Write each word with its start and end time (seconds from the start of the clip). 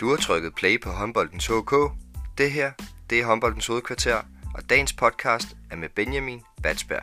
Du 0.00 0.08
har 0.08 0.16
trykket 0.16 0.54
play 0.54 0.80
på 0.82 0.90
håndboldens 0.90 1.46
HK. 1.46 1.72
Det 2.38 2.50
her, 2.52 2.72
det 3.10 3.20
er 3.20 3.24
håndboldens 3.26 3.66
hovedkvarter, 3.66 4.22
og 4.54 4.70
dagens 4.70 4.92
podcast 4.92 5.48
er 5.70 5.76
med 5.76 5.88
Benjamin 5.88 6.40
Batsberg. 6.62 7.02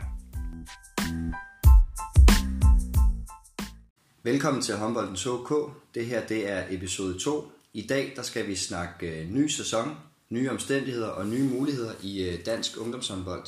Velkommen 4.24 4.62
til 4.62 4.76
håndboldens 4.76 5.24
HK. 5.24 5.54
Det 5.96 6.06
her, 6.06 6.28
det 6.28 6.50
er 6.50 6.64
episode 6.70 7.20
2. 7.20 7.52
I 7.74 7.88
dag, 7.88 8.14
der 8.16 8.22
skal 8.22 8.48
vi 8.48 8.56
snakke 8.56 9.22
øh, 9.22 9.30
ny 9.30 9.48
sæson, 9.48 9.98
nye 10.30 10.50
omstændigheder 10.50 11.10
og 11.10 11.28
nye 11.28 11.50
muligheder 11.50 11.94
i 12.02 12.30
øh, 12.30 12.46
dansk 12.46 12.78
ungdomshåndbold. 12.78 13.46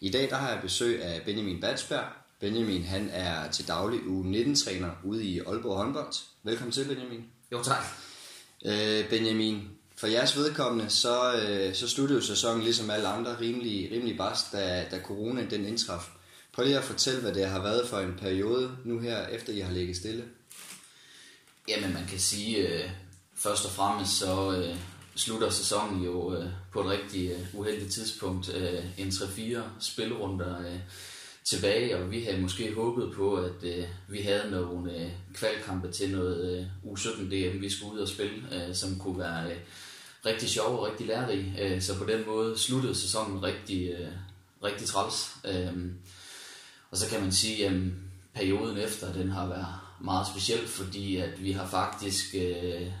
I 0.00 0.10
dag, 0.10 0.30
der 0.30 0.36
har 0.36 0.50
jeg 0.50 0.62
besøg 0.62 1.02
af 1.02 1.22
Benjamin 1.22 1.60
Batsberg. 1.60 2.04
Benjamin, 2.40 2.84
han 2.84 3.08
er 3.12 3.50
til 3.50 3.68
daglig 3.68 4.00
U19-træner 4.00 4.90
ude 5.04 5.24
i 5.24 5.40
Aalborg 5.40 5.76
håndbold. 5.76 6.12
Velkommen 6.42 6.72
til, 6.72 6.84
Benjamin. 6.84 7.24
Jo, 7.52 7.62
tak. 7.62 7.84
Øh, 8.64 9.08
Benjamin, 9.08 9.68
for 9.96 10.06
jeres 10.06 10.36
vedkommende, 10.36 10.90
så, 10.90 11.34
øh, 11.34 11.74
så 11.74 11.88
sluttede 11.88 12.20
jo 12.20 12.26
sæsonen 12.26 12.62
ligesom 12.62 12.90
alle 12.90 13.08
andre 13.08 13.40
rimelig, 13.40 13.90
rimelig 13.92 14.16
barsk, 14.16 14.52
da, 14.52 14.84
da 14.90 15.00
corona 15.04 15.46
den 15.50 15.66
indtraf. 15.66 16.08
Prøv 16.52 16.64
lige 16.64 16.78
at 16.78 16.84
fortælle, 16.84 17.20
hvad 17.20 17.34
det 17.34 17.48
har 17.48 17.62
været 17.62 17.88
for 17.88 17.98
en 17.98 18.14
periode 18.20 18.76
nu 18.84 19.00
her, 19.00 19.26
efter 19.26 19.52
I 19.52 19.60
har 19.60 19.72
ligget 19.72 19.96
stille. 19.96 20.24
Jamen, 21.68 21.92
man 21.92 22.06
kan 22.06 22.18
sige, 22.18 22.56
øh, 22.56 22.90
først 23.36 23.64
og 23.64 23.70
fremmest 23.70 24.18
så 24.18 24.52
øh, 24.52 24.76
slutter 25.14 25.50
sæsonen 25.50 26.04
jo 26.04 26.34
øh, 26.36 26.46
på 26.72 26.80
et 26.80 26.86
rigtig 26.86 27.30
øh, 27.30 27.54
uheldigt 27.54 27.92
tidspunkt. 27.92 28.54
Øh, 28.54 28.84
en 28.98 29.08
3-4 29.08 29.58
spilrunder 29.80 30.60
øh, 30.60 30.78
tilbage, 31.48 31.96
og 31.96 32.10
vi 32.10 32.22
havde 32.22 32.40
måske 32.40 32.74
håbet 32.74 33.12
på, 33.16 33.34
at 33.36 33.62
øh, 33.62 33.84
vi 34.08 34.18
havde 34.18 34.50
nogle 34.50 34.96
øh, 34.96 35.10
kvalkampe 35.34 35.92
til 35.92 36.10
noget 36.10 36.58
øh, 36.58 36.92
U17 36.92 37.22
DM, 37.22 37.60
vi 37.60 37.70
skulle 37.70 37.94
ud 37.94 37.98
og 37.98 38.08
spille, 38.08 38.68
øh, 38.68 38.74
som 38.74 38.98
kunne 38.98 39.18
være 39.18 39.50
øh, 39.50 39.56
rigtig 40.26 40.48
sjov 40.48 40.78
og 40.78 40.86
rigtig 40.86 41.06
lærerig. 41.06 41.54
Øh, 41.60 41.82
så 41.82 41.98
på 41.98 42.04
den 42.04 42.26
måde 42.26 42.58
sluttede 42.58 42.94
sæsonen 42.94 43.42
rigtig, 43.42 43.90
øh, 43.90 44.08
rigtig 44.64 44.86
træls. 44.86 45.30
Øh, 45.44 45.72
og 46.90 46.96
så 46.96 47.10
kan 47.10 47.20
man 47.20 47.32
sige, 47.32 47.66
at 47.66 47.72
øh, 47.72 47.92
perioden 48.34 48.78
efter, 48.78 49.12
den 49.12 49.30
har 49.30 49.46
været 49.46 49.74
meget 50.00 50.26
speciel, 50.26 50.68
fordi 50.68 51.16
at 51.16 51.42
vi 51.42 51.52
har 51.52 51.66
faktisk 51.66 52.34
øh, 52.34 52.92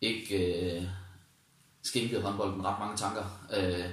ikke 0.00 0.54
øh, 0.54 0.82
skænket 1.82 2.22
håndbolden 2.22 2.64
ret 2.64 2.78
mange 2.78 2.96
tanker. 2.96 3.46
Øh, 3.56 3.84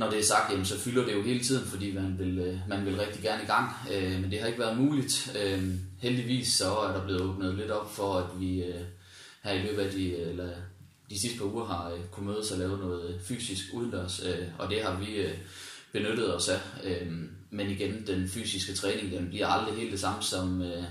når 0.00 0.10
det 0.10 0.18
er 0.18 0.24
sagt, 0.24 0.50
jamen, 0.50 0.64
så 0.64 0.78
fylder 0.78 1.04
det 1.04 1.14
jo 1.14 1.22
hele 1.22 1.40
tiden, 1.40 1.66
fordi 1.66 1.94
man 1.94 2.18
vil, 2.18 2.38
øh, 2.38 2.58
man 2.68 2.86
vil 2.86 2.96
rigtig 2.96 3.22
gerne 3.22 3.42
i 3.42 3.46
gang. 3.46 3.72
Øh, 3.92 4.20
men 4.20 4.30
det 4.30 4.40
har 4.40 4.46
ikke 4.46 4.58
været 4.58 4.78
muligt. 4.78 5.36
Øh, 5.42 5.74
heldigvis 5.98 6.52
så 6.52 6.76
er 6.76 6.92
der 6.92 7.04
blevet 7.04 7.20
åbnet 7.20 7.54
lidt 7.54 7.70
op 7.70 7.94
for, 7.94 8.14
at 8.14 8.40
vi 8.40 8.62
øh, 8.62 8.80
her 9.42 9.52
i 9.52 9.62
løbet 9.62 9.82
af 9.82 9.92
de, 9.92 10.10
øh, 10.10 10.30
eller 10.30 10.48
de 11.10 11.20
sidste 11.20 11.38
par 11.38 11.44
uger 11.44 11.64
har 11.64 11.90
øh, 11.90 12.00
kunnet 12.10 12.34
mødes 12.34 12.50
og 12.50 12.58
lave 12.58 12.78
noget 12.78 13.20
fysisk 13.24 13.64
udendørs, 13.72 14.20
øh, 14.26 14.46
og 14.58 14.70
det 14.70 14.82
har 14.82 15.00
vi 15.00 15.14
øh, 15.14 15.34
benyttet 15.92 16.36
os 16.36 16.48
af. 16.48 16.60
Øh, 16.84 17.12
men 17.50 17.70
igen, 17.70 18.06
den 18.06 18.28
fysiske 18.28 18.74
træning, 18.74 19.12
den 19.12 19.28
bliver 19.28 19.46
aldrig 19.46 19.76
helt 19.76 19.92
det 19.92 20.00
samme 20.00 20.22
som... 20.22 20.62
Øh, 20.62 20.84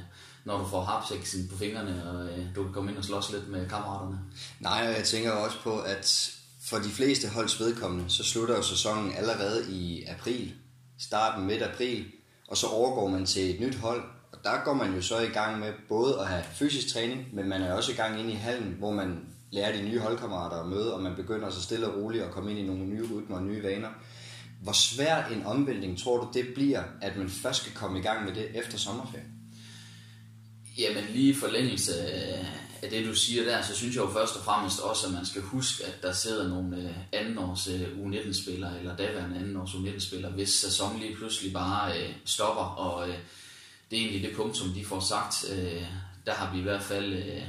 når 0.45 0.57
du 0.57 0.67
får 0.67 0.83
harpseksen 0.83 1.47
på 1.47 1.57
fingrene, 1.57 2.11
og 2.11 2.25
øh, 2.25 2.45
du 2.55 2.63
kan 2.63 2.73
komme 2.73 2.91
ind 2.91 2.97
og 2.97 3.03
slås 3.03 3.31
lidt 3.31 3.47
med 3.47 3.69
kammeraterne. 3.69 4.19
Nej, 4.59 4.87
og 4.87 4.93
jeg 4.93 5.03
tænker 5.03 5.31
også 5.31 5.57
på, 5.63 5.79
at 5.79 6.35
for 6.69 6.77
de 6.77 6.89
fleste 6.89 7.27
holds 7.27 7.59
vedkommende, 7.59 8.09
så 8.09 8.23
slutter 8.23 8.55
jo 8.55 8.61
sæsonen 8.61 9.13
allerede 9.13 9.71
i 9.71 10.03
april, 10.03 10.53
starten 10.99 11.47
midt 11.47 11.61
april, 11.61 12.05
og 12.47 12.57
så 12.57 12.67
overgår 12.67 13.07
man 13.07 13.25
til 13.25 13.49
et 13.49 13.59
nyt 13.59 13.75
hold, 13.75 14.03
og 14.31 14.37
der 14.43 14.63
går 14.63 14.73
man 14.73 14.95
jo 14.95 15.01
så 15.01 15.19
i 15.19 15.27
gang 15.27 15.59
med 15.59 15.73
både 15.89 16.19
at 16.19 16.27
have 16.27 16.43
fysisk 16.53 16.93
træning, 16.93 17.27
men 17.33 17.49
man 17.49 17.61
er 17.61 17.73
også 17.73 17.91
i 17.91 17.95
gang 17.95 18.19
ind 18.19 18.31
i 18.31 18.33
hallen, 18.33 18.75
hvor 18.79 18.91
man 18.91 19.19
lærer 19.51 19.77
de 19.77 19.89
nye 19.89 19.99
holdkammerater 19.99 20.61
at 20.61 20.69
møde, 20.69 20.93
og 20.93 21.03
man 21.03 21.15
begynder 21.15 21.49
så 21.49 21.61
stille 21.61 21.87
og 21.87 22.01
roligt 22.01 22.23
at 22.23 22.31
komme 22.31 22.51
ind 22.51 22.59
i 22.59 22.63
nogle 22.63 22.85
nye 22.85 23.07
rytmer 23.13 23.35
og 23.35 23.43
nye 23.43 23.63
vaner. 23.63 23.89
Hvor 24.61 24.71
svær 24.71 25.25
en 25.25 25.45
omvæltning 25.45 25.99
tror 25.99 26.17
du 26.17 26.29
det 26.33 26.47
bliver, 26.55 26.83
at 27.01 27.17
man 27.17 27.29
først 27.29 27.61
skal 27.61 27.73
komme 27.73 27.99
i 27.99 28.01
gang 28.01 28.25
med 28.25 28.35
det 28.35 28.47
efter 28.53 28.77
sommerferien? 28.77 29.27
Jamen 30.77 31.03
lige 31.13 31.35
forlængelse 31.35 31.93
af 32.81 32.89
det, 32.89 33.05
du 33.05 33.15
siger 33.15 33.43
der, 33.43 33.61
så 33.61 33.75
synes 33.75 33.95
jeg 33.95 34.03
jo 34.03 34.09
først 34.09 34.35
og 34.35 34.43
fremmest 34.43 34.79
også, 34.79 35.07
at 35.07 35.13
man 35.13 35.25
skal 35.25 35.41
huske, 35.41 35.85
at 35.85 36.03
der 36.03 36.13
sidder 36.13 36.47
nogle 36.47 36.77
øh, 36.77 36.95
andenårs 37.13 37.67
øh, 37.67 37.81
U19-spillere, 37.81 38.79
eller 38.79 38.95
daværende 38.95 39.37
andenårs 39.37 39.69
U19-spillere, 39.69 40.31
hvis 40.31 40.49
sæsonen 40.49 40.99
lige 40.99 41.15
pludselig 41.15 41.53
bare 41.53 41.99
øh, 41.99 42.09
stopper, 42.25 42.63
og 42.63 43.09
øh, 43.09 43.15
det 43.91 43.97
er 43.97 44.01
egentlig 44.01 44.29
det 44.29 44.35
punkt, 44.35 44.57
som 44.57 44.69
de 44.69 44.85
får 44.85 44.99
sagt. 44.99 45.45
Øh, 45.51 45.83
der 46.25 46.33
har 46.33 46.53
vi 46.53 46.59
i 46.59 46.63
hvert 46.63 46.83
fald 46.83 47.13
øh, 47.13 47.43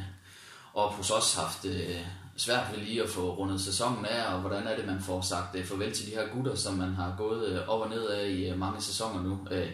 op 0.75 0.93
hos 0.93 1.11
os 1.11 1.35
haft 1.35 1.65
øh, 1.65 2.01
svært 2.37 2.67
ved 2.73 2.85
lige 2.85 3.03
at 3.03 3.09
få 3.09 3.35
rundet 3.35 3.61
sæsonen 3.61 4.07
af, 4.07 4.35
og 4.35 4.41
hvordan 4.41 4.67
er 4.67 4.77
det, 4.77 4.87
man 4.87 5.03
får 5.03 5.21
sagt 5.21 5.57
øh, 5.57 5.65
farvel 5.65 5.93
til 5.93 6.07
de 6.07 6.11
her 6.11 6.27
gutter, 6.35 6.55
som 6.55 6.75
man 6.75 6.95
har 6.95 7.15
gået 7.19 7.49
øh, 7.49 7.69
op 7.69 7.81
og 7.81 7.91
ned 7.91 8.07
af 8.07 8.29
i 8.29 8.49
øh, 8.49 8.59
mange 8.59 8.83
sæsoner 8.83 9.23
nu. 9.23 9.49
Øh, 9.51 9.69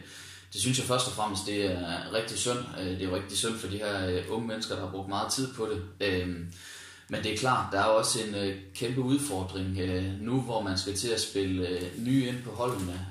det 0.53 0.61
synes 0.61 0.79
jeg 0.79 0.87
først 0.87 1.07
og 1.07 1.13
fremmest, 1.13 1.47
det 1.47 1.67
er 1.67 2.13
rigtig 2.13 2.39
synd. 2.39 2.59
Øh, 2.81 2.87
det 2.87 3.03
er 3.03 3.09
jo 3.09 3.17
rigtig 3.17 3.39
synd 3.39 3.59
for 3.59 3.69
de 3.69 3.79
her 3.79 4.09
øh, 4.09 4.25
unge 4.29 4.49
mennesker, 4.49 4.75
der 4.75 4.83
har 4.83 4.91
brugt 4.91 5.09
meget 5.09 5.33
tid 5.33 5.55
på 5.55 5.69
det. 5.73 6.07
Øhm, 6.09 6.53
men 7.09 7.23
det 7.23 7.33
er 7.33 7.37
klart, 7.37 7.73
der 7.73 7.79
er 7.79 7.85
også 7.85 8.19
en 8.23 8.35
øh, 8.35 8.57
kæmpe 8.75 9.01
udfordring 9.01 9.79
nu, 10.21 10.41
hvor 10.41 10.63
man 10.63 10.79
skal 10.79 10.95
til 10.95 11.09
at 11.09 11.21
spille 11.21 11.91
nye 11.99 12.27
ind 12.27 12.43
på 12.43 12.51
holdene. 12.51 13.07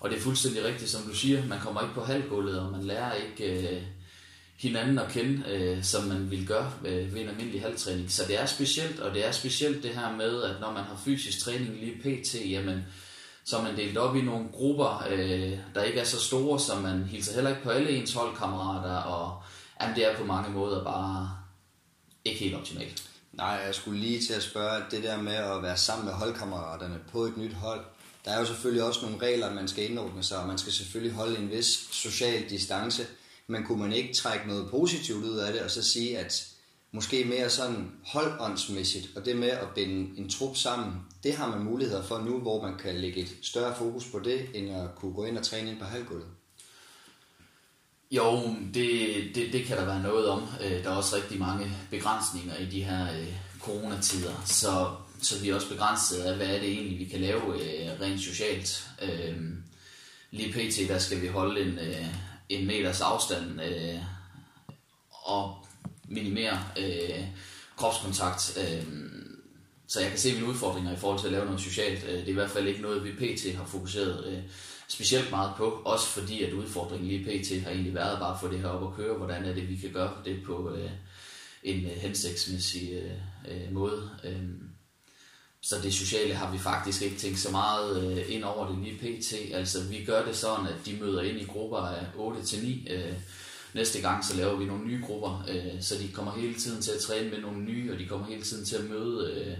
Og 0.00 0.10
det 0.10 0.16
er 0.16 0.22
fuldstændig 0.22 0.64
rigtigt, 0.64 0.90
som 0.90 1.02
du 1.02 1.14
siger. 1.14 1.46
Man 1.46 1.60
kommer 1.60 1.80
ikke 1.80 1.94
på 1.94 2.04
halvgulvet, 2.04 2.60
og 2.60 2.72
man 2.72 2.84
lærer 2.84 3.12
ikke 3.14 3.82
hinanden 4.56 4.98
at 4.98 5.08
kende, 5.10 5.80
som 5.82 6.04
man 6.04 6.30
vil 6.30 6.46
gøre 6.46 6.72
ved 6.82 7.20
en 7.20 7.28
almindelig 7.28 7.62
halvtræning. 7.62 8.12
Så 8.12 8.24
det 8.28 8.40
er 8.40 8.46
specielt, 8.46 9.00
og 9.00 9.14
det 9.14 9.26
er 9.26 9.32
specielt 9.32 9.82
det 9.82 9.90
her 9.90 10.16
med, 10.16 10.42
at 10.42 10.60
når 10.60 10.72
man 10.72 10.84
har 10.84 11.00
fysisk 11.04 11.38
træning 11.38 11.76
lige 11.80 12.00
pt, 12.02 12.34
jamen 12.50 12.84
så 13.50 13.58
er 13.58 13.62
man 13.62 13.76
delt 13.76 13.98
op 13.98 14.16
i 14.16 14.22
nogle 14.22 14.48
grupper, 14.52 15.06
øh, 15.10 15.58
der 15.74 15.82
ikke 15.82 16.00
er 16.00 16.04
så 16.04 16.20
store, 16.20 16.60
så 16.60 16.80
man 16.80 17.04
hilser 17.04 17.34
heller 17.34 17.50
ikke 17.50 17.62
på 17.62 17.70
alle 17.70 17.90
ens 17.90 18.12
holdkammerater, 18.12 18.96
og 18.96 19.42
jamen, 19.80 19.96
det 19.96 20.06
er 20.06 20.16
på 20.16 20.24
mange 20.24 20.50
måder 20.50 20.84
bare 20.84 21.30
ikke 22.24 22.40
helt 22.40 22.54
optimalt. 22.54 23.02
Nej, 23.32 23.60
jeg 23.66 23.74
skulle 23.74 24.00
lige 24.00 24.20
til 24.20 24.32
at 24.32 24.42
spørge, 24.42 24.82
det 24.90 25.02
der 25.02 25.22
med 25.22 25.34
at 25.34 25.62
være 25.62 25.76
sammen 25.76 26.06
med 26.06 26.14
holdkammeraterne 26.14 26.98
på 27.12 27.22
et 27.22 27.36
nyt 27.36 27.52
hold, 27.52 27.84
der 28.24 28.30
er 28.30 28.38
jo 28.38 28.46
selvfølgelig 28.46 28.84
også 28.84 29.00
nogle 29.02 29.26
regler, 29.26 29.54
man 29.54 29.68
skal 29.68 29.90
indordne 29.90 30.22
sig, 30.22 30.38
og 30.38 30.46
man 30.46 30.58
skal 30.58 30.72
selvfølgelig 30.72 31.16
holde 31.16 31.38
en 31.38 31.50
vis 31.50 31.88
social 31.92 32.50
distance, 32.50 33.06
men 33.46 33.64
kunne 33.64 33.82
man 33.82 33.92
ikke 33.92 34.14
trække 34.14 34.48
noget 34.48 34.70
positivt 34.70 35.24
ud 35.24 35.38
af 35.38 35.52
det, 35.52 35.62
og 35.62 35.70
så 35.70 35.82
sige, 35.82 36.18
at 36.18 36.46
måske 36.92 37.24
mere 37.24 37.50
sådan 37.50 37.92
holdåndsmæssigt, 38.06 39.08
og 39.16 39.24
det 39.24 39.36
med 39.36 39.48
at 39.48 39.68
binde 39.74 40.18
en 40.18 40.30
trup 40.30 40.56
sammen, 40.56 40.94
det 41.22 41.34
har 41.34 41.50
man 41.50 41.64
muligheder 41.64 42.02
for 42.02 42.18
nu, 42.18 42.38
hvor 42.38 42.62
man 42.62 42.78
kan 42.78 42.94
lægge 42.94 43.20
et 43.20 43.36
større 43.42 43.76
fokus 43.76 44.06
på 44.06 44.18
det, 44.18 44.48
end 44.54 44.70
at 44.70 44.94
kunne 44.96 45.14
gå 45.14 45.24
ind 45.24 45.38
og 45.38 45.44
træne 45.44 45.70
ind 45.70 45.78
på 45.78 45.84
halvgulvet. 45.84 46.26
Jo, 48.10 48.54
det, 48.74 49.34
det, 49.34 49.52
det 49.52 49.64
kan 49.64 49.76
der 49.76 49.84
være 49.84 50.02
noget 50.02 50.28
om. 50.28 50.48
Øh, 50.64 50.84
der 50.84 50.90
er 50.90 50.94
også 50.94 51.16
rigtig 51.16 51.38
mange 51.38 51.72
begrænsninger 51.90 52.56
i 52.56 52.66
de 52.66 52.84
her 52.84 53.18
øh, 53.18 53.34
coronatider, 53.60 54.42
så, 54.46 54.90
så 55.22 55.40
vi 55.42 55.48
er 55.48 55.54
også 55.54 55.68
begrænset 55.68 56.16
af, 56.16 56.36
hvad 56.36 56.46
er 56.46 56.60
det 56.60 56.72
egentlig, 56.72 56.98
vi 56.98 57.04
kan 57.04 57.20
lave 57.20 57.40
øh, 57.40 58.00
rent 58.00 58.20
socialt. 58.20 58.88
Øh, 59.02 59.36
lige 60.30 60.52
pt. 60.52 60.88
der 60.88 60.98
skal 60.98 61.22
vi 61.22 61.26
holde 61.26 61.60
en, 61.60 61.78
øh, 61.78 62.06
en 62.48 62.66
meters 62.66 63.00
afstand, 63.00 63.60
og 65.10 65.66
minimere 66.10 66.58
øh, 66.78 67.24
kropskontakt. 67.76 68.58
Øh, 68.58 68.86
så 69.86 70.00
jeg 70.00 70.10
kan 70.10 70.18
se 70.18 70.34
mine 70.34 70.46
udfordringer 70.46 70.92
i 70.92 70.96
forhold 70.96 71.20
til 71.20 71.26
at 71.26 71.32
lave 71.32 71.44
noget 71.44 71.60
socialt. 71.60 72.04
Øh, 72.04 72.12
det 72.12 72.22
er 72.22 72.28
i 72.28 72.32
hvert 72.32 72.50
fald 72.50 72.66
ikke 72.66 72.82
noget, 72.82 73.04
vi 73.04 73.12
pt. 73.12 73.56
har 73.56 73.64
fokuseret 73.64 74.26
øh, 74.26 74.38
specielt 74.88 75.30
meget 75.30 75.52
på. 75.56 75.82
Også 75.84 76.06
fordi, 76.06 76.42
at 76.42 76.52
udfordringen 76.52 77.08
lige 77.08 77.24
pt. 77.24 77.62
har 77.62 77.70
egentlig 77.70 77.94
været 77.94 78.18
bare 78.18 78.34
at 78.34 78.40
få 78.40 78.48
det 78.48 78.60
her 78.60 78.68
op 78.68 78.92
at 78.92 78.96
køre. 78.96 79.16
Hvordan 79.16 79.44
er 79.44 79.54
det, 79.54 79.68
vi 79.68 79.76
kan 79.76 79.92
gøre 79.92 80.12
det 80.24 80.42
på 80.46 80.74
øh, 80.74 80.90
en 81.62 81.84
øh, 81.84 81.90
hensigtsmæssig 81.90 82.92
øh, 82.92 83.10
øh, 83.48 83.72
måde. 83.72 84.10
Øh, 84.24 84.42
så 85.62 85.76
det 85.82 85.94
sociale 85.94 86.34
har 86.34 86.52
vi 86.52 86.58
faktisk 86.58 87.02
ikke 87.02 87.16
tænkt 87.16 87.38
så 87.38 87.50
meget 87.50 88.18
øh, 88.18 88.34
ind 88.34 88.44
over 88.44 88.68
det 88.68 88.78
lige 88.78 88.98
pt. 88.98 89.54
Altså 89.54 89.82
vi 89.82 90.04
gør 90.04 90.24
det 90.24 90.36
sådan, 90.36 90.66
at 90.66 90.86
de 90.86 90.96
møder 91.00 91.22
ind 91.22 91.40
i 91.40 91.44
grupper 91.44 91.78
af 91.78 92.06
8 92.16 92.42
til 92.42 92.62
9 92.62 92.88
øh, 92.90 93.14
næste 93.74 94.00
gang 94.00 94.24
så 94.24 94.36
laver 94.36 94.56
vi 94.56 94.64
nogle 94.64 94.86
nye 94.86 95.02
grupper, 95.06 95.44
øh, 95.48 95.82
så 95.82 95.94
de 95.98 96.08
kommer 96.08 96.32
hele 96.32 96.54
tiden 96.54 96.82
til 96.82 96.90
at 96.90 97.00
træne 97.00 97.30
med 97.30 97.40
nogle 97.40 97.64
nye, 97.64 97.92
og 97.92 97.98
de 97.98 98.06
kommer 98.06 98.26
hele 98.26 98.42
tiden 98.42 98.64
til 98.64 98.76
at 98.76 98.84
møde 98.84 99.32
øh, 99.34 99.56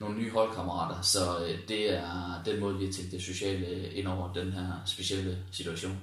nogle 0.00 0.18
nye 0.18 0.30
holdkammerater. 0.30 1.02
Så 1.02 1.44
øh, 1.46 1.58
det 1.68 1.92
er 1.92 2.42
den 2.44 2.60
måde, 2.60 2.78
vi 2.78 2.84
har 2.84 2.92
tænkt 2.92 3.12
det 3.12 3.22
sociale 3.22 3.66
øh, 3.66 3.98
ind 3.98 4.06
over 4.06 4.32
den 4.32 4.52
her 4.52 4.82
specielle 4.86 5.38
situation. 5.52 5.98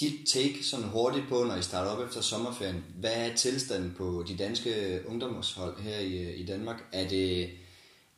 Dit 0.00 0.28
take 0.28 0.64
sådan 0.64 0.88
hurtigt 0.88 1.28
på, 1.28 1.44
når 1.44 1.56
I 1.56 1.62
starter 1.62 1.90
op 1.90 2.06
efter 2.06 2.20
sommerferien. 2.20 2.84
Hvad 3.00 3.14
er 3.14 3.34
tilstanden 3.34 3.94
på 3.98 4.24
de 4.28 4.36
danske 4.36 5.00
ungdomshold 5.06 5.80
her 5.80 5.98
i, 5.98 6.18
øh, 6.18 6.40
i 6.40 6.46
Danmark? 6.46 6.84
Er 6.92 7.08
det, 7.08 7.50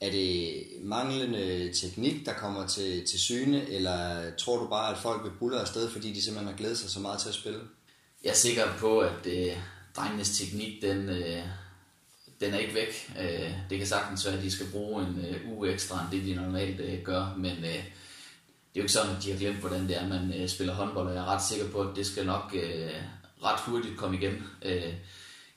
er 0.00 0.10
det 0.10 0.64
manglende 0.82 1.72
teknik, 1.72 2.26
der 2.26 2.32
kommer 2.32 2.66
til, 2.66 3.06
til 3.06 3.20
syne, 3.20 3.68
eller 3.68 4.30
tror 4.38 4.58
du 4.62 4.68
bare, 4.68 4.92
at 4.92 4.98
folk 4.98 5.24
vil 5.24 5.32
bulle 5.38 5.60
afsted, 5.60 5.90
fordi 5.90 6.12
de 6.12 6.22
simpelthen 6.22 6.48
har 6.48 6.58
glædet 6.58 6.78
sig 6.78 6.90
så 6.90 7.00
meget 7.00 7.20
til 7.20 7.28
at 7.28 7.34
spille? 7.34 7.60
Jeg 8.24 8.30
er 8.30 8.34
sikker 8.34 8.64
på, 8.78 8.98
at 8.98 9.26
øh, 9.26 9.56
drengenes 9.96 10.38
teknik, 10.38 10.82
den, 10.82 11.08
øh, 11.08 11.42
den 12.40 12.54
er 12.54 12.58
ikke 12.58 12.74
væk. 12.74 13.12
Øh, 13.20 13.52
det 13.70 13.78
kan 13.78 13.86
sagtens 13.86 14.26
være, 14.26 14.36
at 14.36 14.42
de 14.42 14.50
skal 14.50 14.66
bruge 14.72 15.02
en 15.02 15.24
øh, 15.24 15.52
uge 15.52 15.72
ekstra 15.72 16.02
end 16.02 16.10
det, 16.10 16.26
de 16.26 16.34
normalt 16.34 16.80
øh, 16.80 17.02
gør, 17.02 17.34
men 17.36 17.56
øh, 17.56 17.84
det 18.74 18.80
er 18.80 18.80
jo 18.80 18.82
ikke 18.82 18.92
sådan, 18.92 19.16
at 19.16 19.22
de 19.22 19.30
har 19.30 19.38
glemt, 19.38 19.56
hvordan 19.58 19.88
det 19.88 19.96
er, 19.96 20.08
man 20.08 20.34
øh, 20.40 20.48
spiller 20.48 20.74
håndbold, 20.74 21.08
og 21.08 21.14
jeg 21.14 21.20
er 21.20 21.34
ret 21.34 21.42
sikker 21.42 21.70
på, 21.70 21.80
at 21.80 21.96
det 21.96 22.06
skal 22.06 22.26
nok 22.26 22.54
øh, 22.54 22.90
ret 23.44 23.60
hurtigt 23.60 23.96
komme 23.96 24.16
igen. 24.16 24.46
Øh, 24.62 24.94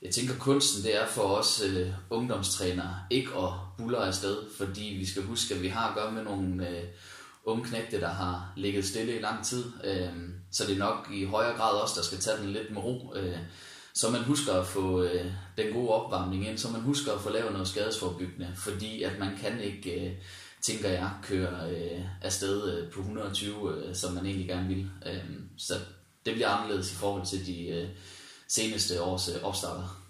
jeg 0.02 0.12
tænker, 0.12 0.38
kunsten 0.38 0.84
det 0.84 1.02
er 1.02 1.08
for 1.08 1.22
os 1.22 1.62
øh, 1.62 1.88
ungdomstrænere 2.10 2.96
ikke 3.10 3.30
at 3.38 3.50
buller 3.78 4.00
afsted, 4.00 4.38
fordi 4.58 4.96
vi 5.00 5.06
skal 5.06 5.24
huske, 5.24 5.54
at 5.54 5.62
vi 5.62 5.68
har 5.68 5.90
at 5.90 5.96
gøre 5.96 6.12
med 6.12 6.24
nogle 6.24 6.70
øh, 6.70 6.84
unge 7.44 7.64
knægte, 7.64 8.02
der 8.02 8.10
har 8.10 8.54
ligget 8.56 8.86
stille 8.86 9.16
i 9.18 9.22
lang 9.22 9.46
tid. 9.46 9.64
Øh, 9.84 10.10
så 10.52 10.66
det 10.66 10.74
er 10.74 10.80
nok 10.80 11.08
i 11.14 11.26
højere 11.26 11.58
grad 11.58 11.82
også, 11.82 11.94
der 11.98 12.04
skal 12.04 12.18
tage 12.18 12.38
den 12.38 12.50
lidt 12.50 12.72
med 12.72 12.82
ro. 12.82 13.14
Øh, 13.16 13.38
så 13.94 14.10
man 14.10 14.24
husker 14.24 14.54
at 14.54 14.68
få 14.68 15.04
øh, 15.04 15.26
den 15.58 15.74
gode 15.74 15.90
opvarmning 15.90 16.48
ind, 16.48 16.58
så 16.58 16.70
man 16.70 16.82
husker 16.82 17.14
at 17.14 17.22
få 17.22 17.30
lavet 17.30 17.52
noget 17.52 17.68
skadesforbyggende, 17.68 18.54
fordi 18.56 19.04
at 19.04 19.20
man 19.20 19.38
kan 19.38 19.62
ikke, 19.62 20.06
øh, 20.06 20.12
tænker 20.62 20.90
jeg, 20.90 21.12
køre 21.24 21.72
øh, 21.72 22.02
afsted 22.22 22.74
øh, 22.74 22.92
på 22.92 23.00
120, 23.00 23.76
øh, 23.76 23.96
som 23.96 24.14
man 24.14 24.26
egentlig 24.26 24.48
gerne 24.48 24.68
vil. 24.68 24.90
Øh, 25.06 25.30
så 25.58 25.74
det 26.26 26.34
bliver 26.34 26.50
anderledes 26.50 26.92
i 26.92 26.96
forhold 26.96 27.26
til 27.26 27.46
de 27.46 27.68
øh, 27.68 27.90
seneste 28.48 29.02
års 29.02 29.30
øh, 29.30 29.44
opstarter. 29.44 30.01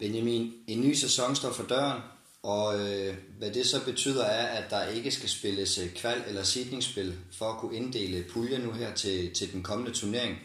Benjamin, 0.00 0.52
en 0.66 0.80
ny 0.80 0.94
sæson 0.94 1.36
står 1.36 1.52
for 1.52 1.62
døren, 1.62 2.02
og 2.42 2.80
øh, 2.80 3.16
hvad 3.38 3.50
det 3.50 3.66
så 3.66 3.84
betyder 3.84 4.24
er, 4.24 4.46
at 4.46 4.70
der 4.70 4.86
ikke 4.86 5.10
skal 5.10 5.28
spilles 5.28 5.78
øh, 5.78 5.86
kval- 5.86 6.28
eller 6.28 6.42
sidningsspil 6.42 7.18
for 7.32 7.52
at 7.52 7.58
kunne 7.58 7.76
inddele 7.76 8.24
puljer 8.30 8.58
nu 8.58 8.72
her 8.72 8.94
til, 8.94 9.34
til 9.34 9.52
den 9.52 9.62
kommende 9.62 9.92
turnering. 9.92 10.38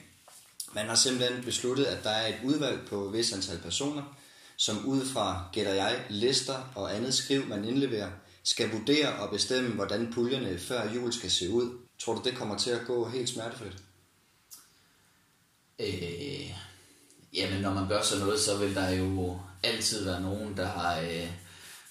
Man 0.74 0.86
har 0.86 0.96
simpelthen 0.96 1.44
besluttet, 1.44 1.86
at 1.86 2.04
der 2.04 2.10
er 2.10 2.28
et 2.28 2.40
udvalg 2.44 2.88
på 2.88 3.10
vis 3.10 3.34
antal 3.34 3.58
personer, 3.58 4.18
som 4.58 4.86
ud 4.86 5.06
fra, 5.06 5.50
gætter 5.54 5.74
jeg, 5.74 6.06
lister 6.10 6.72
og 6.76 6.96
andet 6.96 7.14
skriv, 7.14 7.48
man 7.48 7.66
indleverer, 7.66 8.12
skal 8.44 8.72
vurdere 8.72 9.16
og 9.16 9.30
bestemme, 9.30 9.70
hvordan 9.70 10.14
puljerne 10.14 10.60
før 10.60 10.94
jul 10.94 11.14
skal 11.14 11.32
se 11.32 11.50
ud. 11.50 11.78
Tror 12.00 12.14
du, 12.14 12.22
det 12.24 12.38
kommer 12.38 12.58
til 12.58 12.70
at 12.70 12.86
gå 12.88 13.10
helt 13.10 13.30
smertefrit? 13.30 13.78
Øh, 15.80 16.52
jamen, 17.36 17.62
når 17.62 17.74
man 17.74 17.88
gør 17.88 18.02
sådan 18.02 18.26
noget, 18.26 18.40
så 18.40 18.58
vil 18.58 18.76
der 18.76 18.90
jo 18.90 19.40
altid 19.64 20.06
være 20.06 20.22
nogen, 20.22 20.58
der 20.58 21.00
øh, 21.04 21.30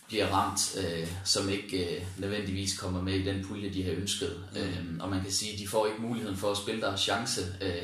bliver 0.07 0.27
ramt, 0.27 0.77
øh, 0.77 1.09
som 1.25 1.49
ikke 1.49 1.97
øh, 1.97 2.07
nødvendigvis 2.19 2.79
kommer 2.79 3.03
med 3.03 3.15
i 3.15 3.25
den 3.25 3.45
pulje, 3.45 3.75
de 3.75 3.85
har 3.85 3.93
ønsket. 3.93 4.45
Mm. 4.53 4.61
Øh, 4.61 4.85
og 5.01 5.11
man 5.11 5.23
kan 5.23 5.33
sige, 5.33 5.53
at 5.53 5.59
de 5.59 5.69
får 5.69 5.87
ikke 5.87 6.03
muligheden 6.03 6.37
for 6.37 6.51
at 6.51 6.57
spille 6.57 6.81
deres 6.81 7.01
chance. 7.01 7.41
Øh, 7.61 7.83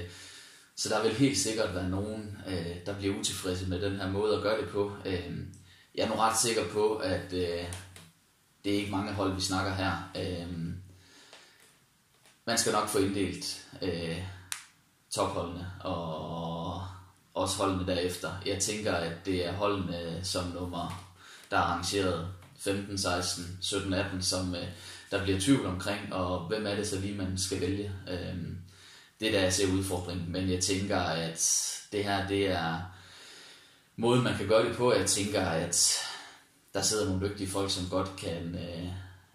så 0.76 0.88
der 0.88 1.02
vil 1.02 1.14
helt 1.14 1.38
sikkert 1.38 1.74
være 1.74 1.88
nogen, 1.88 2.38
øh, 2.48 2.76
der 2.86 2.98
bliver 2.98 3.18
utilfredse 3.18 3.66
med 3.68 3.80
den 3.80 3.96
her 3.96 4.10
måde 4.10 4.36
at 4.36 4.42
gøre 4.42 4.60
det 4.60 4.68
på. 4.68 4.92
Øh, 5.04 5.30
jeg 5.94 6.04
er 6.04 6.08
nu 6.08 6.14
ret 6.14 6.38
sikker 6.38 6.68
på, 6.68 6.96
at 6.96 7.32
øh, 7.32 7.64
det 8.64 8.72
er 8.72 8.78
ikke 8.78 8.90
mange 8.90 9.12
hold, 9.12 9.34
vi 9.34 9.40
snakker 9.40 9.74
her. 9.74 10.10
Øh, 10.16 10.46
man 12.46 12.58
skal 12.58 12.72
nok 12.72 12.88
få 12.88 12.98
inddelt 12.98 13.66
øh, 13.82 14.22
topholdene 15.10 15.72
og 15.80 16.82
også 17.34 17.56
holdene 17.56 17.86
derefter. 17.86 18.30
Jeg 18.46 18.58
tænker, 18.58 18.92
at 18.92 19.12
det 19.26 19.46
er 19.46 19.52
holdene 19.52 20.20
som 20.22 20.46
nummer, 20.46 21.12
der 21.50 21.56
er 21.56 21.60
arrangeret 21.60 22.28
15, 22.58 22.98
16, 22.98 23.58
17, 23.60 23.92
18, 23.92 24.22
som 24.22 24.54
øh, 24.54 24.66
der 25.10 25.22
bliver 25.22 25.40
tvivl 25.40 25.66
omkring, 25.66 26.12
og 26.14 26.48
hvem 26.48 26.66
er 26.66 26.74
det 26.74 26.88
så 26.88 27.00
lige, 27.00 27.16
man 27.16 27.38
skal 27.38 27.60
vælge. 27.60 27.92
Øh, 28.10 28.34
det 29.20 29.28
er 29.28 29.32
der, 29.32 29.40
jeg 29.40 29.52
ser 29.52 29.72
udfordringen, 29.72 30.32
men 30.32 30.50
jeg 30.50 30.60
tænker, 30.60 30.98
at 30.98 31.66
det 31.92 32.04
her, 32.04 32.28
det 32.28 32.46
er 32.46 32.80
måden, 33.96 34.24
man 34.24 34.36
kan 34.36 34.48
gøre 34.48 34.68
det 34.68 34.76
på. 34.76 34.92
Jeg 34.92 35.06
tænker, 35.06 35.40
at 35.40 35.92
der 36.74 36.82
sidder 36.82 37.08
nogle 37.08 37.28
dygtige 37.28 37.50
folk, 37.50 37.70
som 37.70 37.88
godt 37.90 38.16
kan, 38.16 38.54
øh, 38.54 38.86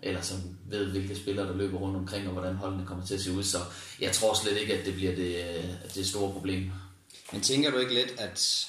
eller 0.03 0.21
som 0.21 0.37
ved, 0.65 0.85
hvilke 0.85 1.15
spillere, 1.15 1.47
der 1.47 1.55
løber 1.55 1.77
rundt 1.77 1.97
omkring, 1.97 2.27
og 2.27 2.33
hvordan 2.33 2.55
holdene 2.55 2.85
kommer 2.85 3.05
til 3.05 3.15
at 3.15 3.21
se 3.21 3.31
ud. 3.31 3.43
Så 3.43 3.57
jeg 4.01 4.11
tror 4.11 4.33
slet 4.33 4.57
ikke, 4.57 4.73
at 4.73 4.85
det 4.85 4.93
bliver 4.93 5.15
det, 5.15 5.35
øh, 5.35 5.69
det 5.95 6.07
store 6.07 6.33
problem. 6.33 6.71
Men 7.31 7.41
tænker 7.41 7.71
du 7.71 7.77
ikke 7.77 7.93
lidt, 7.93 8.13
at, 8.17 8.67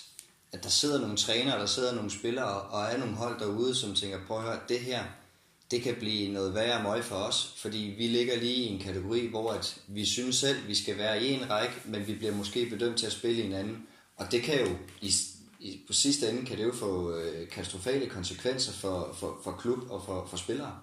at 0.52 0.64
der 0.64 0.68
sidder 0.68 1.00
nogle 1.00 1.16
trænere, 1.16 1.60
der 1.60 1.66
sidder 1.66 1.94
nogle 1.94 2.10
spillere, 2.10 2.60
og 2.60 2.84
er 2.84 2.98
nogle 2.98 3.14
hold 3.14 3.40
derude, 3.40 3.74
som 3.74 3.94
tænker, 3.94 4.26
prøv 4.26 4.36
at 4.36 4.42
høre, 4.42 4.60
det 4.68 4.80
her, 4.80 5.04
det 5.70 5.82
kan 5.82 5.94
blive 5.94 6.32
noget 6.32 6.54
værre 6.54 6.82
møg 6.82 7.04
for 7.04 7.16
os, 7.16 7.54
fordi 7.56 7.94
vi 7.98 8.06
ligger 8.06 8.36
lige 8.36 8.54
i 8.54 8.66
en 8.66 8.80
kategori, 8.80 9.26
hvor 9.26 9.52
at 9.52 9.78
vi 9.86 10.04
synes 10.04 10.36
selv, 10.36 10.68
vi 10.68 10.74
skal 10.74 10.98
være 10.98 11.22
i 11.22 11.32
en 11.32 11.50
række, 11.50 11.74
men 11.84 12.06
vi 12.06 12.14
bliver 12.14 12.34
måske 12.34 12.70
bedømt 12.70 12.98
til 12.98 13.06
at 13.06 13.12
spille 13.12 13.42
i 13.42 13.46
en 13.46 13.52
anden. 13.52 13.86
Og 14.16 14.32
det 14.32 14.42
kan 14.42 14.60
jo, 14.60 14.76
i, 15.00 15.12
i, 15.60 15.80
på 15.86 15.92
sidste 15.92 16.30
ende, 16.30 16.46
kan 16.46 16.58
det 16.58 16.64
jo 16.64 16.72
få 16.72 17.16
øh, 17.16 17.48
katastrofale 17.48 18.06
konsekvenser 18.06 18.72
for, 18.72 19.16
for, 19.20 19.40
for 19.44 19.52
klub 19.52 19.90
og 19.90 20.02
for, 20.06 20.26
for 20.30 20.36
spillere. 20.36 20.80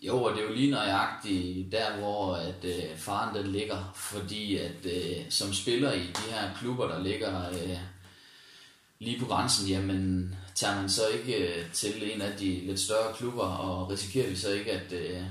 Jo, 0.00 0.22
og 0.22 0.32
det 0.32 0.40
er 0.40 0.48
jo 0.48 0.54
lige 0.54 0.70
nøjagtigt 0.70 1.72
der, 1.72 1.96
hvor 1.96 2.34
at, 2.34 2.64
øh, 2.64 2.96
faren 2.96 3.34
den 3.34 3.52
ligger, 3.52 3.92
fordi 3.94 4.56
at 4.56 4.86
øh, 4.86 5.30
som 5.30 5.52
spiller 5.52 5.92
i 5.92 6.06
de 6.06 6.30
her 6.30 6.54
klubber, 6.60 6.88
der 6.88 7.02
ligger 7.02 7.50
øh, 7.50 7.78
lige 8.98 9.20
på 9.20 9.26
grænsen, 9.26 9.68
jamen 9.68 10.34
tager 10.54 10.80
man 10.80 10.90
så 10.90 11.02
ikke 11.08 11.48
øh, 11.48 11.72
til 11.72 12.12
en 12.14 12.20
af 12.20 12.38
de 12.38 12.66
lidt 12.66 12.80
større 12.80 13.14
klubber, 13.14 13.42
og 13.42 13.90
risikerer 13.90 14.30
vi 14.30 14.36
så 14.36 14.50
ikke, 14.50 14.72
at 14.72 14.92
øh, 14.92 15.22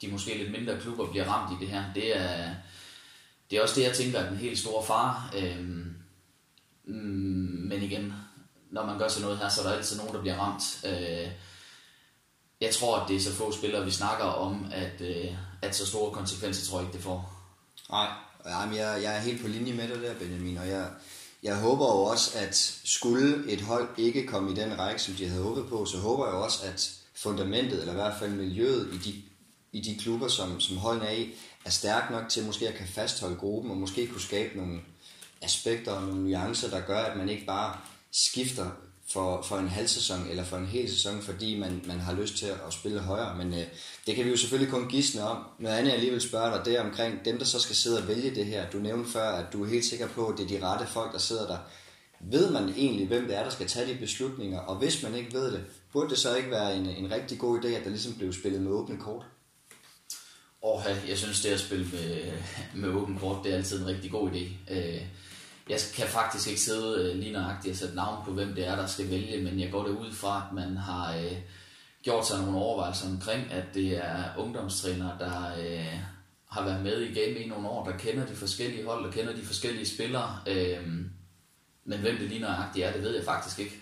de 0.00 0.08
måske 0.08 0.38
lidt 0.38 0.52
mindre 0.52 0.80
klubber 0.80 1.10
bliver 1.10 1.24
ramt 1.24 1.52
i 1.52 1.64
det 1.64 1.72
her. 1.72 1.84
Det 1.94 2.16
er, 2.16 2.54
det 3.50 3.58
er 3.58 3.62
også 3.62 3.80
det, 3.80 3.86
jeg 3.86 3.94
tænker 3.94 4.18
er 4.18 4.28
den 4.28 4.38
helt 4.38 4.58
store 4.58 4.86
far. 4.86 5.34
Øh, 5.36 5.58
mm, 6.84 7.66
men 7.68 7.82
igen, 7.82 8.14
når 8.70 8.86
man 8.86 8.98
gør 8.98 9.08
sådan 9.08 9.22
noget 9.22 9.38
her, 9.38 9.48
så 9.48 9.60
er 9.60 9.66
der 9.66 9.76
altid 9.76 9.96
nogen, 9.96 10.14
der 10.14 10.20
bliver 10.20 10.36
ramt. 10.36 10.86
Øh, 10.86 11.30
jeg 12.64 12.74
tror, 12.74 12.96
at 12.96 13.08
det 13.08 13.16
er 13.16 13.20
så 13.20 13.32
få 13.32 13.52
spillere, 13.52 13.84
vi 13.84 13.90
snakker 13.90 14.24
om, 14.24 14.66
at, 14.72 15.00
øh, 15.00 15.26
at 15.62 15.76
så 15.76 15.86
store 15.86 16.12
konsekvenser 16.12 16.66
tror 16.66 16.78
jeg 16.78 16.86
ikke, 16.86 16.96
det 16.96 17.04
får. 17.04 17.32
Nej, 17.90 18.08
jamen 18.46 18.76
jeg, 18.76 19.00
jeg 19.02 19.16
er 19.16 19.20
helt 19.20 19.42
på 19.42 19.48
linje 19.48 19.72
med 19.72 19.88
dig 19.88 20.02
der, 20.02 20.14
Benjamin, 20.14 20.58
og 20.58 20.68
jeg, 20.68 20.88
jeg 21.42 21.56
håber 21.56 21.86
jo 21.86 22.02
også, 22.02 22.38
at 22.38 22.80
skulle 22.84 23.52
et 23.52 23.60
hold 23.60 23.88
ikke 23.96 24.26
komme 24.26 24.52
i 24.52 24.54
den 24.54 24.78
række, 24.78 25.02
som 25.02 25.14
de 25.14 25.28
havde 25.28 25.42
håbet 25.42 25.68
på, 25.68 25.84
så 25.84 25.98
håber 25.98 26.26
jeg 26.26 26.34
også, 26.34 26.66
at 26.66 26.92
fundamentet, 27.14 27.80
eller 27.80 27.92
i 27.92 27.96
hvert 27.96 28.18
fald 28.18 28.30
miljøet 28.30 28.88
i 28.94 28.98
de, 28.98 29.22
i 29.72 29.80
de 29.80 29.98
klubber, 29.98 30.28
som, 30.28 30.60
som 30.60 30.76
holdene 30.76 31.06
er 31.06 31.12
i, 31.12 31.34
er 31.64 31.70
stærkt 31.70 32.10
nok 32.10 32.28
til 32.28 32.44
måske 32.44 32.68
at 32.68 32.74
kan 32.74 32.86
fastholde 32.86 33.36
gruppen, 33.36 33.70
og 33.70 33.76
måske 33.76 34.06
kunne 34.06 34.20
skabe 34.20 34.56
nogle 34.56 34.80
aspekter 35.42 35.92
og 35.92 36.02
nogle 36.02 36.24
nuancer, 36.24 36.70
der 36.70 36.80
gør, 36.80 36.98
at 36.98 37.16
man 37.16 37.28
ikke 37.28 37.46
bare 37.46 37.76
skifter 38.12 38.70
for, 39.14 39.42
for 39.42 39.56
en 39.56 39.68
halv 39.68 39.88
sæson 39.88 40.26
eller 40.30 40.44
for 40.44 40.56
en 40.56 40.66
hel 40.66 40.90
sæson, 40.90 41.22
fordi 41.22 41.58
man, 41.58 41.82
man 41.86 42.00
har 42.00 42.14
lyst 42.14 42.36
til 42.36 42.46
at 42.46 42.72
spille 42.72 43.00
højere. 43.00 43.36
Men 43.36 43.54
øh, 43.54 43.64
det 44.06 44.16
kan 44.16 44.24
vi 44.24 44.30
jo 44.30 44.36
selvfølgelig 44.36 44.72
kun 44.72 44.88
gisne 44.88 45.22
om. 45.22 45.44
Noget 45.58 45.76
andet 45.76 45.92
jeg 45.92 46.00
lige 46.00 46.12
vil 46.12 46.20
spørge 46.20 46.56
dig, 46.56 46.64
det 46.64 46.76
er 46.76 46.84
omkring 46.84 47.24
dem, 47.24 47.38
der 47.38 47.44
så 47.44 47.60
skal 47.60 47.76
sidde 47.76 47.98
og 47.98 48.08
vælge 48.08 48.34
det 48.34 48.46
her. 48.46 48.70
Du 48.70 48.78
nævnte 48.78 49.10
før, 49.10 49.28
at 49.28 49.52
du 49.52 49.64
er 49.64 49.68
helt 49.68 49.84
sikker 49.84 50.08
på, 50.08 50.26
at 50.26 50.38
det 50.38 50.44
er 50.44 50.58
de 50.58 50.66
rette 50.66 50.86
folk, 50.86 51.12
der 51.12 51.18
sidder 51.18 51.46
der. 51.46 51.58
Ved 52.20 52.50
man 52.50 52.68
egentlig, 52.68 53.06
hvem 53.06 53.26
det 53.26 53.36
er, 53.36 53.42
der 53.42 53.50
skal 53.50 53.66
tage 53.66 53.92
de 53.92 53.98
beslutninger? 53.98 54.60
Og 54.60 54.76
hvis 54.76 55.02
man 55.02 55.14
ikke 55.14 55.32
ved 55.32 55.52
det, 55.52 55.64
burde 55.92 56.10
det 56.10 56.18
så 56.18 56.36
ikke 56.36 56.50
være 56.50 56.76
en, 56.76 56.86
en 56.86 57.10
rigtig 57.10 57.38
god 57.38 57.58
idé, 57.58 57.68
at 57.68 57.84
der 57.84 57.90
ligesom 57.90 58.14
blev 58.14 58.32
spillet 58.32 58.62
med 58.62 58.70
åbne 58.70 58.96
kort? 58.96 59.24
Åh, 60.62 60.82
jeg 61.08 61.18
synes, 61.18 61.42
det 61.42 61.48
at 61.48 61.60
spille 61.60 61.86
med, 61.92 62.32
med 62.74 62.88
åbne 62.88 63.18
kort, 63.18 63.44
det 63.44 63.52
er 63.52 63.56
altid 63.56 63.80
en 63.80 63.86
rigtig 63.86 64.10
god 64.10 64.30
idé. 64.30 64.74
Øh, 64.74 65.00
jeg 65.68 65.78
kan 65.94 66.06
faktisk 66.06 66.48
ikke 66.48 66.60
sidde 66.60 67.10
øh, 67.10 67.16
lige 67.16 67.32
nøjagtigt 67.32 67.72
og 67.72 67.78
sætte 67.78 67.94
navn 67.94 68.24
på, 68.24 68.30
hvem 68.30 68.54
det 68.54 68.66
er, 68.66 68.76
der 68.76 68.86
skal 68.86 69.10
vælge, 69.10 69.42
men 69.42 69.60
jeg 69.60 69.70
går 69.70 69.82
det 69.82 69.90
ud 69.90 70.12
fra, 70.12 70.46
at 70.48 70.54
man 70.54 70.76
har 70.76 71.16
øh, 71.16 71.36
gjort 72.02 72.26
sig 72.26 72.40
nogle 72.40 72.58
overvejelser 72.58 73.08
omkring, 73.08 73.52
at 73.52 73.64
det 73.74 73.96
er 73.96 74.24
ungdomstrænere, 74.38 75.16
der 75.18 75.54
øh, 75.58 75.98
har 76.50 76.64
været 76.64 76.82
med 76.82 77.00
i 77.00 77.14
game 77.14 77.38
i 77.38 77.48
nogle 77.48 77.68
år, 77.68 77.84
der 77.84 77.98
kender 77.98 78.26
de 78.26 78.36
forskellige 78.36 78.86
hold, 78.86 79.04
der 79.04 79.10
kender 79.10 79.36
de 79.36 79.42
forskellige 79.42 79.86
spillere. 79.86 80.38
Øh, 80.46 80.86
men 81.84 81.98
hvem 82.00 82.16
det 82.16 82.28
lige 82.28 82.40
nøjagtigt 82.40 82.86
er, 82.86 82.92
det 82.92 83.02
ved 83.02 83.16
jeg 83.16 83.24
faktisk 83.24 83.58
ikke. 83.58 83.80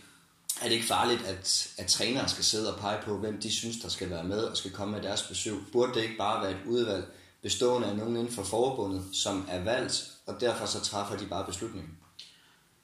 Er 0.61 0.65
det 0.65 0.75
ikke 0.75 0.87
farligt, 0.87 1.23
at, 1.23 1.71
at 1.79 1.87
trænere 1.87 2.29
skal 2.29 2.45
sidde 2.45 2.75
og 2.75 2.81
pege 2.81 3.03
på, 3.03 3.19
hvem 3.19 3.41
de 3.41 3.53
synes, 3.53 3.77
der 3.83 3.89
skal 3.89 4.11
være 4.11 4.25
med 4.25 4.43
og 4.43 4.57
skal 4.57 4.71
komme 4.71 4.93
med 4.93 5.03
deres 5.03 5.23
besøg? 5.23 5.55
Burde 5.73 5.95
det 5.95 6.03
ikke 6.03 6.17
bare 6.19 6.43
være 6.43 6.51
et 6.51 6.67
udvalg 6.67 7.05
bestående 7.43 7.89
af 7.89 7.97
nogen 7.97 8.17
inden 8.17 8.33
for 8.33 8.43
forbundet, 8.43 9.05
som 9.13 9.49
er 9.51 9.65
valgt 9.65 10.12
og 10.27 10.41
derfor 10.41 10.67
så 10.67 10.81
træffer 10.81 11.17
de 11.17 11.27
bare 11.27 11.47
beslutningen. 11.47 11.99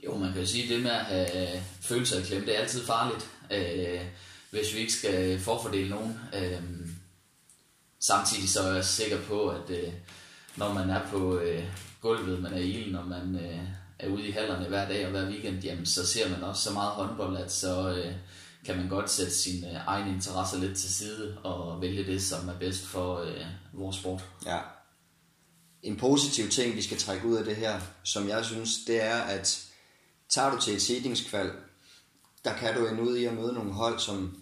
Jo, 0.04 0.16
man 0.16 0.33
kan 0.33 0.40
jo 0.40 0.47
sige, 0.47 0.64
at 0.64 0.71
det 0.71 0.83
med 0.83 0.90
at 0.90 1.04
have 1.04 1.57
øh, 1.57 1.62
følelser 1.80 2.18
i 2.18 2.23
klemme, 2.23 2.47
det 2.47 2.57
er 2.57 2.61
altid 2.61 2.85
farligt, 2.85 3.30
øh, 3.50 4.00
hvis 4.50 4.75
vi 4.75 4.78
ikke 4.78 4.92
skal 4.92 5.40
forfordele 5.40 5.90
nogen. 5.90 6.21
Øh, 6.35 6.62
samtidig 8.00 8.49
så 8.49 8.62
er 8.62 8.75
jeg 8.75 8.85
sikker 8.85 9.23
på, 9.23 9.49
at 9.49 9.71
øh, 9.71 9.92
når 10.57 10.73
man 10.73 10.90
er 10.90 11.09
på 11.11 11.38
øh, 11.38 11.64
gulvet, 12.00 12.42
man 12.42 12.52
er 12.52 12.59
i 12.59 12.71
ilden, 12.71 12.92
når 12.92 13.04
man 13.04 13.35
øh, 13.35 13.61
er 13.99 14.09
ude 14.09 14.28
i 14.28 14.30
hallerne 14.30 14.68
hver 14.68 14.88
dag 14.88 15.04
og 15.04 15.11
hver 15.11 15.30
weekend, 15.30 15.64
jamen, 15.64 15.87
så 15.87 16.07
ser 16.07 16.30
man 16.30 16.42
også 16.42 16.62
så 16.62 16.73
meget 16.73 16.90
håndbold, 16.90 17.37
at 17.37 17.52
så 17.52 17.90
øh, 17.90 18.14
kan 18.64 18.76
man 18.76 18.88
godt 18.88 19.11
sætte 19.11 19.35
sine 19.35 19.83
egne 19.87 20.11
interesser 20.11 20.59
lidt 20.59 20.78
til 20.78 20.95
side 20.95 21.38
og 21.45 21.80
vælge 21.80 22.07
det, 22.07 22.23
som 22.23 22.49
er 22.49 22.59
bedst 22.59 22.87
for 22.87 23.21
øh, 23.21 23.45
vores 23.73 23.97
sport. 23.97 24.25
Ja, 24.47 24.59
en 25.82 25.97
positiv 25.97 26.50
ting, 26.50 26.76
vi 26.76 26.82
skal 26.82 26.99
trække 26.99 27.26
ud 27.26 27.37
af 27.37 27.44
det 27.44 27.56
her, 27.56 27.80
som 28.02 28.28
jeg 28.28 28.44
synes, 28.44 28.70
det 28.87 29.02
er, 29.02 29.18
at 29.18 29.64
tager 30.28 30.50
du 30.50 30.61
til 30.61 30.75
et 30.75 30.82
seedingskval, 30.82 31.50
der 32.44 32.54
kan 32.54 32.75
du 32.75 32.87
ende 32.87 33.02
ud 33.02 33.16
i 33.16 33.25
at 33.25 33.35
møde 33.35 33.52
nogle 33.52 33.73
hold, 33.73 33.99
som 33.99 34.40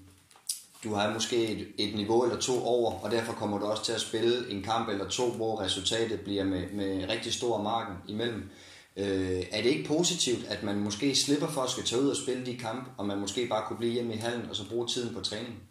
du 0.84 0.94
har 0.94 1.12
måske 1.12 1.48
et, 1.48 1.68
et 1.78 1.94
niveau 1.94 2.24
eller 2.24 2.40
to 2.40 2.64
over, 2.64 2.92
og 2.92 3.10
derfor 3.10 3.32
kommer 3.32 3.58
du 3.58 3.64
også 3.64 3.84
til 3.84 3.92
at 3.92 4.00
spille 4.00 4.50
en 4.50 4.62
kamp 4.62 4.88
eller 4.88 5.08
to, 5.08 5.32
hvor 5.32 5.60
resultatet 5.60 6.20
bliver 6.20 6.44
med, 6.44 6.70
med 6.70 7.08
rigtig 7.08 7.34
stor 7.34 7.62
marken 7.62 7.96
imellem. 8.08 8.50
Øh, 8.96 9.44
er 9.50 9.62
det 9.62 9.70
ikke 9.70 9.88
positivt, 9.88 10.44
at 10.44 10.62
man 10.62 10.76
måske 10.76 11.14
slipper 11.14 11.48
for 11.48 11.62
at 11.62 11.70
skal 11.70 11.84
tage 11.84 12.02
ud 12.02 12.08
og 12.08 12.16
spille 12.16 12.46
de 12.46 12.56
kampe, 12.56 12.90
og 12.96 13.06
man 13.06 13.18
måske 13.18 13.46
bare 13.46 13.64
kunne 13.68 13.76
blive 13.76 13.92
hjemme 13.92 14.14
i 14.14 14.16
hallen 14.16 14.50
og 14.50 14.56
så 14.56 14.68
bruge 14.68 14.86
tiden 14.86 15.14
på 15.14 15.20
træning? 15.20 15.62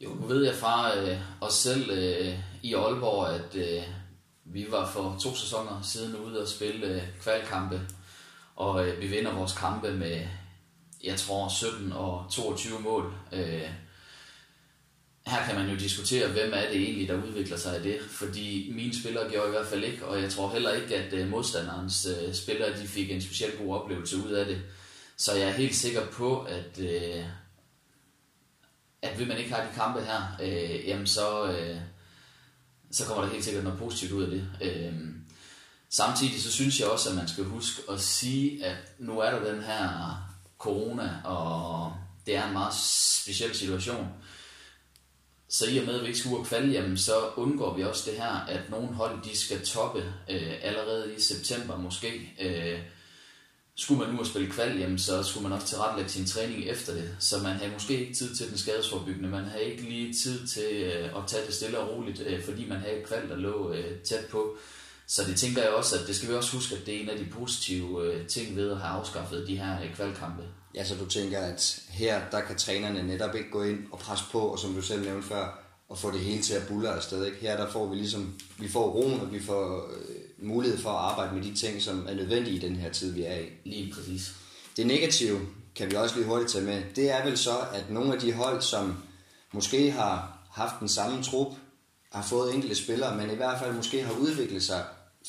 Jo, 0.00 0.10
nu 0.14 0.26
ved 0.26 0.44
jeg 0.44 0.54
fra 0.54 0.98
øh, 0.98 1.18
os 1.40 1.54
selv 1.54 1.90
øh, 1.90 2.38
i 2.62 2.74
Aalborg, 2.74 3.28
at 3.28 3.56
øh, 3.56 3.82
vi 4.44 4.66
var 4.70 4.90
for 4.90 5.16
to 5.20 5.34
sæsoner 5.34 5.82
siden 5.82 6.16
ude 6.16 6.42
og 6.42 6.48
spille 6.48 6.86
øh, 6.86 7.02
kvalkampe, 7.20 7.80
og 8.56 8.88
øh, 8.88 9.00
vi 9.00 9.06
vinder 9.06 9.34
vores 9.34 9.52
kampe 9.52 9.92
med, 9.92 10.26
jeg 11.04 11.16
tror, 11.16 11.48
17 11.48 11.92
og 11.92 12.26
22 12.30 12.80
mål. 12.80 13.14
Øh, 13.32 13.68
her 15.26 15.46
kan 15.46 15.54
man 15.54 15.70
jo 15.70 15.76
diskutere, 15.76 16.28
hvem 16.28 16.52
er 16.54 16.60
det 16.60 16.76
egentlig, 16.76 17.08
der 17.08 17.22
udvikler 17.24 17.56
sig 17.56 17.76
af 17.76 17.82
det, 17.82 18.00
fordi 18.10 18.72
mine 18.74 19.00
spillere 19.00 19.30
gjorde 19.30 19.48
i 19.48 19.50
hvert 19.50 19.66
fald 19.66 19.84
ikke, 19.84 20.06
og 20.06 20.22
jeg 20.22 20.30
tror 20.30 20.52
heller 20.52 20.72
ikke, 20.72 20.96
at 20.96 21.12
øh, 21.12 21.28
modstanderens 21.28 22.06
øh, 22.06 22.34
spillere 22.34 22.80
de 22.82 22.86
fik 22.88 23.10
en 23.10 23.22
specielt 23.22 23.58
god 23.58 23.74
oplevelse 23.74 24.16
ud 24.16 24.30
af 24.32 24.46
det. 24.46 24.62
Så 25.16 25.34
jeg 25.34 25.48
er 25.48 25.52
helt 25.52 25.74
sikker 25.74 26.06
på, 26.06 26.42
at, 26.42 26.80
øh, 26.80 27.24
at 29.02 29.16
hvis 29.16 29.28
man 29.28 29.38
ikke 29.38 29.52
har 29.52 29.66
de 29.66 29.74
kampe 29.74 30.00
her, 30.00 30.22
øh, 30.42 30.88
jamen 30.88 31.06
så, 31.06 31.52
øh, 31.52 31.76
så 32.92 33.06
kommer 33.06 33.24
der 33.24 33.30
helt 33.30 33.44
sikkert 33.44 33.64
noget 33.64 33.78
positivt 33.78 34.12
ud 34.12 34.22
af 34.22 34.30
det. 34.30 34.48
Øh, 34.62 34.94
samtidig 35.90 36.42
så 36.42 36.52
synes 36.52 36.80
jeg 36.80 36.88
også, 36.88 37.10
at 37.10 37.16
man 37.16 37.28
skal 37.28 37.44
huske 37.44 37.82
at 37.90 38.00
sige, 38.00 38.64
at 38.64 38.76
nu 38.98 39.18
er 39.18 39.30
der 39.30 39.52
den 39.52 39.62
her 39.62 40.16
corona, 40.58 41.20
og 41.24 41.92
det 42.26 42.36
er 42.36 42.46
en 42.46 42.52
meget 42.52 42.74
speciel 43.22 43.54
situation. 43.54 44.08
Så 45.48 45.70
i 45.70 45.78
og 45.78 45.86
med, 45.86 45.94
at 45.94 46.02
vi 46.02 46.06
ikke 46.06 46.18
skal 46.18 46.44
kvalde, 46.44 46.72
jamen, 46.72 46.98
så 46.98 47.12
undgår 47.36 47.76
vi 47.76 47.82
også 47.82 48.10
det 48.10 48.18
her, 48.18 48.46
at 48.46 48.70
nogle 48.70 48.88
hold 48.88 49.24
de 49.24 49.38
skal 49.38 49.66
toppe 49.66 50.14
øh, 50.30 50.52
allerede 50.62 51.14
i 51.16 51.20
september 51.20 51.76
måske. 51.76 52.32
Øh, 52.40 52.78
skulle 53.76 54.00
man 54.04 54.14
nu 54.14 54.20
at 54.20 54.26
spille 54.26 54.50
kval, 54.50 54.78
jamen, 54.78 54.98
så 54.98 55.22
skulle 55.22 55.42
man 55.42 55.52
også 55.52 55.66
tilrettelægge 55.66 56.10
sin 56.10 56.26
træning 56.26 56.64
efter 56.64 56.94
det. 56.94 57.16
Så 57.18 57.38
man 57.38 57.56
havde 57.56 57.72
måske 57.72 58.00
ikke 58.00 58.14
tid 58.14 58.36
til 58.36 58.50
den 58.50 58.58
skadesforbyggende. 58.58 59.28
Man 59.28 59.44
havde 59.44 59.64
ikke 59.64 59.82
lige 59.82 60.14
tid 60.14 60.46
til 60.46 60.72
øh, 60.72 61.04
at 61.04 61.22
tage 61.26 61.46
det 61.46 61.54
stille 61.54 61.78
og 61.78 61.96
roligt, 61.96 62.22
øh, 62.26 62.44
fordi 62.44 62.68
man 62.68 62.78
havde 62.78 62.96
et 62.96 63.06
kval, 63.06 63.28
der 63.28 63.36
lå 63.36 63.72
øh, 63.72 63.98
tæt 64.04 64.26
på. 64.30 64.56
Så 65.06 65.24
det 65.24 65.36
tænker 65.36 65.62
jeg 65.62 65.70
også, 65.70 65.96
at 65.98 66.06
det 66.06 66.16
skal 66.16 66.28
vi 66.28 66.34
også 66.34 66.56
huske, 66.56 66.76
at 66.76 66.86
det 66.86 66.96
er 66.96 67.00
en 67.00 67.10
af 67.10 67.18
de 67.18 67.26
positive 67.32 68.24
ting 68.28 68.56
ved 68.56 68.70
at 68.70 68.78
have 68.78 68.98
afskaffet 68.98 69.48
de 69.48 69.56
her 69.56 69.76
kvalkampe. 69.94 70.42
Ja, 70.74 70.84
så 70.84 70.94
du 70.94 71.06
tænker, 71.06 71.40
at 71.40 71.82
her 71.88 72.30
der 72.30 72.40
kan 72.40 72.56
trænerne 72.56 73.02
netop 73.06 73.34
ikke 73.34 73.50
gå 73.50 73.62
ind 73.62 73.78
og 73.92 73.98
presse 73.98 74.24
på, 74.32 74.38
og 74.38 74.58
som 74.58 74.74
du 74.74 74.82
selv 74.82 75.02
nævnte 75.02 75.28
før, 75.28 75.62
og 75.88 75.98
få 75.98 76.10
det 76.10 76.20
hele 76.20 76.42
til 76.42 76.54
at 76.54 76.62
bulle 76.68 76.88
afsted. 76.88 77.26
Ikke? 77.26 77.38
Her 77.40 77.56
der 77.56 77.70
får 77.70 77.88
vi 77.88 77.96
ligesom, 77.96 78.38
vi 78.58 78.68
får 78.68 78.90
roen, 78.90 79.20
og 79.20 79.32
vi 79.32 79.40
får 79.40 79.90
øh, 79.92 80.16
mulighed 80.42 80.78
for 80.78 80.90
at 80.90 81.10
arbejde 81.10 81.34
med 81.34 81.42
de 81.42 81.54
ting, 81.54 81.82
som 81.82 82.06
er 82.08 82.14
nødvendige 82.14 82.56
i 82.56 82.58
den 82.58 82.76
her 82.76 82.92
tid, 82.92 83.12
vi 83.12 83.22
er 83.22 83.38
i. 83.38 83.46
Lige 83.64 83.94
præcis. 83.94 84.32
Det 84.76 84.86
negative 84.86 85.40
kan 85.74 85.90
vi 85.90 85.96
også 85.96 86.16
lige 86.16 86.26
hurtigt 86.26 86.50
tage 86.50 86.64
med. 86.64 86.82
Det 86.96 87.10
er 87.10 87.24
vel 87.24 87.38
så, 87.38 87.58
at 87.72 87.90
nogle 87.90 88.14
af 88.14 88.20
de 88.20 88.32
hold, 88.32 88.60
som 88.62 88.96
måske 89.52 89.90
har 89.90 90.38
haft 90.50 90.74
den 90.80 90.88
samme 90.88 91.22
trup, 91.22 91.54
har 92.12 92.22
fået 92.22 92.54
enkelte 92.54 92.74
spillere, 92.74 93.16
men 93.16 93.30
i 93.30 93.34
hvert 93.34 93.58
fald 93.58 93.74
måske 93.74 94.02
har 94.02 94.12
udviklet 94.12 94.62
sig 94.62 94.84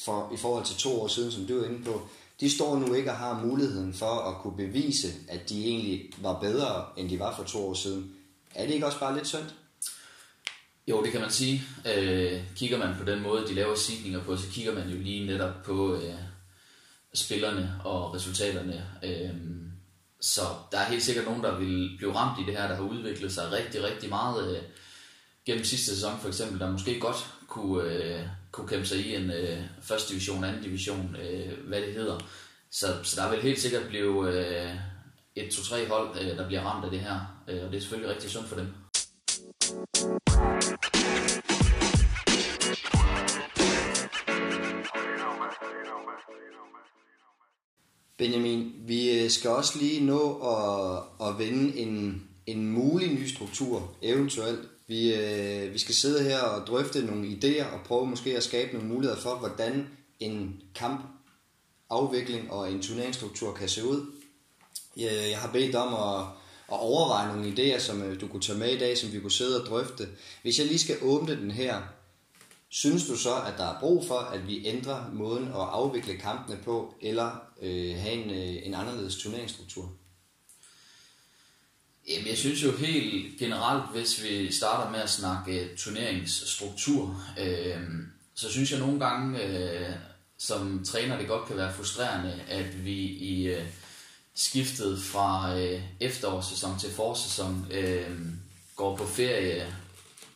for, 0.05 0.31
i 0.33 0.37
forhold 0.37 0.65
til 0.65 0.75
to 0.75 1.01
år 1.01 1.07
siden, 1.07 1.31
som 1.31 1.45
du 1.45 1.59
er 1.59 1.67
inde 1.69 1.83
på, 1.83 2.01
de 2.39 2.49
står 2.49 2.79
nu 2.79 2.93
ikke 2.93 3.11
og 3.11 3.17
har 3.17 3.43
muligheden 3.45 3.93
for 3.93 4.05
at 4.05 4.41
kunne 4.41 4.57
bevise, 4.57 5.07
at 5.27 5.49
de 5.49 5.65
egentlig 5.65 6.09
var 6.21 6.39
bedre, 6.39 6.85
end 6.97 7.09
de 7.09 7.19
var 7.19 7.35
for 7.35 7.43
to 7.43 7.67
år 7.67 7.73
siden. 7.73 8.11
Er 8.55 8.65
det 8.65 8.73
ikke 8.73 8.85
også 8.85 8.99
bare 8.99 9.15
lidt 9.15 9.27
synd? 9.27 9.43
Jo, 10.87 11.03
det 11.03 11.11
kan 11.11 11.21
man 11.21 11.31
sige. 11.31 11.63
Øh, 11.95 12.41
kigger 12.55 12.77
man 12.77 12.95
på 12.99 13.05
den 13.05 13.21
måde, 13.21 13.47
de 13.47 13.53
laver 13.53 13.75
signinger 13.75 14.23
på, 14.23 14.37
så 14.37 14.49
kigger 14.51 14.73
man 14.73 14.89
jo 14.89 14.99
lige 14.99 15.25
netop 15.25 15.63
på 15.63 15.95
øh, 15.95 16.13
spillerne 17.13 17.75
og 17.83 18.15
resultaterne. 18.15 18.85
Øh, 19.03 19.29
så 20.21 20.41
der 20.71 20.77
er 20.77 20.89
helt 20.89 21.03
sikkert 21.03 21.25
nogen, 21.25 21.43
der 21.43 21.57
vil 21.59 21.97
blive 21.97 22.15
ramt 22.15 22.39
i 22.39 22.45
det 22.45 22.57
her, 22.57 22.67
der 22.67 22.75
har 22.75 22.83
udviklet 22.83 23.31
sig 23.31 23.51
rigtig, 23.51 23.83
rigtig 23.83 24.09
meget 24.09 24.55
øh, 24.55 24.63
gennem 25.45 25.63
sidste 25.63 25.95
sæson 25.95 26.19
for 26.19 26.27
eksempel, 26.27 26.59
der 26.59 26.71
måske 26.71 26.99
godt 26.99 27.27
kunne, 27.47 27.83
øh, 27.83 28.19
kunne 28.51 28.67
kæmpe 28.67 28.85
sig 28.85 28.97
i 29.05 29.15
en 29.15 29.31
øh, 29.31 29.63
første 29.81 30.13
division, 30.13 30.43
anden 30.43 30.63
division, 30.63 31.15
øh, 31.21 31.67
hvad 31.67 31.81
det 31.81 31.93
hedder. 31.93 32.19
Så, 32.71 32.87
så 33.03 33.21
der 33.21 33.31
vil 33.31 33.41
helt 33.41 33.59
sikkert 33.59 33.87
blive 33.87 34.33
øh, 34.33 34.75
et, 35.35 35.51
to, 35.51 35.63
tre 35.63 35.87
hold, 35.87 36.19
øh, 36.21 36.37
der 36.37 36.47
bliver 36.47 36.61
ramt 36.61 36.85
af 36.85 36.91
det 36.91 36.99
her, 36.99 37.43
øh, 37.47 37.63
og 37.65 37.71
det 37.71 37.77
er 37.77 37.81
selvfølgelig 37.81 38.13
rigtig 38.13 38.31
sundt 38.31 38.49
for 38.49 38.55
dem. 38.55 38.82
Benjamin, 48.17 48.73
vi 48.85 49.19
øh, 49.19 49.29
skal 49.29 49.49
også 49.49 49.79
lige 49.79 50.05
nå 50.05 50.39
at, 50.39 51.03
at 51.27 51.39
vende 51.39 51.77
en, 51.77 52.23
en 52.45 52.71
mulig 52.71 53.13
ny 53.13 53.27
struktur, 53.27 53.95
eventuelt. 54.01 54.59
Vi, 54.87 55.13
øh, 55.13 55.73
vi 55.73 55.79
skal 55.79 55.95
sidde 55.95 56.23
her 56.23 56.39
og 56.39 56.67
drøfte 56.67 57.05
nogle 57.05 57.27
idéer 57.27 57.73
og 57.73 57.79
prøve 57.85 58.07
måske 58.07 58.37
at 58.37 58.43
skabe 58.43 58.73
nogle 58.73 58.87
muligheder 58.89 59.21
for, 59.21 59.35
hvordan 59.35 59.87
en 60.19 60.61
kamp 60.75 61.05
afvikling 61.89 62.51
og 62.51 62.71
en 62.71 62.81
turneringsstruktur 62.81 63.53
kan 63.53 63.69
se 63.69 63.85
ud. 63.85 64.05
Jeg 64.97 65.37
har 65.37 65.51
bedt 65.51 65.75
om 65.75 65.93
at, 65.93 66.25
at 66.71 66.79
overveje 66.79 67.35
nogle 67.35 67.51
idéer, 67.51 67.79
som 67.79 68.01
øh, 68.01 68.21
du 68.21 68.27
kunne 68.27 68.41
tage 68.41 68.59
med 68.59 68.69
i 68.69 68.79
dag, 68.79 68.97
som 68.97 69.13
vi 69.13 69.19
kunne 69.19 69.31
sidde 69.31 69.61
og 69.61 69.67
drøfte. 69.67 70.07
Hvis 70.41 70.59
jeg 70.59 70.67
lige 70.67 70.79
skal 70.79 70.97
åbne 71.01 71.41
den 71.41 71.51
her, 71.51 71.81
synes 72.73 73.05
du 73.05 73.17
så, 73.17 73.35
at 73.35 73.53
der 73.57 73.65
er 73.65 73.79
brug 73.79 74.05
for, 74.07 74.19
at 74.19 74.47
vi 74.47 74.65
ændrer 74.65 75.11
måden 75.11 75.47
at 75.47 75.53
afvikle 75.53 76.17
kampene 76.17 76.57
på, 76.63 76.95
eller 77.01 77.41
øh, 77.61 77.95
have 77.95 78.13
en, 78.13 78.29
øh, 78.29 78.67
en 78.67 78.73
anderledes 78.73 79.15
turneringsstruktur? 79.15 79.91
Jamen, 82.09 82.27
jeg 82.27 82.37
synes 82.37 82.63
jo 82.63 82.71
helt 82.71 83.39
generelt, 83.39 83.91
hvis 83.91 84.23
vi 84.23 84.51
starter 84.51 84.91
med 84.91 84.99
at 84.99 85.09
snakke 85.09 85.59
øh, 85.59 85.77
turneringsstruktur, 85.77 87.23
øh, 87.39 87.81
så 88.35 88.51
synes 88.51 88.71
jeg 88.71 88.79
nogle 88.79 88.99
gange, 88.99 89.43
øh, 89.43 89.93
som 90.37 90.85
træner, 90.85 91.17
det 91.17 91.27
godt 91.27 91.47
kan 91.47 91.57
være 91.57 91.73
frustrerende, 91.73 92.41
at 92.47 92.85
vi 92.85 92.99
i 93.05 93.47
øh, 93.47 93.65
skiftet 94.35 95.01
fra 95.01 95.59
øh, 95.59 95.81
efterårssæson 95.99 96.79
til 96.79 96.91
forsæson 96.91 97.67
øh, 97.71 98.19
går 98.75 98.97
på 98.97 99.05
ferie 99.05 99.75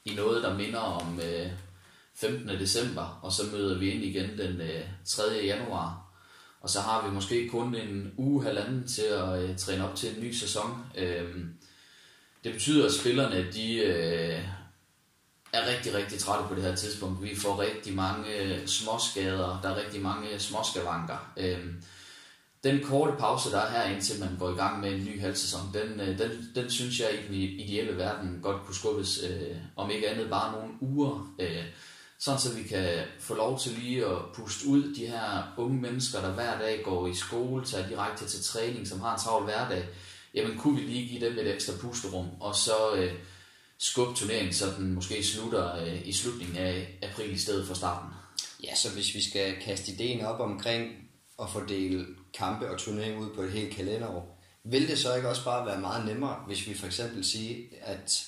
i 0.05 0.15
noget, 0.15 0.43
der 0.43 0.57
minder 0.57 0.79
om 0.79 1.19
øh, 1.19 1.51
15. 2.17 2.47
december, 2.47 3.19
og 3.21 3.31
så 3.31 3.43
møder 3.51 3.77
vi 3.77 3.91
ind 3.91 4.03
igen 4.03 4.37
den 4.37 4.61
øh, 4.61 4.83
3. 5.05 5.23
januar. 5.43 6.03
Og 6.61 6.69
så 6.69 6.81
har 6.81 7.07
vi 7.07 7.13
måske 7.13 7.49
kun 7.49 7.75
en 7.75 8.13
uge 8.17 8.43
halvanden 8.43 8.87
til 8.87 9.01
at 9.01 9.41
øh, 9.43 9.57
træne 9.57 9.89
op 9.89 9.95
til 9.95 10.15
en 10.15 10.23
ny 10.23 10.31
sæson. 10.31 10.85
Øhm, 10.97 11.53
det 12.43 12.53
betyder, 12.53 12.85
at 12.85 12.93
spillerne 12.93 13.51
de, 13.51 13.75
øh, 13.75 14.43
er 15.53 15.67
rigtig, 15.67 15.93
rigtig 15.93 16.19
trætte 16.19 16.47
på 16.47 16.55
det 16.55 16.63
her 16.63 16.75
tidspunkt. 16.75 17.23
Vi 17.23 17.35
får 17.35 17.61
rigtig 17.61 17.95
mange 17.95 18.61
småskader, 18.65 19.59
der 19.63 19.69
er 19.69 19.85
rigtig 19.85 20.01
mange 20.01 20.39
småskavanker. 20.39 21.33
Øhm, 21.37 21.83
den 22.63 22.83
korte 22.83 23.13
pause, 23.19 23.51
der 23.51 23.59
er 23.59 23.71
her, 23.71 23.93
indtil 23.95 24.19
man 24.19 24.37
går 24.39 24.49
i 24.49 24.55
gang 24.55 24.79
med 24.79 24.91
en 24.91 25.05
ny 25.05 25.21
halvsæson, 25.21 25.61
den, 25.73 25.99
den, 25.99 26.49
den 26.55 26.69
synes 26.69 26.99
jeg 26.99 27.09
i 27.13 27.27
den 27.27 27.33
ideelle 27.33 27.97
verden 27.97 28.39
godt 28.43 28.65
kunne 28.65 28.75
skubbes, 28.75 29.23
øh, 29.29 29.55
om 29.75 29.91
ikke 29.91 30.09
andet 30.09 30.29
bare 30.29 30.51
nogle 30.51 30.73
uger. 30.81 31.35
Øh, 31.39 31.65
sådan 32.19 32.39
så 32.39 32.53
vi 32.53 32.63
kan 32.63 33.03
få 33.19 33.33
lov 33.33 33.59
til 33.59 33.71
lige 33.71 34.05
at 34.05 34.17
puste 34.33 34.67
ud 34.67 34.95
de 34.95 35.07
her 35.07 35.53
unge 35.57 35.81
mennesker, 35.81 36.21
der 36.21 36.31
hver 36.31 36.59
dag 36.59 36.83
går 36.83 37.07
i 37.07 37.13
skole, 37.13 37.65
tager 37.65 37.89
direkte 37.89 38.25
til 38.25 38.43
træning, 38.43 38.87
som 38.87 38.99
har 38.99 39.13
en 39.13 39.19
travl 39.19 39.43
hverdag. 39.43 39.85
Jamen 40.33 40.57
kunne 40.57 40.81
vi 40.81 40.87
lige 40.87 41.07
give 41.07 41.29
dem 41.29 41.39
et 41.39 41.53
ekstra 41.53 41.73
pusterum, 41.81 42.27
og 42.39 42.55
så 42.55 42.95
øh, 42.95 43.13
skubbe 43.77 44.15
turneringen, 44.15 44.53
så 44.53 44.65
den 44.77 44.93
måske 44.93 45.23
slutter 45.23 45.75
øh, 45.75 46.07
i 46.07 46.13
slutningen 46.13 46.57
af 46.57 46.99
april 47.01 47.33
i 47.33 47.37
stedet 47.37 47.67
for 47.67 47.73
starten. 47.73 48.09
Ja, 48.63 48.75
så 48.75 48.93
hvis 48.93 49.15
vi 49.15 49.29
skal 49.29 49.61
kaste 49.61 49.91
ideen 49.91 50.25
op 50.25 50.39
omkring 50.39 50.91
at 51.41 51.49
fordele 51.49 52.05
kampe 52.33 52.71
og 52.71 52.79
turnering 52.79 53.19
ud 53.19 53.35
på 53.35 53.41
et 53.41 53.51
helt 53.51 53.75
kalenderår, 53.75 54.43
vil 54.63 54.87
det 54.87 54.99
så 54.99 55.15
ikke 55.15 55.29
også 55.29 55.43
bare 55.43 55.65
være 55.65 55.79
meget 55.79 56.05
nemmere, 56.05 56.43
hvis 56.47 56.67
vi 56.67 56.73
for 56.73 56.85
eksempel 56.85 57.25
siger, 57.25 57.55
at 57.81 58.27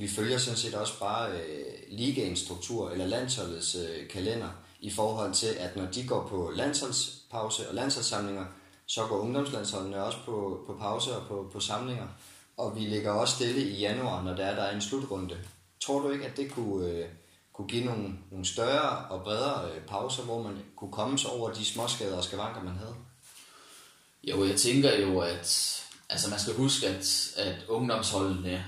vi 0.00 0.08
følger 0.08 0.38
sådan 0.38 0.58
set 0.58 0.74
også 0.74 0.98
bare 0.98 1.30
øh, 1.30 1.66
ligaens 1.88 2.38
struktur 2.38 2.90
eller 2.90 3.06
landsholdets 3.06 3.74
øh, 3.74 4.08
kalender 4.08 4.48
i 4.80 4.90
forhold 4.90 5.34
til, 5.34 5.46
at 5.46 5.76
når 5.76 5.86
de 5.86 6.06
går 6.06 6.26
på 6.28 6.52
landsholdspause 6.54 7.68
og 7.68 7.74
landsholdssamlinger, 7.74 8.44
så 8.86 9.06
går 9.06 9.18
ungdomslandsholdene 9.18 10.04
også 10.04 10.18
på, 10.24 10.64
på 10.66 10.76
pause 10.80 11.16
og 11.16 11.26
på, 11.28 11.50
på 11.52 11.60
samlinger. 11.60 12.06
Og 12.56 12.76
vi 12.76 12.80
ligger 12.80 13.10
også 13.10 13.34
stille 13.34 13.62
i 13.62 13.80
januar, 13.80 14.22
når 14.22 14.36
der 14.36 14.44
er, 14.44 14.54
der 14.54 14.62
er 14.62 14.74
en 14.74 14.80
slutrunde. 14.80 15.36
Tror 15.80 16.00
du 16.00 16.10
ikke, 16.10 16.26
at 16.26 16.36
det 16.36 16.52
kunne, 16.52 16.86
øh, 16.86 17.06
kunne 17.52 17.68
give 17.68 17.84
nogle, 17.84 18.14
nogle 18.30 18.46
større 18.46 19.06
og 19.10 19.22
bredere 19.22 19.70
øh, 19.70 19.82
pauser, 19.82 20.22
hvor 20.22 20.42
man 20.42 20.58
kunne 20.76 20.92
komme 20.92 21.18
sig 21.18 21.30
over 21.30 21.52
de 21.52 21.64
småskader 21.64 22.16
og 22.16 22.24
skavanker, 22.24 22.62
man 22.62 22.76
havde? 22.76 22.94
Jo, 24.24 24.44
jeg 24.44 24.56
tænker 24.56 24.98
jo, 24.98 25.20
at 25.20 25.76
altså 26.08 26.30
man 26.30 26.38
skal 26.38 26.54
huske, 26.54 26.86
at, 26.86 27.32
at 27.36 27.56
ungdomsholdene 27.68 28.64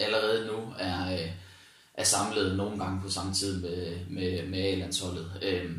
allerede 0.00 0.46
nu 0.46 0.74
er, 0.78 1.12
øh, 1.12 1.30
er 1.94 2.04
samlet 2.04 2.56
nogle 2.56 2.78
gange 2.78 3.00
på 3.02 3.10
samme 3.10 3.34
tid 3.34 3.62
med, 3.62 3.96
med, 4.08 4.46
med 4.46 4.58
A-landsholdet. 4.58 5.32
Øh, 5.42 5.70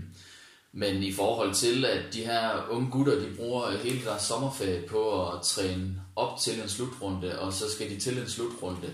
men 0.73 1.03
i 1.03 1.13
forhold 1.13 1.53
til, 1.53 1.85
at 1.85 2.13
de 2.13 2.25
her 2.25 2.67
unge 2.69 2.91
gutter, 2.91 3.19
de 3.19 3.35
bruger 3.35 3.77
hele 3.77 4.05
deres 4.05 4.21
sommerferie 4.21 4.87
på 4.87 5.27
at 5.27 5.41
træne 5.41 6.01
op 6.15 6.39
til 6.39 6.61
en 6.61 6.69
slutrunde, 6.69 7.39
og 7.39 7.53
så 7.53 7.71
skal 7.71 7.89
de 7.89 7.99
til 7.99 8.17
en 8.17 8.29
slutrunde, 8.29 8.87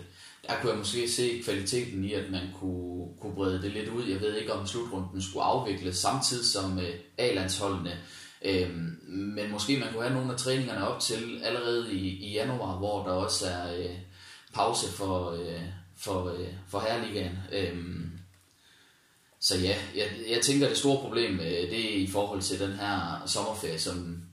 der 0.47 0.53
kunne 0.61 0.69
jeg 0.69 0.77
måske 0.77 1.11
se 1.11 1.41
kvaliteten 1.45 2.05
i, 2.05 2.13
at 2.13 2.31
man 2.31 2.41
kunne, 2.59 3.07
kunne 3.21 3.35
brede 3.35 3.61
det 3.61 3.71
lidt 3.71 3.89
ud. 3.89 4.07
Jeg 4.07 4.21
ved 4.21 4.35
ikke, 4.35 4.53
om 4.53 4.67
slutrunden 4.67 5.21
skulle 5.21 5.43
afvikles 5.43 5.97
samtidig 5.97 6.45
som 6.45 6.79
øh, 6.79 6.93
A-landsholdene, 7.17 7.97
øhm, 8.45 8.99
men 9.07 9.51
måske 9.51 9.79
man 9.79 9.87
kunne 9.93 10.03
have 10.03 10.15
nogle 10.15 10.31
af 10.31 10.37
træningerne 10.37 10.87
op 10.87 10.99
til 10.99 11.41
allerede 11.43 11.93
i, 11.93 12.07
i 12.07 12.33
januar, 12.33 12.77
hvor 12.77 13.03
der 13.03 13.11
også 13.11 13.45
er 13.45 13.77
øh, 13.77 13.95
pause 14.57 14.87
for, 14.91 15.31
øh, 15.31 15.61
for, 15.97 16.31
øh, 16.31 16.53
for 16.67 16.79
herreligaen. 16.79 17.37
Øhm, 17.51 18.11
så 19.39 19.57
ja, 19.57 19.75
jeg, 19.95 20.07
jeg 20.29 20.41
tænker, 20.41 20.67
det 20.67 20.77
store 20.77 21.01
problem, 21.01 21.39
øh, 21.39 21.69
det 21.71 21.95
er 21.95 21.99
i 21.99 22.07
forhold 22.07 22.41
til 22.41 22.59
den 22.59 22.73
her 22.73 23.23
sommerferie, 23.25 23.79
som 23.79 24.23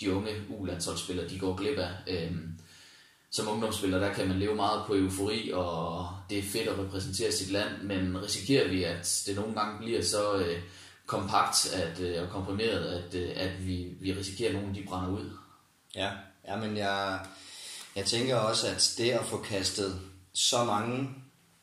de 0.00 0.14
unge 0.14 0.30
U-landsholdsspillere, 0.48 1.28
de 1.28 1.38
går 1.38 1.56
glip 1.56 1.78
af. 1.78 1.92
Øhm, 2.06 2.58
som 3.30 3.48
ungdomsspiller, 3.48 3.98
der 3.98 4.12
kan 4.12 4.28
man 4.28 4.38
leve 4.38 4.54
meget 4.54 4.82
på 4.86 4.94
eufori, 4.94 5.50
og 5.54 6.08
det 6.30 6.38
er 6.38 6.42
fedt 6.42 6.68
at 6.68 6.78
repræsentere 6.78 7.32
sit 7.32 7.50
land, 7.50 7.82
men 7.82 8.22
risikerer 8.22 8.68
vi, 8.68 8.84
at 8.84 9.22
det 9.26 9.36
nogle 9.36 9.54
gange 9.54 9.78
bliver 9.78 10.02
så 10.02 10.36
øh, 10.36 10.62
kompakt 11.06 11.74
at, 11.74 12.00
øh, 12.00 12.22
og 12.22 12.28
komprimeret, 12.28 12.84
at, 12.84 13.14
øh, 13.14 13.32
at 13.36 13.66
vi, 13.66 13.88
vi 14.00 14.12
risikerer, 14.12 14.48
at 14.48 14.54
nogen 14.54 14.74
de 14.74 14.84
brænder 14.88 15.10
ud. 15.10 15.30
Ja, 15.94 16.10
ja 16.48 16.56
men 16.56 16.76
jeg, 16.76 17.20
jeg 17.96 18.04
tænker 18.06 18.36
også, 18.36 18.66
at 18.66 18.94
det 18.98 19.10
at 19.10 19.24
få 19.24 19.36
kastet 19.36 20.00
så 20.32 20.64
mange 20.64 21.08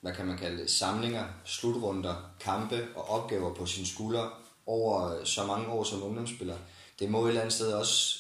hvad 0.04 0.14
kan 0.14 0.26
man 0.26 0.38
kalde 0.38 0.62
det, 0.62 0.72
samlinger, 0.72 1.26
slutrunder, 1.46 2.16
kampe 2.40 2.88
og 2.96 3.10
opgaver 3.10 3.54
på 3.54 3.66
sine 3.66 3.88
skuldre 3.88 4.30
over 4.66 5.20
øh, 5.20 5.26
så 5.26 5.46
mange 5.46 5.68
år 5.68 5.84
som 5.84 6.04
ungdomsspiller, 6.04 6.58
det 7.00 7.10
må 7.10 7.24
et 7.24 7.28
eller 7.28 7.42
andet 7.42 7.54
sted 7.54 7.74
også 7.74 8.20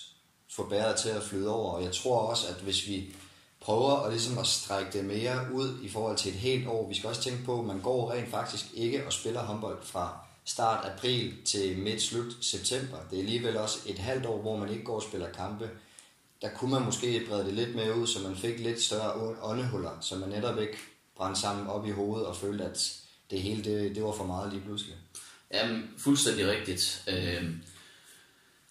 få 0.55 0.70
bæret 0.70 0.96
til 0.96 1.10
at 1.10 1.24
flyde 1.24 1.50
over. 1.50 1.74
Og 1.74 1.84
jeg 1.84 1.91
tror 1.91 2.20
også, 2.20 2.48
at 2.48 2.55
hvis 2.55 2.88
vi 2.88 3.15
prøver 3.62 3.91
at, 3.91 4.12
ligesom 4.12 4.38
at 4.38 4.48
strække 4.48 4.91
det 4.91 5.05
mere 5.05 5.53
ud 5.53 5.79
i 5.82 5.89
forhold 5.89 6.17
til 6.17 6.32
et 6.32 6.39
helt 6.39 6.67
år, 6.67 6.88
vi 6.89 6.96
skal 6.96 7.10
også 7.10 7.22
tænke 7.22 7.46
på, 7.46 7.60
at 7.60 7.65
man 7.65 7.82
går 7.82 8.12
rent 8.12 8.32
faktisk 8.32 8.65
ikke 8.74 9.05
og 9.05 9.13
spiller 9.13 9.43
håndbold 9.43 9.77
fra 9.82 10.17
start 10.46 10.86
april 10.86 11.34
til 11.46 11.77
midt 11.77 12.01
slut 12.01 12.34
september. 12.41 12.98
Det 13.12 13.17
er 13.17 13.24
alligevel 13.24 13.58
også 13.58 13.79
et 13.86 14.00
halvt 14.00 14.25
år, 14.25 14.41
hvor 14.41 14.58
man 14.58 14.70
ikke 14.70 14.84
går 14.84 14.96
og 14.96 15.03
spiller 15.03 15.32
kampe. 15.32 15.70
Der 16.43 16.50
kunne 16.50 16.71
man 16.71 16.85
måske 16.85 17.25
brede 17.29 17.45
det 17.45 17.53
lidt 17.53 17.75
mere 17.75 17.97
ud, 17.97 18.07
så 18.07 18.19
man 18.19 18.35
fik 18.35 18.59
lidt 18.59 18.81
større 18.81 19.35
åndehuller, 19.41 19.97
så 20.01 20.15
man 20.15 20.29
netop 20.29 20.59
ikke 20.59 20.77
brændte 21.17 21.41
sammen 21.41 21.67
op 21.67 21.88
i 21.88 21.91
hovedet 21.91 22.27
og 22.27 22.35
følte, 22.35 22.63
at 22.63 22.93
det 23.31 23.41
hele 23.41 23.63
det, 23.63 23.95
det 23.95 24.03
var 24.03 24.12
for 24.12 24.25
meget 24.25 24.53
lige 24.53 24.62
pludselig. 24.62 24.95
Jamen, 25.53 25.89
fuldstændig 25.97 26.47
rigtigt. 26.47 27.03
Øh, 27.07 27.50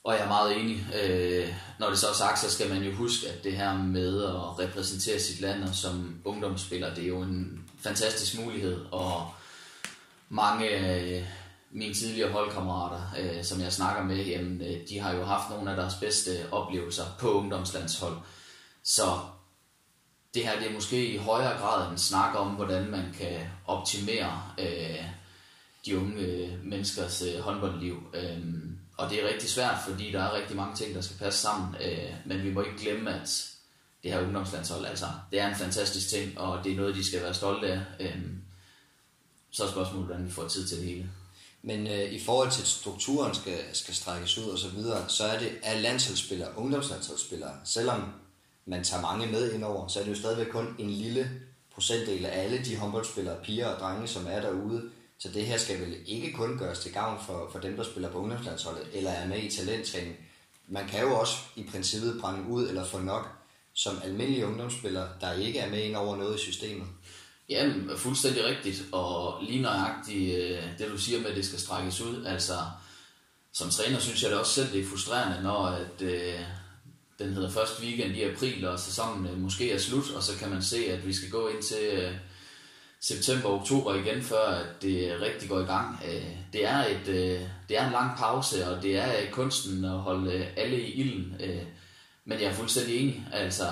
og 0.04 0.14
jeg 0.14 0.22
er 0.22 0.28
meget 0.28 0.56
enig. 0.56 0.86
Øh, 1.02 1.54
når 1.78 1.88
det 1.88 1.98
så 1.98 2.08
er 2.08 2.12
sagt, 2.14 2.38
så 2.38 2.50
skal 2.50 2.68
man 2.68 2.82
jo 2.82 2.92
huske, 2.92 3.28
at 3.28 3.44
det 3.44 3.52
her 3.52 3.78
med 3.78 4.24
at 4.24 4.58
repræsentere 4.58 5.20
sit 5.20 5.40
land 5.40 5.62
og 5.62 5.74
som 5.74 6.20
ungdomsspiller, 6.24 6.94
det 6.94 7.04
er 7.04 7.08
jo 7.08 7.22
en 7.22 7.64
fantastisk 7.78 8.38
mulighed. 8.38 8.86
Og 8.90 9.30
mange 10.28 10.68
øh, 10.68 11.24
mine 11.72 11.94
tidligere 11.94 12.32
holdkammerater, 12.32 13.02
øh, 13.18 13.44
som 13.44 13.60
jeg 13.60 13.72
snakker 13.72 14.04
med, 14.04 14.24
jamen, 14.24 14.60
øh, 14.60 14.88
de 14.88 14.98
har 14.98 15.14
jo 15.14 15.24
haft 15.24 15.50
nogle 15.50 15.70
af 15.70 15.76
deres 15.76 15.94
bedste 15.94 16.30
oplevelser 16.52 17.04
på 17.18 17.32
ungdomslandshold. 17.32 18.16
Så 18.82 19.18
det 20.34 20.46
her 20.46 20.58
det 20.58 20.68
er 20.68 20.74
måske 20.74 21.14
i 21.14 21.16
højere 21.16 21.58
grad 21.58 21.92
en 21.92 21.98
snak 21.98 22.34
om, 22.34 22.48
hvordan 22.48 22.90
man 22.90 23.14
kan 23.18 23.40
optimere 23.66 24.42
øh, 24.58 25.04
de 25.86 25.98
unge 25.98 26.20
øh, 26.20 26.64
menneskers 26.64 27.22
øh, 27.22 27.40
håndboldliv. 27.40 28.02
Øh, 28.14 28.38
og 28.96 29.10
det 29.10 29.22
er 29.22 29.28
rigtig 29.28 29.50
svært, 29.50 29.78
fordi 29.88 30.12
der 30.12 30.22
er 30.22 30.34
rigtig 30.34 30.56
mange 30.56 30.76
ting, 30.76 30.94
der 30.94 31.00
skal 31.00 31.16
passe 31.16 31.40
sammen. 31.40 31.74
Øh, 31.74 32.14
men 32.26 32.42
vi 32.42 32.52
må 32.52 32.62
ikke 32.62 32.78
glemme, 32.78 33.14
at 33.20 33.48
det 34.02 34.12
her 34.12 34.22
ungdomslandshold, 34.22 34.86
altså, 34.86 35.06
det 35.30 35.40
er 35.40 35.48
en 35.48 35.56
fantastisk 35.56 36.08
ting, 36.08 36.38
og 36.38 36.64
det 36.64 36.72
er 36.72 36.76
noget, 36.76 36.94
de 36.94 37.06
skal 37.06 37.22
være 37.22 37.34
stolte 37.34 37.72
af. 37.72 37.80
Øh, 38.00 38.22
så 39.50 39.64
er 39.64 39.70
spørgsmålet, 39.70 40.06
hvordan 40.06 40.26
vi 40.26 40.30
får 40.30 40.48
tid 40.48 40.68
til 40.68 40.78
det 40.78 40.86
hele. 40.86 41.10
Men 41.62 41.86
øh, 41.86 42.12
i 42.12 42.20
forhold 42.20 42.50
til, 42.50 42.62
at 42.62 42.68
strukturen 42.68 43.34
skal, 43.34 43.58
skal 43.72 43.94
strækkes 43.94 44.38
ud 44.38 44.44
og 44.44 44.58
så 44.58 44.68
videre, 44.68 45.08
så 45.08 45.24
er 45.24 45.38
det 45.38 45.50
af 45.62 45.82
landsholdsspillere, 45.82 46.58
ungdomslandsholdsspillere, 46.58 47.52
selvom 47.64 48.02
man 48.66 48.84
tager 48.84 49.02
mange 49.02 49.26
med 49.26 49.52
indover, 49.52 49.88
så 49.88 50.00
er 50.00 50.04
det 50.04 50.10
jo 50.10 50.16
stadigvæk 50.16 50.46
kun 50.46 50.76
en 50.78 50.90
lille 50.90 51.30
procentdel 51.74 52.26
af 52.26 52.42
alle 52.42 52.64
de 52.64 52.76
håndboldspillere, 52.76 53.36
piger 53.42 53.66
og 53.66 53.80
drenge, 53.80 54.08
som 54.08 54.26
er 54.26 54.40
derude. 54.40 54.90
Så 55.18 55.28
det 55.28 55.46
her 55.46 55.58
skal 55.58 55.80
vel 55.80 55.96
ikke 56.06 56.32
kun 56.32 56.58
gøres 56.58 56.78
til 56.78 56.92
gavn 56.92 57.18
for, 57.26 57.48
for 57.52 57.58
dem, 57.58 57.76
der 57.76 57.84
spiller 57.84 58.10
på 58.10 58.18
ungdomslandsholdet, 58.18 58.86
eller 58.92 59.10
er 59.10 59.28
med 59.28 59.38
i 59.38 59.50
talenttræning. 59.50 60.16
Man 60.68 60.88
kan 60.88 61.00
jo 61.00 61.20
også 61.20 61.34
i 61.56 61.62
princippet 61.62 62.20
brænde 62.20 62.48
ud 62.48 62.68
eller 62.68 62.84
få 62.84 62.98
nok 62.98 63.28
som 63.74 64.00
almindelige 64.04 64.46
ungdomsspillere, 64.46 65.08
der 65.20 65.32
ikke 65.32 65.58
er 65.58 65.70
med 65.70 65.82
ind 65.82 65.96
over 65.96 66.16
noget 66.16 66.36
i 66.36 66.38
systemet. 66.38 66.86
Jamen, 67.52 67.90
fuldstændig 67.96 68.44
rigtigt, 68.44 68.84
og 68.92 69.42
lige 69.42 69.62
nøjagtigt 69.62 70.38
øh, 70.38 70.58
det 70.78 70.90
du 70.92 70.98
siger 70.98 71.20
med, 71.20 71.30
at 71.30 71.36
det 71.36 71.46
skal 71.46 71.58
strækkes 71.58 72.00
ud. 72.00 72.24
Altså, 72.24 72.54
som 73.52 73.70
træner 73.70 73.98
synes 73.98 74.22
jeg 74.22 74.30
det 74.30 74.38
også 74.38 74.52
selv, 74.52 74.72
det 74.72 74.80
er 74.80 74.86
frustrerende, 74.86 75.42
når 75.42 75.66
at, 75.66 76.02
øh, 76.02 76.40
den 77.18 77.32
hedder 77.32 77.50
første 77.50 77.82
weekend 77.82 78.16
i 78.16 78.22
april, 78.22 78.66
og 78.66 78.80
sæsonen 78.80 79.26
øh, 79.26 79.38
måske 79.38 79.72
er 79.72 79.78
slut, 79.78 80.10
og 80.16 80.22
så 80.22 80.38
kan 80.38 80.50
man 80.50 80.62
se, 80.62 80.76
at 80.92 81.06
vi 81.06 81.12
skal 81.12 81.30
gå 81.30 81.48
ind 81.48 81.62
til 81.62 81.84
øh, 81.92 82.12
september 83.00 83.48
og 83.48 83.60
oktober 83.60 83.94
igen, 83.94 84.22
før 84.22 84.46
at 84.46 84.82
det 84.82 85.20
rigtig 85.20 85.48
går 85.48 85.60
i 85.60 85.64
gang. 85.64 86.00
Øh, 86.08 86.36
det, 86.52 86.66
er 86.66 86.86
et, 86.86 87.08
øh, 87.08 87.40
det 87.68 87.78
er 87.78 87.86
en 87.86 87.92
lang 87.92 88.18
pause, 88.18 88.68
og 88.68 88.82
det 88.82 88.96
er 88.96 89.30
kunsten 89.30 89.84
at 89.84 89.98
holde 89.98 90.32
øh, 90.32 90.46
alle 90.56 90.80
i 90.80 90.92
ilden. 90.92 91.36
Øh, 91.40 91.62
men 92.24 92.40
jeg 92.40 92.46
er 92.46 92.52
fuldstændig 92.52 92.96
enig. 92.96 93.26
Altså, 93.32 93.64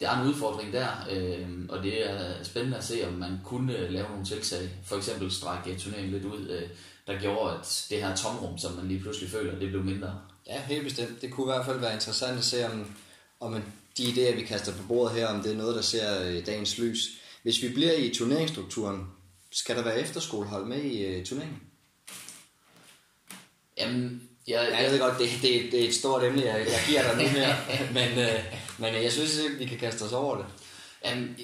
der 0.00 0.10
er 0.10 0.20
en 0.20 0.28
udfordring 0.28 0.72
der, 0.72 0.88
øh, 1.10 1.48
og 1.68 1.82
det 1.82 2.10
er 2.10 2.42
spændende 2.42 2.76
at 2.76 2.84
se, 2.84 3.08
om 3.08 3.12
man 3.12 3.40
kunne 3.44 3.90
lave 3.90 4.08
nogle 4.08 4.24
tiltag. 4.24 4.70
For 4.84 4.96
eksempel 4.96 5.32
strække 5.32 5.80
turneringen 5.80 6.12
lidt 6.12 6.24
ud, 6.24 6.48
øh, 6.48 6.68
der 7.06 7.20
gjorde, 7.20 7.54
at 7.54 7.86
det 7.90 8.02
her 8.02 8.16
tomrum, 8.16 8.58
som 8.58 8.72
man 8.72 8.88
lige 8.88 9.00
pludselig 9.00 9.30
føler, 9.30 9.58
det 9.58 9.68
blev 9.68 9.84
mindre. 9.84 10.20
Ja, 10.46 10.62
helt 10.62 10.84
bestemt. 10.84 11.22
Det 11.22 11.30
kunne 11.30 11.52
i 11.52 11.54
hvert 11.54 11.66
fald 11.66 11.80
være 11.80 11.94
interessant 11.94 12.38
at 12.38 12.44
se, 12.44 12.66
om, 12.66 12.94
om 13.40 13.62
de 13.98 14.02
idéer, 14.02 14.36
vi 14.36 14.42
kaster 14.42 14.72
på 14.72 14.82
bordet 14.88 15.16
her, 15.16 15.26
om 15.26 15.42
det 15.42 15.52
er 15.52 15.56
noget, 15.56 15.76
der 15.76 15.82
ser 15.82 16.28
øh, 16.28 16.46
dagens 16.46 16.78
lys. 16.78 17.08
Hvis 17.42 17.62
vi 17.62 17.68
bliver 17.68 17.92
i 17.92 18.14
turneringsstrukturen, 18.14 19.06
skal 19.52 19.76
der 19.76 19.84
være 19.84 20.00
efterskolehold 20.00 20.66
med 20.66 20.82
i 20.82 21.18
uh, 21.18 21.24
turneringen? 21.24 21.62
Jamen, 23.78 24.27
jeg, 24.48 24.82
jeg, 24.82 24.92
ved 24.92 24.98
godt, 24.98 25.18
det, 25.18 25.28
det, 25.42 25.72
det 25.72 25.84
er 25.84 25.88
et 25.88 25.94
stort 25.94 26.24
emne, 26.24 26.42
jeg, 26.42 26.58
jeg 26.58 26.80
giver 26.88 27.02
dig 27.02 27.22
nu 27.22 27.28
her, 27.28 27.56
men, 27.98 28.18
uh, 28.18 28.34
men 28.78 29.02
jeg 29.02 29.12
synes 29.12 29.36
ikke, 29.36 29.56
vi 29.56 29.64
kan 29.64 29.78
kaste 29.78 30.02
os 30.02 30.12
over 30.12 30.36
det. 30.36 30.46
Jamen, 31.04 31.36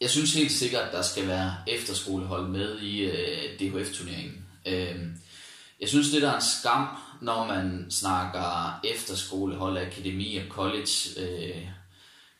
jeg 0.00 0.10
synes 0.10 0.34
helt 0.34 0.52
sikkert, 0.52 0.82
at 0.82 0.92
der 0.92 1.02
skal 1.02 1.28
være 1.28 1.54
efterskolehold 1.66 2.48
med 2.48 2.78
i 2.80 3.06
uh, 3.06 3.12
DHF-turneringen. 3.60 4.46
Uh, 4.66 5.00
jeg 5.80 5.88
synes, 5.88 6.10
det 6.10 6.22
der 6.22 6.30
er 6.30 6.36
en 6.36 6.42
skam, 6.60 6.86
når 7.20 7.44
man 7.44 7.86
snakker 7.90 8.80
efterskolehold, 8.84 9.78
akademi 9.78 10.36
og 10.36 10.44
college. 10.48 10.90
Øh, 11.16 11.66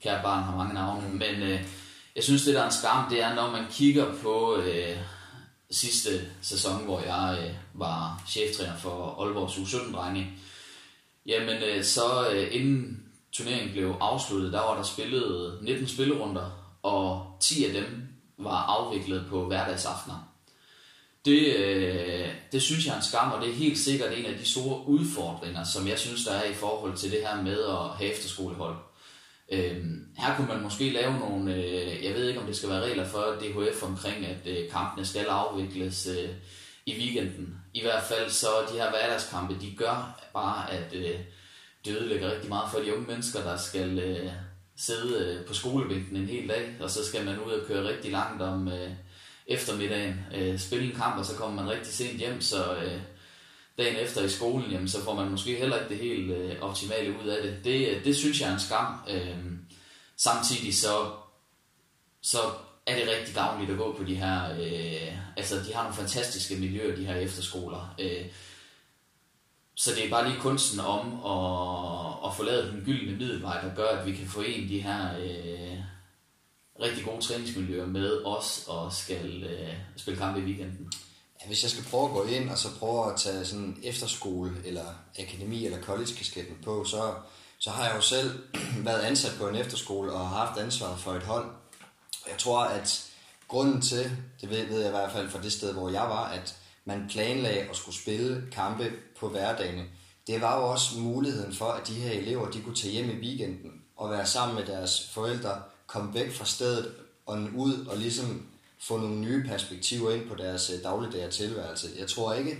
kære 0.02 0.22
barn 0.22 0.42
har 0.42 0.56
mange 0.56 0.74
navne, 0.74 1.08
men 1.08 1.42
øh, 1.42 1.60
jeg 2.16 2.24
synes, 2.24 2.42
det 2.42 2.54
der 2.54 2.60
er 2.60 2.66
en 2.66 2.72
skam, 2.72 3.10
det 3.10 3.22
er, 3.22 3.34
når 3.34 3.50
man 3.50 3.64
kigger 3.70 4.14
på 4.22 4.56
øh, 4.56 4.96
sidste 5.70 6.30
sæson, 6.42 6.84
hvor 6.84 7.00
jeg 7.00 7.38
øh, 7.42 7.54
var 7.74 8.22
cheftræner 8.28 8.76
for 8.76 9.22
Aalborgs 9.22 9.54
U17-drenge. 9.54 10.26
Jamen, 11.26 11.62
øh, 11.62 11.84
så 11.84 12.30
øh, 12.32 12.48
inden 12.54 13.02
turneringen 13.32 13.72
blev 13.72 13.96
afsluttet, 14.00 14.52
der 14.52 14.60
var 14.60 14.76
der 14.76 14.82
spillet 14.82 15.58
19 15.62 15.88
spillerunder, 15.88 16.76
og 16.82 17.36
10 17.40 17.64
af 17.64 17.72
dem 17.72 18.08
var 18.38 18.62
afviklet 18.62 19.26
på 19.28 19.46
hverdagsaftener. 19.46 20.26
Det, 21.24 21.56
øh, 21.56 22.28
det 22.52 22.62
synes 22.62 22.86
jeg 22.86 22.92
er 22.92 22.96
en 22.96 23.02
skam, 23.02 23.32
og 23.32 23.40
det 23.42 23.50
er 23.50 23.54
helt 23.54 23.78
sikkert 23.78 24.18
en 24.18 24.26
af 24.26 24.38
de 24.38 24.44
store 24.44 24.88
udfordringer, 24.88 25.64
som 25.64 25.88
jeg 25.88 25.98
synes, 25.98 26.24
der 26.24 26.32
er 26.32 26.50
i 26.50 26.54
forhold 26.54 26.96
til 26.96 27.10
det 27.10 27.20
her 27.20 27.42
med 27.42 27.62
at 27.62 27.88
have 27.98 28.12
efterskolehold. 28.12 28.76
Øhm, 29.50 30.06
her 30.18 30.36
kunne 30.36 30.48
man 30.48 30.62
måske 30.62 30.90
lave 30.90 31.18
nogle, 31.18 31.54
øh, 31.54 32.04
jeg 32.04 32.14
ved 32.14 32.28
ikke 32.28 32.40
om 32.40 32.46
det 32.46 32.56
skal 32.56 32.68
være 32.68 32.82
regler 32.82 33.06
for 33.06 33.36
DHF 33.40 33.82
omkring, 33.82 34.26
at 34.26 34.46
øh, 34.46 34.70
kampene 34.70 35.06
skal 35.06 35.24
afvikles 35.24 36.06
øh, 36.06 36.28
i 36.86 36.98
weekenden. 36.98 37.54
I 37.74 37.82
hvert 37.82 38.02
fald 38.02 38.30
så 38.30 38.46
de 38.72 38.78
her 38.78 38.90
hverdagskampe, 38.90 39.56
de 39.60 39.74
gør 39.76 40.20
bare, 40.32 40.72
at 40.72 40.94
øh, 40.94 41.18
det 41.84 41.96
ødelægger 41.96 42.32
rigtig 42.32 42.48
meget 42.48 42.70
for 42.72 42.78
de 42.78 42.94
unge 42.94 43.06
mennesker, 43.06 43.42
der 43.42 43.56
skal 43.56 43.98
øh, 43.98 44.30
sidde 44.76 45.18
øh, 45.24 45.46
på 45.46 45.54
skolebænken 45.54 46.16
en 46.16 46.26
hel 46.26 46.48
dag, 46.48 46.76
og 46.80 46.90
så 46.90 47.04
skal 47.04 47.24
man 47.24 47.40
ud 47.40 47.52
og 47.52 47.66
køre 47.66 47.88
rigtig 47.88 48.12
langt 48.12 48.42
om... 48.42 48.68
Øh, 48.68 48.90
eftermiddagen, 49.50 50.20
øh, 50.34 50.58
spille 50.58 50.84
en 50.84 50.96
kamp, 50.96 51.18
og 51.18 51.24
så 51.24 51.36
kommer 51.36 51.62
man 51.62 51.72
rigtig 51.72 51.92
sent 51.92 52.18
hjem, 52.18 52.40
så 52.40 52.74
øh, 52.74 53.00
dagen 53.80 53.96
efter 53.96 54.24
i 54.24 54.28
skolen, 54.28 54.70
jamen, 54.70 54.88
så 54.88 55.04
får 55.04 55.14
man 55.14 55.30
måske 55.30 55.56
heller 55.56 55.76
ikke 55.76 55.88
det 55.88 55.98
helt 55.98 56.30
øh, 56.30 56.60
optimale 56.60 57.14
ud 57.22 57.28
af 57.28 57.42
det. 57.42 57.64
det. 57.64 57.88
Øh, 57.88 58.04
det 58.04 58.16
synes 58.16 58.40
jeg 58.40 58.48
er 58.48 58.54
en 58.54 58.60
skam. 58.60 59.00
Øh, 59.08 59.38
samtidig 60.16 60.74
så, 60.74 61.10
så 62.22 62.38
er 62.86 62.94
det 62.98 63.08
rigtig 63.18 63.34
gavnligt 63.34 63.70
at 63.70 63.78
gå 63.78 63.94
på 63.98 64.04
de 64.04 64.14
her, 64.14 64.52
øh, 64.60 65.16
altså 65.36 65.56
de 65.56 65.74
har 65.74 65.82
nogle 65.82 65.96
fantastiske 65.96 66.56
miljøer, 66.56 66.96
de 66.96 67.04
her 67.04 67.14
efterskoler. 67.14 67.94
Øh, 68.00 68.26
så 69.74 69.90
det 69.94 70.06
er 70.06 70.10
bare 70.10 70.28
lige 70.28 70.40
kunsten 70.40 70.80
om 70.80 71.06
at, 71.06 72.30
at 72.30 72.36
få 72.36 72.42
lavet 72.42 72.72
den 72.72 72.82
gyldne 72.84 73.16
middelvej, 73.16 73.60
der 73.60 73.74
gør, 73.74 73.88
at 73.88 74.06
vi 74.06 74.12
kan 74.16 74.26
forene 74.26 74.68
de 74.68 74.80
her 74.80 75.18
øh, 75.18 75.78
rigtig 76.80 77.04
gode 77.04 77.20
træningsmiljøer 77.20 77.86
med 77.86 78.24
os 78.24 78.64
og 78.68 78.92
skal 78.92 79.42
øh, 79.42 79.74
spille 79.96 80.18
kamp 80.18 80.36
i 80.36 80.40
weekenden. 80.40 80.92
Ja, 81.42 81.46
hvis 81.46 81.62
jeg 81.62 81.70
skal 81.70 81.84
prøve 81.84 82.04
at 82.04 82.10
gå 82.10 82.24
ind 82.24 82.50
og 82.50 82.58
så 82.58 82.68
prøve 82.78 83.12
at 83.12 83.20
tage 83.20 83.44
sådan 83.44 83.78
efterskole 83.82 84.52
eller 84.64 84.84
akademi 85.18 85.64
eller 85.64 85.82
college-kasketten 85.82 86.56
på, 86.64 86.84
så, 86.84 87.14
så 87.58 87.70
har 87.70 87.86
jeg 87.86 87.96
jo 87.96 88.00
selv 88.00 88.38
været 88.86 89.00
ansat 89.00 89.32
på 89.38 89.48
en 89.48 89.56
efterskole 89.56 90.12
og 90.12 90.28
har 90.28 90.46
haft 90.46 90.60
ansvar 90.60 90.96
for 90.96 91.12
et 91.12 91.22
hold. 91.22 91.50
Jeg 92.28 92.38
tror, 92.38 92.60
at 92.60 93.10
grunden 93.48 93.80
til, 93.80 94.10
det 94.40 94.50
ved, 94.50 94.66
ved 94.66 94.78
jeg 94.78 94.88
i 94.88 94.90
hvert 94.90 95.12
fald 95.12 95.30
fra 95.30 95.42
det 95.42 95.52
sted, 95.52 95.72
hvor 95.72 95.90
jeg 95.90 96.02
var, 96.02 96.24
at 96.24 96.56
man 96.84 97.06
planlagde 97.08 97.60
at 97.60 97.76
skulle 97.76 97.96
spille 97.96 98.44
kampe 98.52 98.92
på 99.20 99.28
hverdagene. 99.28 99.84
det 100.26 100.40
var 100.40 100.60
jo 100.60 100.66
også 100.66 100.98
muligheden 100.98 101.54
for, 101.54 101.66
at 101.66 101.88
de 101.88 101.94
her 101.94 102.10
elever, 102.10 102.50
de 102.50 102.62
kunne 102.62 102.74
tage 102.74 102.92
hjem 102.92 103.10
i 103.10 103.20
weekenden 103.26 103.82
og 103.96 104.10
være 104.10 104.26
sammen 104.26 104.56
med 104.56 104.66
deres 104.66 105.10
forældre, 105.14 105.62
komme 105.86 106.14
væk 106.14 106.32
fra 106.32 106.44
stedet 106.44 106.94
og 107.26 107.38
ud 107.56 107.86
og 107.86 107.96
ligesom 107.96 108.49
få 108.82 108.96
nogle 108.96 109.16
nye 109.16 109.44
perspektiver 109.48 110.14
ind 110.14 110.28
på 110.28 110.34
deres 110.34 110.70
øh, 110.70 110.82
dagligdags 110.82 111.36
tilværelse. 111.36 111.88
Jeg 111.98 112.08
tror 112.08 112.34
ikke, 112.34 112.58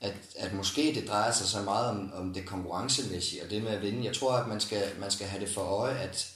at, 0.00 0.14
at 0.36 0.52
måske 0.52 0.92
det 0.94 1.08
drejer 1.08 1.32
sig 1.32 1.46
så 1.46 1.62
meget 1.62 1.88
om, 1.88 2.12
om 2.14 2.34
det 2.34 2.46
konkurrencemæssige 2.46 3.42
og 3.42 3.50
det 3.50 3.62
med 3.62 3.70
at 3.70 3.82
vinde. 3.82 4.04
Jeg 4.04 4.14
tror, 4.14 4.32
at 4.32 4.48
man 4.48 4.60
skal, 4.60 4.82
man 5.00 5.10
skal 5.10 5.26
have 5.26 5.44
det 5.44 5.54
for 5.54 5.60
øje, 5.60 5.98
at, 5.98 6.32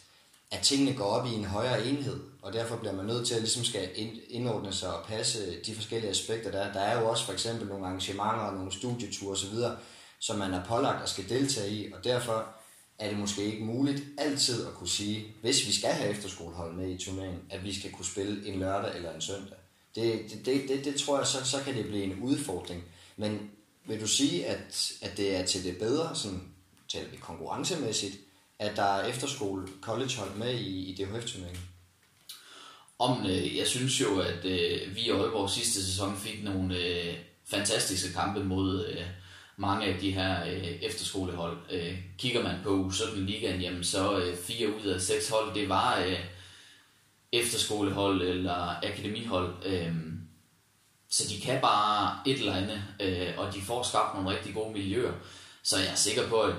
at 0.50 0.60
tingene 0.60 0.96
går 0.96 1.04
op 1.04 1.26
i 1.26 1.34
en 1.34 1.44
højere 1.44 1.87
enhed, 1.87 2.20
og 2.42 2.52
derfor 2.52 2.76
bliver 2.76 2.92
man 2.92 3.06
nødt 3.06 3.26
til 3.26 3.34
at 3.34 3.40
ligesom 3.40 3.64
skal 3.64 3.88
indordne 4.28 4.72
sig 4.72 4.96
og 4.96 5.06
passe 5.06 5.60
de 5.66 5.74
forskellige 5.74 6.10
aspekter 6.10 6.50
der. 6.50 6.72
Der 6.72 6.80
er 6.80 7.00
jo 7.00 7.08
også 7.08 7.24
for 7.24 7.32
eksempel 7.32 7.68
nogle 7.68 7.87
arrangementer 7.87 8.44
og 8.44 8.54
nogle 8.54 8.72
studieture 8.72 9.32
osv., 9.32 9.58
som 10.18 10.38
man 10.38 10.54
er 10.54 10.64
pålagt 10.64 11.02
at 11.02 11.08
skal 11.08 11.28
deltage 11.28 11.70
i, 11.70 11.92
og 11.92 12.04
derfor 12.04 12.46
er 12.98 13.09
det 13.09 13.18
måske 13.18 13.44
ikke 13.44 13.64
muligt 13.64 14.02
altid 14.18 14.66
at 14.66 14.74
kunne 14.74 14.88
sige, 14.88 15.24
hvis 15.40 15.66
vi 15.66 15.72
skal 15.72 15.90
have 15.90 16.11
efterskolehold 16.11 16.74
med 16.74 16.90
i 16.90 16.98
turneringen, 16.98 17.42
at 17.50 17.64
vi 17.64 17.74
skal 17.74 17.92
kunne 17.92 18.07
spille 18.07 18.48
en 18.48 18.59
lørdag 18.59 18.96
eller 18.96 19.14
en 19.14 19.20
søndag. 19.20 19.59
Det, 19.94 20.20
det, 20.30 20.46
det, 20.46 20.68
det, 20.68 20.85
det 20.85 20.94
tror 20.94 21.18
jeg, 21.18 21.26
så, 21.26 21.44
så 21.44 21.62
kan 21.64 21.74
det 21.74 21.87
blive 21.87 22.04
en 22.04 22.20
udfordring. 22.20 22.85
Men 23.16 23.50
vil 23.85 24.00
du 24.00 24.07
sige, 24.07 24.46
at, 24.46 24.92
at 25.02 25.16
det 25.16 25.37
er 25.37 25.46
til 25.46 25.64
det 25.64 25.78
bedre, 25.78 26.16
sådan 26.16 26.42
taler 26.88 27.11
vi 27.11 27.16
konkurrencemæssigt, 27.16 28.16
at 28.59 28.76
der 28.76 28.83
er 28.83 29.07
efterskole 29.07 29.68
collegehold 29.80 30.37
med 30.37 30.54
i, 30.54 30.85
i 30.85 30.94
DHF-turneringen? 30.94 31.62
Om, 32.98 33.26
øh, 33.26 33.57
jeg 33.57 33.66
synes 33.66 34.00
jo, 34.00 34.20
at 34.20 34.44
øh, 34.44 34.96
vi 34.96 35.00
i 35.00 35.11
Aalborg 35.11 35.50
sidste 35.50 35.85
sæson 35.85 36.16
fik 36.16 36.44
nogle 36.44 36.78
øh, 36.78 37.14
fantastiske 37.44 38.12
kampe 38.12 38.44
mod 38.44 38.87
øh, 38.87 39.02
mange 39.57 39.87
af 39.87 40.01
de 40.01 40.11
her 40.11 40.45
øh, 40.47 40.67
efterskolehold. 40.83 41.57
Øh, 41.71 41.99
kigger 42.19 42.43
man 42.43 42.57
på 42.62 42.88
U17 42.88 43.19
ligaen, 43.19 43.61
jamen 43.61 43.85
så 43.85 44.19
øh, 44.19 44.37
fire 44.37 44.69
ud 44.69 44.87
af 44.87 45.01
seks 45.01 45.29
hold, 45.29 45.55
det 45.55 45.69
var 45.69 45.99
øh, 46.07 46.19
efterskolehold 47.33 48.23
eller 48.23 48.85
akademihold. 48.85 49.55
Øh, 49.67 49.95
så 51.11 51.29
de 51.29 51.40
kan 51.40 51.61
bare 51.61 52.19
et 52.27 52.38
eller 52.38 52.55
andet, 52.55 52.83
øh, 53.01 53.29
og 53.37 53.55
de 53.55 53.61
får 53.61 53.83
skabt 53.83 54.14
nogle 54.14 54.31
rigtig 54.31 54.55
gode 54.55 54.73
miljøer. 54.73 55.12
Så 55.62 55.79
jeg 55.79 55.90
er 55.90 55.95
sikker 55.95 56.29
på, 56.29 56.40
at, 56.40 56.55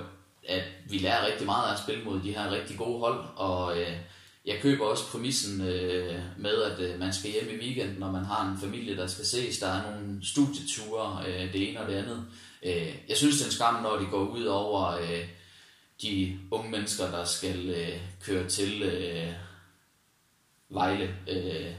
at 0.48 0.64
vi 0.90 0.98
lærer 0.98 1.26
rigtig 1.26 1.46
meget 1.46 1.68
af 1.68 1.72
at 1.72 1.78
spille 1.78 2.04
mod 2.04 2.20
de 2.20 2.32
her 2.32 2.50
rigtig 2.50 2.78
gode 2.78 3.00
hold, 3.00 3.24
og 3.36 3.80
øh, 3.80 3.96
jeg 4.46 4.58
køber 4.62 4.84
også 4.84 5.06
præmissen 5.06 5.60
øh, 5.60 6.20
med, 6.38 6.62
at 6.62 6.80
øh, 6.80 7.00
man 7.00 7.12
skal 7.12 7.30
hjem 7.30 7.48
i 7.50 7.64
weekenden, 7.64 7.96
når 7.98 8.10
man 8.10 8.24
har 8.24 8.48
en 8.48 8.58
familie, 8.60 8.96
der 8.96 9.06
skal 9.06 9.26
ses. 9.26 9.58
Der 9.58 9.68
er 9.68 9.90
nogle 9.90 10.26
studieture, 10.26 11.24
øh, 11.26 11.52
det 11.52 11.68
ene 11.68 11.80
og 11.80 11.88
det 11.88 11.94
andet. 11.94 12.26
Øh, 12.62 12.94
jeg 13.08 13.16
synes, 13.16 13.36
det 13.36 13.42
er 13.42 13.46
en 13.46 13.52
skam, 13.52 13.82
når 13.82 13.96
de 13.96 14.06
går 14.06 14.26
ud 14.26 14.44
over 14.44 14.90
øh, 14.90 15.28
de 16.02 16.38
unge 16.50 16.70
mennesker, 16.70 17.10
der 17.10 17.24
skal 17.24 17.70
øh, 17.70 18.00
køre 18.24 18.48
til 18.48 18.82
øh, 18.82 19.32
Vejle 20.68 21.14
øh, 21.28 21.72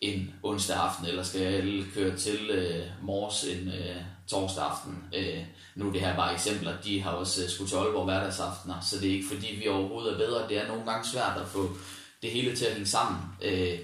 en 0.00 0.34
onsdag 0.42 0.76
aften, 0.76 1.06
eller 1.06 1.22
skal 1.22 1.84
køre 1.94 2.16
til 2.16 2.50
øh, 2.50 2.86
Mors 3.02 3.44
en 3.44 3.68
øh, 3.68 3.96
torsdag 4.28 4.64
aften. 4.64 5.04
Øh, 5.14 5.44
nu 5.74 5.88
er 5.88 5.92
det 5.92 6.00
her 6.00 6.16
bare 6.16 6.32
eksempler. 6.32 6.80
De 6.84 7.02
har 7.02 7.10
også 7.10 7.44
øh, 7.44 7.50
skulle 7.50 7.70
til 7.70 7.76
Aalborg 7.76 8.04
hverdagsaftener, 8.04 8.80
så 8.80 9.00
det 9.00 9.08
er 9.08 9.14
ikke 9.14 9.28
fordi, 9.34 9.54
vi 9.54 9.68
overhovedet 9.68 10.12
er 10.12 10.18
bedre. 10.18 10.48
Det 10.48 10.58
er 10.58 10.68
nogle 10.68 10.90
gange 10.90 11.08
svært 11.08 11.40
at 11.40 11.48
få 11.48 11.76
det 12.22 12.30
hele 12.30 12.56
til 12.56 12.64
at 12.64 12.72
hænge 12.72 12.88
sammen. 12.88 13.20
Øh, 13.42 13.78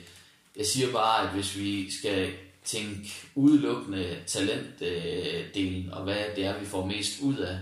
jeg 0.57 0.67
siger 0.67 0.93
bare, 0.93 1.23
at 1.23 1.35
hvis 1.35 1.59
vi 1.59 1.91
skal 1.91 2.33
tænke 2.69 3.13
udelukkende 3.35 4.17
talentdelen, 4.27 5.93
og 5.93 6.05
hvad 6.05 6.25
det 6.37 6.45
er, 6.45 6.59
vi 6.59 6.67
får 6.67 6.87
mest 6.87 7.21
ud 7.21 7.37
af, 7.37 7.59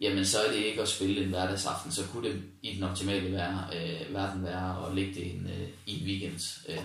jamen 0.00 0.26
så 0.26 0.38
er 0.38 0.52
det 0.52 0.58
ikke 0.58 0.82
at 0.82 0.88
spille 0.88 1.22
en 1.22 1.28
hverdagsaften, 1.28 1.92
så 1.92 2.02
kunne 2.12 2.28
det 2.28 2.42
i 2.62 2.74
den 2.74 2.82
optimale 2.82 3.32
være, 3.32 3.64
øh, 3.74 4.14
verden 4.14 4.44
være 4.44 4.86
at 4.86 4.94
lægge 4.94 5.14
det 5.14 5.34
en, 5.34 5.46
øh, 5.46 5.68
i 5.86 6.02
weekend. 6.06 6.40
Øh. 6.68 6.78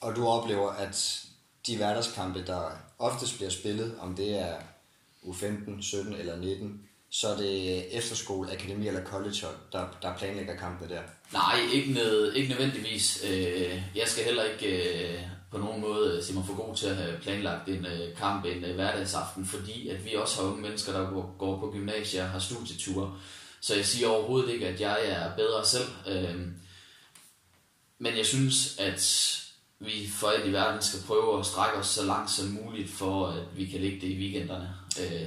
Og 0.00 0.16
du 0.16 0.26
oplever, 0.26 0.70
at 0.70 1.26
de 1.66 1.76
hverdagskampe, 1.76 2.44
der 2.46 2.70
oftest 2.98 3.36
bliver 3.36 3.50
spillet, 3.50 3.94
om 4.00 4.16
det 4.16 4.38
er 4.38 4.56
U15, 5.24 5.82
17 5.82 6.14
eller 6.14 6.36
19, 6.36 6.80
så 7.10 7.28
er 7.28 7.36
det 7.36 7.96
efterskole, 7.96 8.52
akademi 8.52 8.88
eller 8.88 9.04
college, 9.04 9.46
der, 9.72 9.98
der 10.02 10.16
planlægger 10.16 10.56
kampene 10.56 10.94
der? 10.94 11.02
Nej, 11.32 11.60
ikke, 11.72 11.92
ned, 11.92 12.32
ikke 12.32 12.48
nødvendigvis. 12.48 13.24
Øh, 13.30 13.82
jeg 13.96 14.08
skal 14.08 14.24
heller 14.24 14.44
ikke 14.44 14.66
øh, 15.12 15.20
på 15.52 15.58
nogen 15.58 15.80
måde 15.80 16.16
øh, 16.16 16.22
sige 16.22 16.44
for 16.46 16.66
god 16.66 16.76
til 16.76 16.86
at 16.86 16.96
have 16.96 17.18
planlagt 17.22 17.68
en 17.68 17.86
øh, 17.86 18.16
kamp 18.16 18.44
en 18.44 18.64
øh, 18.64 18.74
hverdagsaften, 18.74 19.46
fordi 19.46 19.88
at 19.88 20.04
vi 20.04 20.14
også 20.14 20.42
har 20.42 20.48
unge 20.48 20.62
mennesker, 20.62 20.92
der 20.92 21.10
går, 21.10 21.34
går 21.38 21.60
på 21.60 21.70
gymnasier 21.72 22.24
og 22.24 22.30
har 22.30 22.38
studieture. 22.38 23.14
Så 23.60 23.74
jeg 23.74 23.86
siger 23.86 24.08
overhovedet 24.08 24.52
ikke, 24.52 24.68
at 24.68 24.80
jeg 24.80 24.98
er 25.06 25.36
bedre 25.36 25.64
selv. 25.64 25.88
Øh, 26.08 26.40
men 27.98 28.16
jeg 28.16 28.26
synes, 28.26 28.78
at 28.78 29.28
vi 29.78 30.08
for 30.08 30.28
alt 30.28 30.46
i 30.46 30.52
verden 30.52 30.82
skal 30.82 31.00
prøve 31.06 31.38
at 31.38 31.46
strække 31.46 31.78
os 31.78 31.86
så 31.86 32.04
langt 32.04 32.30
som 32.30 32.46
muligt, 32.46 32.90
for 32.90 33.26
at 33.26 33.56
vi 33.56 33.66
kan 33.66 33.80
ligge 33.80 34.00
det 34.00 34.12
i 34.12 34.18
weekenderne. 34.18 34.74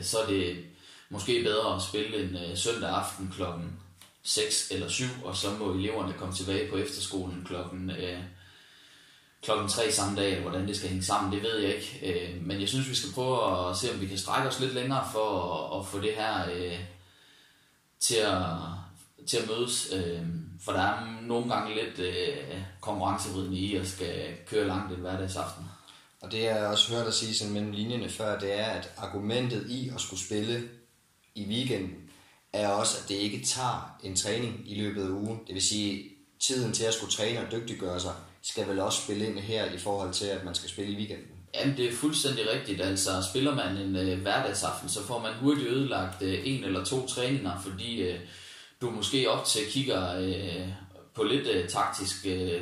Så 0.02 0.18
er 0.20 0.28
det 0.28 0.66
måske 1.10 1.44
bedre 1.44 1.76
at 1.76 1.82
spille 1.82 2.24
en 2.24 2.36
øh, 2.36 2.58
søndag 2.58 2.90
aften 2.90 3.34
klokken 3.36 3.80
6 4.24 4.72
eller 4.72 4.88
7, 4.88 5.06
og 5.24 5.36
så 5.36 5.48
må 5.60 5.74
eleverne 5.74 6.14
komme 6.14 6.36
tilbage 6.36 6.70
på 6.70 6.78
efterskolen 6.78 7.46
klokken, 7.46 7.90
øh, 7.90 8.20
klokken 9.46 9.70
3 9.70 9.92
samme 9.92 10.22
dag. 10.22 10.42
Hvordan 10.42 10.68
det 10.68 10.76
skal 10.76 10.90
hænge 10.90 11.04
sammen, 11.04 11.34
det 11.34 11.44
ved 11.44 11.58
jeg 11.58 11.76
ikke. 11.76 12.00
Øh, 12.04 12.46
men 12.46 12.62
jeg 12.62 12.70
synes, 12.70 12.90
vi 12.90 12.96
skal 12.96 13.14
prøve 13.14 13.70
at 13.70 13.78
se, 13.78 13.94
om 13.94 14.02
vi 14.02 14.08
kan 14.08 14.18
strække 14.18 14.50
os 14.50 14.60
lidt 14.60 14.74
længere 14.74 15.08
for 15.12 15.54
at, 15.54 15.80
at 15.80 15.88
få 15.88 16.02
det 16.02 16.14
her 16.14 16.50
øh, 16.56 16.80
til, 18.00 18.16
at, 18.16 18.48
til 19.28 19.38
at 19.38 19.48
mødes. 19.48 19.94
Øh, 19.94 20.22
for 20.62 20.72
der 20.72 20.80
er 20.80 21.22
nogle 21.22 21.54
gange 21.54 21.76
lidt 21.76 22.00
øh, 22.00 22.62
konkurrencevrydende 22.82 23.58
i 23.58 23.76
at 23.76 23.88
skal 23.88 24.34
køre 24.48 24.68
langt 24.68 24.94
en 24.94 25.00
hverdagsaften. 25.00 25.66
Og 26.22 26.32
det 26.32 26.44
jeg 26.44 26.68
også 26.68 26.94
hørt 26.94 27.06
dig 27.06 27.14
sige 27.14 27.36
sådan 27.36 27.54
mellem 27.54 27.72
linjerne 27.72 28.10
før, 28.10 28.40
det 28.40 28.60
er, 28.60 28.66
at 28.66 28.90
argumentet 28.98 29.70
i 29.70 29.92
at 29.96 30.02
skulle 30.02 30.26
spille 30.26 30.70
i 31.36 31.48
weekenden, 31.48 31.96
er 32.54 32.68
også, 32.68 32.98
at 33.04 33.10
det 33.10 33.16
ikke 33.16 33.46
tager 33.46 33.98
en 34.04 34.16
træning 34.16 34.62
i 34.66 34.82
løbet 34.82 35.04
af 35.04 35.10
ugen. 35.10 35.40
Det 35.48 35.54
vil 35.54 35.62
sige, 35.62 36.04
tiden 36.40 36.74
til 36.74 36.84
at 36.84 36.94
skulle 36.94 37.12
træne 37.12 37.46
og 37.46 37.52
dygtiggøre 37.52 38.00
sig, 38.00 38.14
skal 38.46 38.68
vel 38.68 38.80
også 38.80 39.02
spille 39.02 39.26
ind 39.26 39.40
her 39.40 39.66
i 39.72 39.78
forhold 39.78 40.14
til, 40.14 40.26
at 40.26 40.44
man 40.44 40.56
skal 40.56 40.70
spille 40.70 40.92
i 40.92 40.96
weekenden. 40.96 41.28
Jamen, 41.56 41.78
det 41.78 41.86
er 41.86 41.94
fuldstændig 41.94 42.44
rigtigt. 42.54 42.82
Altså, 42.82 43.10
spiller 43.30 43.56
man 43.56 43.78
en 43.78 43.96
øh, 43.96 44.22
hverdagsaften, 44.22 44.90
så 44.90 45.04
får 45.04 45.20
man 45.20 45.34
hurtigt 45.34 45.68
ødelagt 45.68 46.22
øh, 46.22 46.42
en 46.44 46.64
eller 46.64 46.84
to 46.84 47.08
træninger, 47.08 47.62
fordi 47.62 48.02
øh, 48.02 48.20
du 48.82 48.90
måske 48.90 49.30
op 49.30 49.46
til 49.46 49.62
kigger 49.70 50.20
øh, 50.20 50.68
på 51.16 51.24
lidt 51.24 51.48
øh, 51.48 51.70
taktisk 51.70 52.26
øh, 52.26 52.62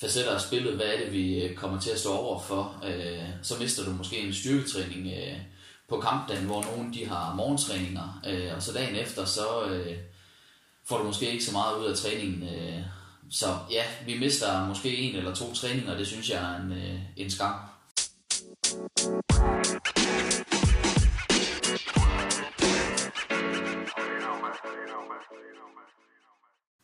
facetter 0.00 0.34
af 0.34 0.40
spillet. 0.40 0.74
Hvad 0.74 0.86
er 0.86 1.04
det, 1.04 1.12
vi 1.12 1.44
øh, 1.44 1.56
kommer 1.56 1.80
til 1.80 1.90
at 1.90 1.98
stå 1.98 2.12
over 2.12 2.40
for? 2.40 2.84
Øh, 2.86 3.28
så 3.42 3.54
mister 3.60 3.84
du 3.84 3.90
måske 3.90 4.18
en 4.18 4.34
styrketræning 4.34 5.06
øh, 5.06 5.38
på 5.88 6.00
kampdagen, 6.00 6.44
hvor 6.46 6.62
nogen 6.62 6.94
de 6.94 7.06
har 7.06 7.34
morgentræninger, 7.34 8.20
øh, 8.26 8.54
og 8.56 8.62
så 8.62 8.72
dagen 8.72 8.96
efter, 8.96 9.24
så 9.24 9.64
øh, 9.70 9.96
får 10.84 10.98
du 10.98 11.04
måske 11.04 11.30
ikke 11.30 11.44
så 11.44 11.52
meget 11.52 11.78
ud 11.78 11.86
af 11.86 11.96
træningen. 11.96 12.42
Øh, 12.42 12.82
så 13.30 13.58
ja, 13.70 13.84
vi 14.06 14.18
mister 14.18 14.68
måske 14.68 14.96
en 14.96 15.16
eller 15.16 15.34
to 15.34 15.54
træninger, 15.54 15.92
og 15.92 15.98
det 15.98 16.06
synes 16.06 16.30
jeg 16.30 16.52
er 16.52 16.62
en, 16.62 16.72
øh, 16.72 17.00
en 17.16 17.30
skam. 17.30 17.54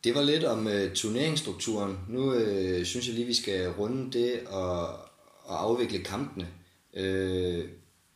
Det 0.05 0.14
var 0.14 0.22
lidt 0.22 0.44
om 0.44 0.66
uh, 0.66 0.92
turneringsstrukturen. 0.94 1.98
Nu 2.09 2.35
uh, 2.35 2.85
synes 2.85 3.07
jeg 3.07 3.14
lige, 3.14 3.26
vi 3.26 3.35
skal 3.35 3.70
runde 3.70 4.18
det 4.18 4.40
og, 4.46 4.94
at 5.50 5.59
afvikle 5.59 6.05
kampene. 6.05 6.48
Øh, 6.94 7.68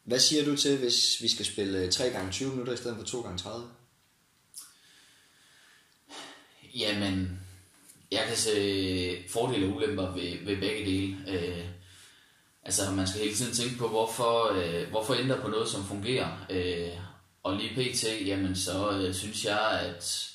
hvad 0.04 0.18
siger 0.18 0.44
du 0.44 0.56
til, 0.56 0.78
hvis 0.78 1.22
vi 1.22 1.28
skal 1.28 1.46
spille 1.46 1.90
3 1.90 2.10
gange 2.10 2.32
20 2.32 2.50
minutter 2.50 2.72
i 2.72 2.76
stedet 2.76 2.96
for 2.96 3.04
2 3.04 3.20
gange 3.20 3.38
30? 3.38 3.68
Jamen, 6.74 7.45
jeg 8.10 8.24
kan 8.28 8.36
se 8.36 9.24
fordele 9.28 9.66
og 9.66 9.76
ulemper 9.76 10.10
ved, 10.10 10.44
ved 10.44 10.56
begge 10.60 10.84
dele. 10.90 11.16
Øh, 11.28 11.64
altså, 12.62 12.90
man 12.90 13.06
skal 13.06 13.20
hele 13.20 13.34
tiden 13.34 13.54
tænke 13.54 13.78
på, 13.78 13.88
hvorfor, 13.88 14.52
øh, 14.52 14.90
hvorfor 14.90 15.14
ændre 15.14 15.40
på 15.42 15.48
noget, 15.48 15.68
som 15.68 15.84
fungerer. 15.84 16.46
Øh, 16.50 16.98
og 17.42 17.56
lige 17.56 17.74
pt, 17.74 18.26
jamen, 18.26 18.56
så 18.56 18.90
øh, 18.90 19.14
synes 19.14 19.44
jeg, 19.44 19.70
at 19.70 20.32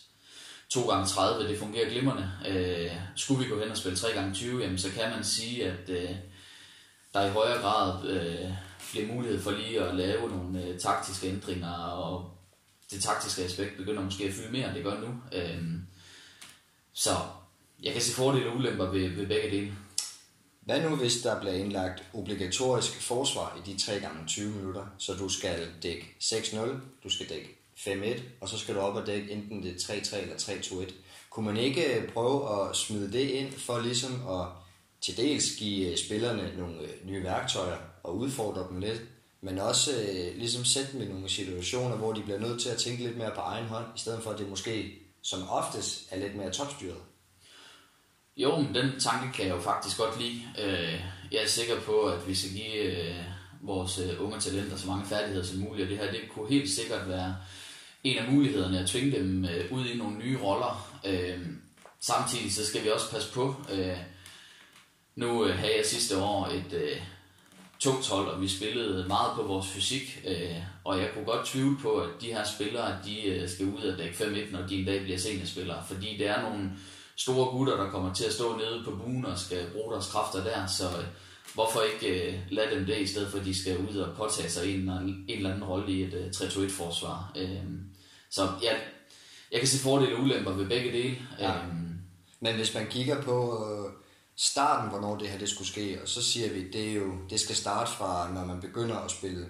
2 0.69 0.89
gange 0.89 1.07
30 1.07 1.49
det 1.49 1.59
fungerer 1.59 1.89
glimrende. 1.89 2.31
Øh, 2.47 2.91
skulle 3.15 3.43
vi 3.43 3.49
gå 3.49 3.59
hen 3.59 3.71
og 3.71 3.77
spille 3.77 3.97
3 3.97 4.11
gange 4.11 4.33
20 4.33 4.61
jamen, 4.63 4.77
så 4.77 4.91
kan 4.91 5.09
man 5.09 5.23
sige, 5.23 5.65
at 5.65 5.89
øh, 5.89 6.09
der 7.13 7.25
i 7.25 7.29
højere 7.29 7.61
grad 7.61 8.07
øh, 8.09 8.51
bliver 8.91 9.07
mulighed 9.07 9.41
for 9.41 9.51
lige 9.51 9.81
at 9.81 9.95
lave 9.95 10.29
nogle 10.29 10.63
øh, 10.63 10.79
taktiske 10.79 11.27
ændringer, 11.27 11.73
og 11.73 12.37
det 12.91 13.03
taktiske 13.03 13.43
aspekt 13.43 13.77
begynder 13.77 14.03
måske 14.03 14.23
at 14.23 14.33
fylde 14.33 14.51
mere, 14.51 14.67
end 14.67 14.75
det 14.75 14.83
gør 14.83 14.99
nu. 14.99 15.21
Øh, 15.33 15.63
så 16.93 17.11
jeg 17.83 17.93
kan 17.93 18.01
se 18.01 18.13
fordele 18.13 18.49
og 18.49 18.55
ulemper 18.55 18.85
ved, 18.85 19.09
ved 19.09 19.27
begge 19.27 19.51
dele. 19.51 19.73
Hvad 20.61 20.81
nu, 20.81 20.95
hvis 20.95 21.21
der 21.21 21.39
bliver 21.39 21.53
indlagt 21.53 22.03
obligatorisk 22.13 23.01
forsvar 23.01 23.61
i 23.65 23.71
de 23.71 23.79
3 23.79 23.99
gange 23.99 24.27
20 24.27 24.51
minutter, 24.51 24.85
så 24.97 25.13
du 25.13 25.29
skal 25.29 25.67
dække 25.83 26.15
6-0, 26.21 26.57
du 27.03 27.09
skal 27.09 27.29
dække 27.29 27.57
5-1, 27.77 28.21
og 28.41 28.49
så 28.49 28.57
skal 28.57 28.75
du 28.75 28.79
op 28.79 28.95
og 28.95 29.07
dække 29.07 29.31
enten 29.31 29.63
det 29.63 29.75
3-3 29.75 30.17
eller 30.17 30.35
3-2-1. 30.35 30.93
Kunne 31.29 31.45
man 31.45 31.57
ikke 31.57 32.09
prøve 32.13 32.69
at 32.69 32.75
smide 32.75 33.11
det 33.11 33.29
ind 33.29 33.51
for 33.51 33.79
ligesom 33.79 34.27
at 34.27 34.47
til 35.01 35.17
dels 35.17 35.55
give 35.57 35.91
øh, 35.91 35.97
spillerne 35.97 36.53
nogle 36.57 36.81
øh, 36.81 37.07
nye 37.07 37.23
værktøjer 37.23 37.77
og 38.03 38.17
udfordre 38.17 38.67
dem 38.69 38.79
lidt, 38.79 39.01
men 39.41 39.57
også 39.57 39.91
øh, 39.91 40.37
ligesom 40.37 40.65
sætte 40.65 40.91
dem 40.93 41.01
i 41.01 41.05
nogle 41.05 41.29
situationer, 41.29 41.95
hvor 41.95 42.13
de 42.13 42.21
bliver 42.21 42.39
nødt 42.39 42.61
til 42.61 42.69
at 42.69 42.77
tænke 42.77 43.03
lidt 43.03 43.17
mere 43.17 43.31
på 43.35 43.41
egen 43.41 43.65
hånd, 43.65 43.85
i 43.95 43.99
stedet 43.99 44.23
for 44.23 44.31
at 44.31 44.39
det 44.39 44.49
måske 44.49 44.97
som 45.21 45.49
oftest 45.49 46.07
er 46.11 46.17
lidt 46.17 46.35
mere 46.35 46.51
topstyret. 46.51 46.97
Jo, 48.37 48.57
men 48.57 48.75
den 48.75 48.99
tanke 48.99 49.33
kan 49.33 49.45
jeg 49.45 49.55
jo 49.55 49.61
faktisk 49.61 49.97
godt 49.97 50.19
lide. 50.19 50.41
Øh, 50.59 51.01
jeg 51.31 51.43
er 51.43 51.47
sikker 51.47 51.81
på, 51.81 52.01
at 52.01 52.27
vi 52.27 52.35
skal 52.35 52.51
give 52.51 52.75
øh, 52.75 53.15
vores 53.61 53.99
øh, 53.99 54.23
unge 54.23 54.39
talenter 54.39 54.77
så 54.77 54.87
mange 54.87 55.05
færdigheder 55.05 55.45
som 55.45 55.59
muligt, 55.59 55.83
og 55.83 55.89
det 55.89 55.97
her 55.97 56.11
det 56.11 56.21
kunne 56.29 56.49
helt 56.49 56.69
sikkert 56.69 57.09
være 57.09 57.35
en 58.03 58.17
af 58.17 58.31
mulighederne 58.31 58.79
at 58.79 58.87
tvinge 58.87 59.17
dem 59.17 59.47
ud 59.71 59.85
i 59.85 59.97
nogle 59.97 60.17
nye 60.17 60.37
roller. 60.43 61.01
Samtidig 61.99 62.53
så 62.53 62.65
skal 62.65 62.83
vi 62.83 62.89
også 62.89 63.11
passe 63.11 63.33
på. 63.33 63.55
Nu 65.15 65.43
havde 65.43 65.77
jeg 65.77 65.85
sidste 65.85 66.21
år 66.21 66.47
et 66.47 66.99
tungt 67.79 68.09
hold, 68.09 68.27
og 68.27 68.41
vi 68.41 68.47
spillede 68.47 69.07
meget 69.07 69.31
på 69.35 69.43
vores 69.43 69.67
fysik, 69.67 70.25
og 70.83 70.99
jeg 70.99 71.09
kunne 71.13 71.25
godt 71.25 71.45
tvivle 71.45 71.77
på, 71.81 71.95
at 71.95 72.09
de 72.21 72.33
her 72.33 72.43
spillere, 72.43 72.97
de 73.05 73.43
skal 73.47 73.65
ud 73.65 73.83
og 73.83 73.97
dække 73.97 74.15
5-1, 74.15 74.51
når 74.51 74.67
de 74.67 74.75
en 74.75 74.85
dag 74.85 75.01
bliver 75.03 75.17
seniorspillere, 75.17 75.83
fordi 75.87 76.17
det 76.17 76.27
er 76.27 76.41
nogle 76.41 76.71
store 77.21 77.51
gutter, 77.51 77.77
der 77.77 77.89
kommer 77.89 78.13
til 78.13 78.23
at 78.23 78.33
stå 78.33 78.57
nede 78.57 78.83
på 78.85 78.91
buen 78.91 79.25
og 79.25 79.39
skal 79.39 79.69
bruge 79.73 79.93
deres 79.93 80.07
kræfter 80.07 80.43
der, 80.43 80.67
så 80.67 80.83
øh, 80.83 81.05
hvorfor 81.53 81.81
ikke 81.81 82.27
øh, 82.27 82.39
lade 82.49 82.75
dem 82.75 82.85
det, 82.85 82.97
i 82.99 83.07
stedet 83.07 83.31
for 83.31 83.39
at 83.39 83.45
de 83.45 83.61
skal 83.61 83.77
ud 83.77 83.95
og 83.95 84.15
påtage 84.17 84.49
sig 84.49 84.75
en, 84.75 84.89
en 84.89 85.25
eller 85.27 85.49
anden 85.49 85.63
rolle 85.63 85.91
i 85.91 86.03
et 86.03 86.13
uh, 86.13 86.47
3-2-1-forsvar. 86.47 87.31
Øhm, 87.37 87.83
så 88.29 88.49
ja, 88.61 88.73
jeg 89.51 89.59
kan 89.59 89.67
se 89.67 89.79
fordele 89.79 90.15
og 90.15 90.21
ulemper 90.21 90.51
ved 90.51 90.67
begge 90.67 90.91
dele. 90.91 91.17
Ja. 91.39 91.57
Øhm, 91.57 91.87
Men 92.39 92.55
hvis 92.55 92.73
man 92.73 92.87
kigger 92.87 93.21
på 93.21 93.65
starten, 94.37 94.89
hvornår 94.89 95.17
det 95.17 95.29
her 95.29 95.39
det 95.39 95.49
skulle 95.49 95.67
ske, 95.67 95.99
og 96.01 96.07
så 96.07 96.23
siger 96.23 96.49
vi, 96.53 96.69
det 96.71 96.89
er 96.89 96.93
jo, 96.93 97.13
det 97.29 97.39
skal 97.39 97.55
starte 97.55 97.91
fra, 97.91 98.33
når 98.33 98.45
man 98.45 98.61
begynder 98.61 98.95
at 98.95 99.11
spille 99.11 99.47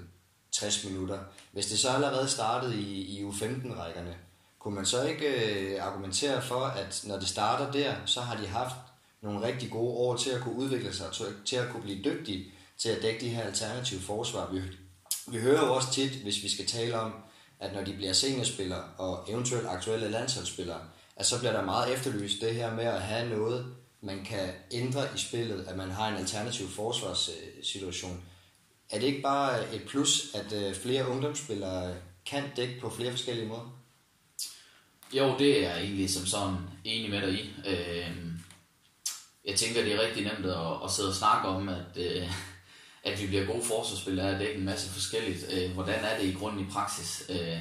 60 0.51 0.85
minutter. 0.85 1.19
Hvis 1.51 1.65
det 1.65 1.79
så 1.79 1.89
allerede 1.89 2.29
startede 2.29 2.81
i, 2.81 3.19
i 3.19 3.23
U15-rækkerne, 3.23 4.15
kunne 4.63 4.75
man 4.75 4.85
så 4.85 5.03
ikke 5.03 5.27
øh, 5.27 5.85
argumentere 5.85 6.41
for, 6.41 6.59
at 6.59 7.03
når 7.07 7.19
det 7.19 7.27
starter 7.27 7.71
der, 7.71 7.95
så 8.05 8.21
har 8.21 8.37
de 8.37 8.47
haft 8.47 8.75
nogle 9.21 9.47
rigtig 9.47 9.69
gode 9.69 9.93
år 9.93 10.15
til 10.17 10.29
at 10.29 10.41
kunne 10.41 10.55
udvikle 10.55 10.93
sig, 10.93 11.07
til 11.45 11.55
at 11.55 11.69
kunne 11.69 11.83
blive 11.83 12.03
dygtige 12.03 12.51
til 12.77 12.89
at 12.89 13.01
dække 13.01 13.21
de 13.21 13.29
her 13.29 13.43
alternative 13.43 13.99
forsvar. 13.99 14.51
Vi, 14.51 14.61
vi 15.27 15.39
hører 15.39 15.65
jo 15.65 15.73
også 15.73 15.91
tit, 15.93 16.11
hvis 16.11 16.43
vi 16.43 16.49
skal 16.49 16.65
tale 16.65 16.99
om, 16.99 17.13
at 17.59 17.73
når 17.73 17.83
de 17.83 17.93
bliver 17.93 18.13
seniorspillere 18.13 18.83
og 18.97 19.25
eventuelt 19.27 19.67
aktuelle 19.67 20.11
landsholdsspillere, 20.11 20.79
at 21.15 21.25
så 21.25 21.39
bliver 21.39 21.51
der 21.51 21.65
meget 21.65 21.93
efterlyst 21.93 22.41
det 22.41 22.55
her 22.55 22.75
med 22.75 22.83
at 22.83 23.01
have 23.01 23.29
noget, 23.29 23.75
man 24.01 24.25
kan 24.25 24.49
ændre 24.71 25.03
i 25.15 25.17
spillet, 25.17 25.65
at 25.67 25.77
man 25.77 25.91
har 25.91 26.07
en 26.07 26.17
alternativ 26.17 26.67
forsvarssituation. 26.67 28.23
Er 28.89 28.99
det 28.99 29.07
ikke 29.07 29.21
bare 29.21 29.75
et 29.75 29.83
plus, 29.87 30.35
at 30.35 30.53
øh, 30.53 30.75
flere 30.75 31.07
ungdomsspillere 31.07 31.95
kan 32.25 32.43
dække 32.55 32.79
på 32.81 32.89
flere 32.89 33.11
forskellige 33.11 33.47
måder? 33.47 33.80
Jo, 35.13 35.35
det 35.39 35.57
er 35.57 35.69
jeg 35.69 35.83
egentlig 35.83 36.09
som 36.09 36.25
sådan 36.25 36.57
enig 36.83 37.09
med 37.09 37.21
dig 37.21 37.33
i. 37.33 37.53
Øh, 37.67 38.07
jeg 39.45 39.55
tænker, 39.55 39.83
det 39.83 39.93
er 39.93 40.01
rigtig 40.01 40.23
nemt 40.23 40.45
at, 40.45 40.83
at 40.83 40.91
sidde 40.91 41.09
og 41.09 41.15
snakke 41.15 41.47
om, 41.47 41.69
at, 41.69 41.97
øh, 41.97 42.31
at 43.03 43.21
vi 43.21 43.27
bliver 43.27 43.45
gode 43.45 43.63
forsvarsspillere, 43.63 44.39
det 44.39 44.51
er 44.51 44.57
en 44.57 44.65
masse 44.65 44.89
forskelligt. 44.89 45.45
Øh, 45.53 45.71
hvordan 45.71 46.05
er 46.05 46.19
det 46.19 46.27
i 46.27 46.33
grunden 46.33 46.67
i 46.67 46.71
praksis? 46.71 47.23
Øh, 47.29 47.59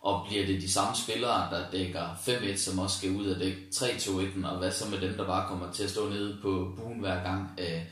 og 0.00 0.26
bliver 0.28 0.46
det 0.46 0.62
de 0.62 0.72
samme 0.72 0.96
spillere, 0.96 1.50
der 1.50 1.70
dækker 1.70 2.14
5-1, 2.26 2.56
som 2.56 2.78
også 2.78 2.98
skal 2.98 3.10
ud 3.10 3.26
og 3.26 3.40
dække 3.40 3.58
3-2-1, 3.74 4.46
og 4.46 4.58
hvad 4.58 4.72
så 4.72 4.88
med 4.88 5.00
dem, 5.00 5.16
der 5.16 5.26
bare 5.26 5.48
kommer 5.48 5.72
til 5.72 5.84
at 5.84 5.90
stå 5.90 6.08
nede 6.08 6.38
på 6.42 6.72
buen 6.76 7.00
hver 7.00 7.22
gang? 7.22 7.50
Øh, 7.58 7.82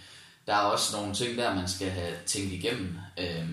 der 0.46 0.54
er 0.54 0.60
også 0.60 0.96
nogle 0.96 1.14
ting 1.14 1.38
der, 1.38 1.54
man 1.54 1.68
skal 1.68 1.90
have 1.90 2.14
tænkt 2.26 2.52
igennem. 2.52 2.98
Øh, 3.18 3.48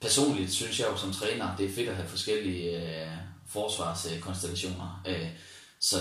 personligt 0.00 0.52
synes 0.52 0.80
jeg 0.80 0.88
jo 0.88 0.96
som 0.96 1.12
træner, 1.12 1.56
det 1.56 1.66
er 1.66 1.74
fedt 1.74 1.88
at 1.88 1.96
have 1.96 2.08
forskellige 2.08 2.76
øh, 2.76 3.16
forsvarskonstellationer. 3.54 5.02
Øh, 5.08 5.28
så 5.80 5.96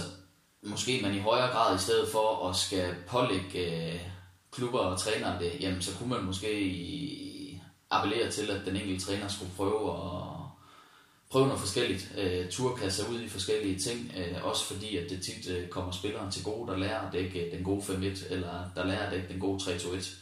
måske 0.63 0.99
man 1.01 1.15
i 1.15 1.19
højere 1.19 1.51
grad, 1.51 1.75
i 1.75 1.81
stedet 1.81 2.09
for 2.11 2.49
at 2.49 2.55
skal 2.55 2.95
pålægge 3.07 3.91
øh, 3.93 3.99
klubber 4.51 4.79
og 4.79 4.99
trænere 4.99 5.39
det, 5.39 5.51
jamen 5.59 5.81
så 5.81 5.97
kunne 5.97 6.09
man 6.09 6.23
måske 6.23 6.49
appellere 7.89 8.31
til, 8.31 8.51
at 8.51 8.65
den 8.65 8.75
enkelte 8.75 9.05
træner 9.05 9.27
skulle 9.27 9.51
prøve 9.57 9.91
at 9.91 10.43
prøve 11.31 11.45
noget 11.47 11.59
forskelligt. 11.59 12.11
Øh, 12.17 12.49
turkasse 12.49 13.09
ud 13.09 13.21
i 13.21 13.29
forskellige 13.29 13.79
ting, 13.79 14.11
øh, 14.17 14.45
også 14.45 14.65
fordi 14.65 14.97
at 14.97 15.09
det 15.09 15.21
tit 15.21 15.49
øh, 15.49 15.67
kommer 15.67 15.91
spilleren 15.91 16.31
til 16.31 16.43
gode, 16.43 16.71
der 16.71 16.77
lærer 16.77 17.07
at 17.07 17.13
dække 17.13 17.49
den 17.51 17.63
gode 17.63 17.81
5-1, 17.81 18.33
eller 18.33 18.69
der 18.75 18.85
lærer 18.85 19.05
at 19.05 19.11
dække 19.11 19.27
den 19.27 19.39
gode 19.39 19.63
3-2-1. 19.63 20.15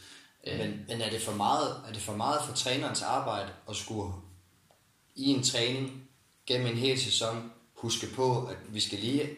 Øh. 0.46 0.58
Men, 0.58 0.84
men 0.88 1.00
er, 1.00 1.10
det 1.10 1.20
for 1.20 1.32
meget, 1.32 1.76
er 1.88 1.92
det 1.92 2.02
for 2.02 2.16
meget 2.16 2.40
for 2.46 2.54
trænerens 2.54 3.02
arbejde 3.02 3.48
at 3.68 3.76
skulle 3.76 4.12
i 5.16 5.24
en 5.24 5.42
træning 5.42 6.08
gennem 6.46 6.66
en 6.66 6.76
hel 6.76 7.00
sæson 7.00 7.52
huske 7.74 8.06
på, 8.14 8.46
at 8.46 8.56
vi 8.68 8.80
skal 8.80 8.98
lige 8.98 9.30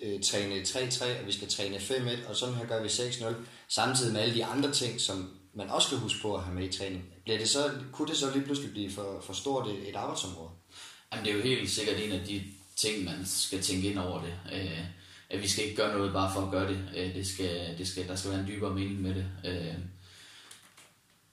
øh, 0.00 0.22
træne 0.22 0.62
3-3, 0.62 1.20
og 1.20 1.26
vi 1.26 1.32
skal 1.32 1.48
træne 1.48 1.76
5-1, 1.76 2.28
og 2.28 2.36
sådan 2.36 2.54
her 2.54 2.66
gør 2.66 2.82
vi 2.82 2.88
6-0, 2.88 3.34
samtidig 3.68 4.12
med 4.12 4.20
alle 4.20 4.34
de 4.34 4.44
andre 4.44 4.72
ting, 4.72 5.00
som 5.00 5.30
man 5.54 5.70
også 5.70 5.86
skal 5.86 5.98
huske 5.98 6.22
på 6.22 6.34
at 6.36 6.42
have 6.42 6.54
med 6.54 6.68
i 6.68 6.78
træning. 6.78 7.04
Bliver 7.24 7.38
det 7.38 7.48
så, 7.48 7.70
kunne 7.92 8.08
det 8.08 8.16
så 8.16 8.30
lige 8.32 8.44
pludselig 8.44 8.70
blive 8.70 8.90
for, 8.90 9.20
for 9.26 9.32
stort 9.32 9.68
et, 9.68 9.88
et 9.88 9.96
arbejdsområde? 9.96 10.50
Jamen, 11.12 11.24
det 11.24 11.32
er 11.32 11.36
jo 11.36 11.42
helt 11.42 11.70
sikkert 11.70 12.00
en 12.00 12.12
af 12.12 12.26
de 12.26 12.42
ting, 12.76 13.04
man 13.04 13.26
skal 13.26 13.62
tænke 13.62 13.90
ind 13.90 13.98
over 13.98 14.22
det. 14.22 14.34
Øh, 14.52 14.84
at 15.30 15.42
vi 15.42 15.48
skal 15.48 15.64
ikke 15.64 15.76
gøre 15.76 15.98
noget 15.98 16.12
bare 16.12 16.32
for 16.34 16.40
at 16.40 16.50
gøre 16.50 16.68
det. 16.68 16.88
Øh, 16.96 17.14
det, 17.14 17.26
skal, 17.26 17.78
det 17.78 17.88
skal, 17.88 18.08
der 18.08 18.16
skal 18.16 18.30
være 18.30 18.40
en 18.40 18.46
dybere 18.46 18.74
mening 18.74 19.02
med 19.02 19.14
det. 19.14 19.26
Øh, 19.44 19.74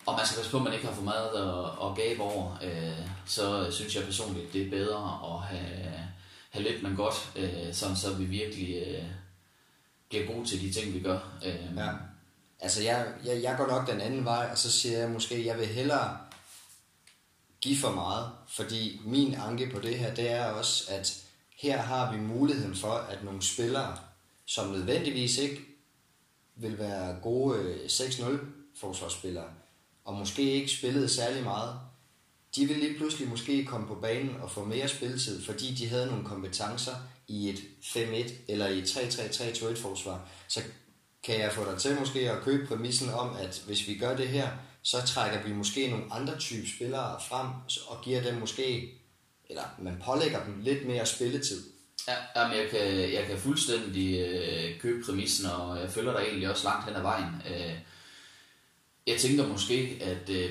og 0.07 0.15
man 0.17 0.25
skal 0.25 0.35
passe 0.35 0.51
på, 0.51 0.57
at 0.57 0.63
man 0.63 0.73
ikke 0.73 0.85
har 0.85 0.93
for 0.93 1.01
meget 1.01 1.29
at, 1.29 1.89
at 1.89 1.95
gabe 1.95 2.21
over. 2.21 2.57
Øh, 2.63 3.07
så 3.25 3.71
synes 3.71 3.95
jeg 3.95 4.03
personligt, 4.03 4.53
det 4.53 4.61
er 4.61 4.69
bedre 4.69 5.19
at 5.23 5.41
have, 5.41 5.91
have 6.49 6.63
lidt, 6.63 6.83
men 6.83 6.95
godt, 6.95 7.31
øh, 7.35 7.73
sådan 7.73 7.95
så 7.95 8.13
vi 8.13 8.25
virkelig 8.25 8.83
øh, 8.87 9.03
bliver 10.09 10.25
gode 10.25 10.47
til 10.47 10.61
de 10.61 10.73
ting, 10.73 10.93
vi 10.93 10.99
gør. 10.99 11.19
Øh, 11.45 11.77
ja. 11.77 11.89
Altså, 12.59 12.83
jeg, 12.83 13.13
jeg, 13.25 13.43
jeg 13.43 13.57
går 13.57 13.67
nok 13.67 13.87
den 13.87 14.01
anden 14.01 14.25
vej, 14.25 14.49
og 14.51 14.57
så 14.57 14.71
siger 14.71 14.99
jeg 14.99 15.09
måske, 15.09 15.45
jeg 15.45 15.57
vil 15.57 15.67
hellere 15.67 16.17
give 17.61 17.77
for 17.77 17.91
meget, 17.91 18.31
fordi 18.47 19.01
min 19.05 19.35
anke 19.35 19.69
på 19.73 19.79
det 19.79 19.99
her, 19.99 20.13
det 20.13 20.31
er 20.31 20.45
også, 20.45 20.83
at 20.89 21.23
her 21.57 21.81
har 21.81 22.11
vi 22.11 22.17
muligheden 22.17 22.75
for, 22.75 22.93
at 22.93 23.23
nogle 23.23 23.41
spillere, 23.41 23.97
som 24.45 24.67
nødvendigvis 24.67 25.37
ikke 25.37 25.61
vil 26.55 26.77
være 26.77 27.19
gode 27.21 27.75
6-0 27.85 28.37
forsvarsspillere, 28.75 29.47
og 30.07 30.13
måske 30.13 30.41
ikke 30.41 30.71
spillede 30.71 31.09
særlig 31.09 31.43
meget, 31.43 31.79
de 32.55 32.65
ville 32.65 32.83
lige 32.83 32.97
pludselig 32.97 33.29
måske 33.29 33.65
komme 33.65 33.87
på 33.87 33.95
banen 33.95 34.35
og 34.41 34.51
få 34.51 34.63
mere 34.65 34.87
spilletid, 34.87 35.45
fordi 35.45 35.73
de 35.73 35.87
havde 35.87 36.07
nogle 36.07 36.25
kompetencer 36.25 36.95
i 37.27 37.49
et 37.49 37.59
5-1 37.81 38.31
eller 38.47 38.67
i 38.67 38.79
et 38.79 38.97
3-3-3-2-1 38.97 39.81
forsvar. 39.81 40.29
Så 40.47 40.61
kan 41.23 41.39
jeg 41.39 41.51
få 41.51 41.71
dig 41.71 41.79
til 41.79 41.99
måske 41.99 42.31
at 42.31 42.43
købe 42.43 42.67
præmissen 42.67 43.09
om, 43.09 43.35
at 43.35 43.63
hvis 43.65 43.87
vi 43.87 43.95
gør 43.95 44.15
det 44.15 44.27
her, 44.27 44.49
så 44.81 44.97
trækker 45.05 45.43
vi 45.43 45.53
måske 45.53 45.89
nogle 45.89 46.05
andre 46.11 46.37
type 46.37 46.67
spillere 46.69 47.19
frem 47.29 47.47
og 47.87 48.03
giver 48.03 48.21
dem 48.21 48.35
måske, 48.35 48.89
eller 49.49 49.63
man 49.81 50.01
pålægger 50.05 50.45
dem 50.45 50.59
lidt 50.61 50.87
mere 50.87 51.05
spilletid. 51.05 51.63
Ja, 52.07 52.47
men 52.47 52.57
jeg 52.57 52.69
kan, 52.69 53.13
jeg 53.13 53.25
kan 53.27 53.37
fuldstændig 53.37 54.19
øh, 54.19 54.79
købe 54.79 55.05
præmissen, 55.05 55.45
og 55.45 55.79
jeg 55.79 55.89
følger 55.89 56.11
dig 56.11 56.21
egentlig 56.27 56.49
også 56.49 56.63
langt 56.63 56.85
hen 56.85 56.95
ad 56.95 57.01
vejen. 57.01 57.41
Øh, 57.49 57.77
jeg 59.07 59.19
tænker 59.19 59.47
måske, 59.47 59.97
at 60.01 60.29
øh, 60.29 60.49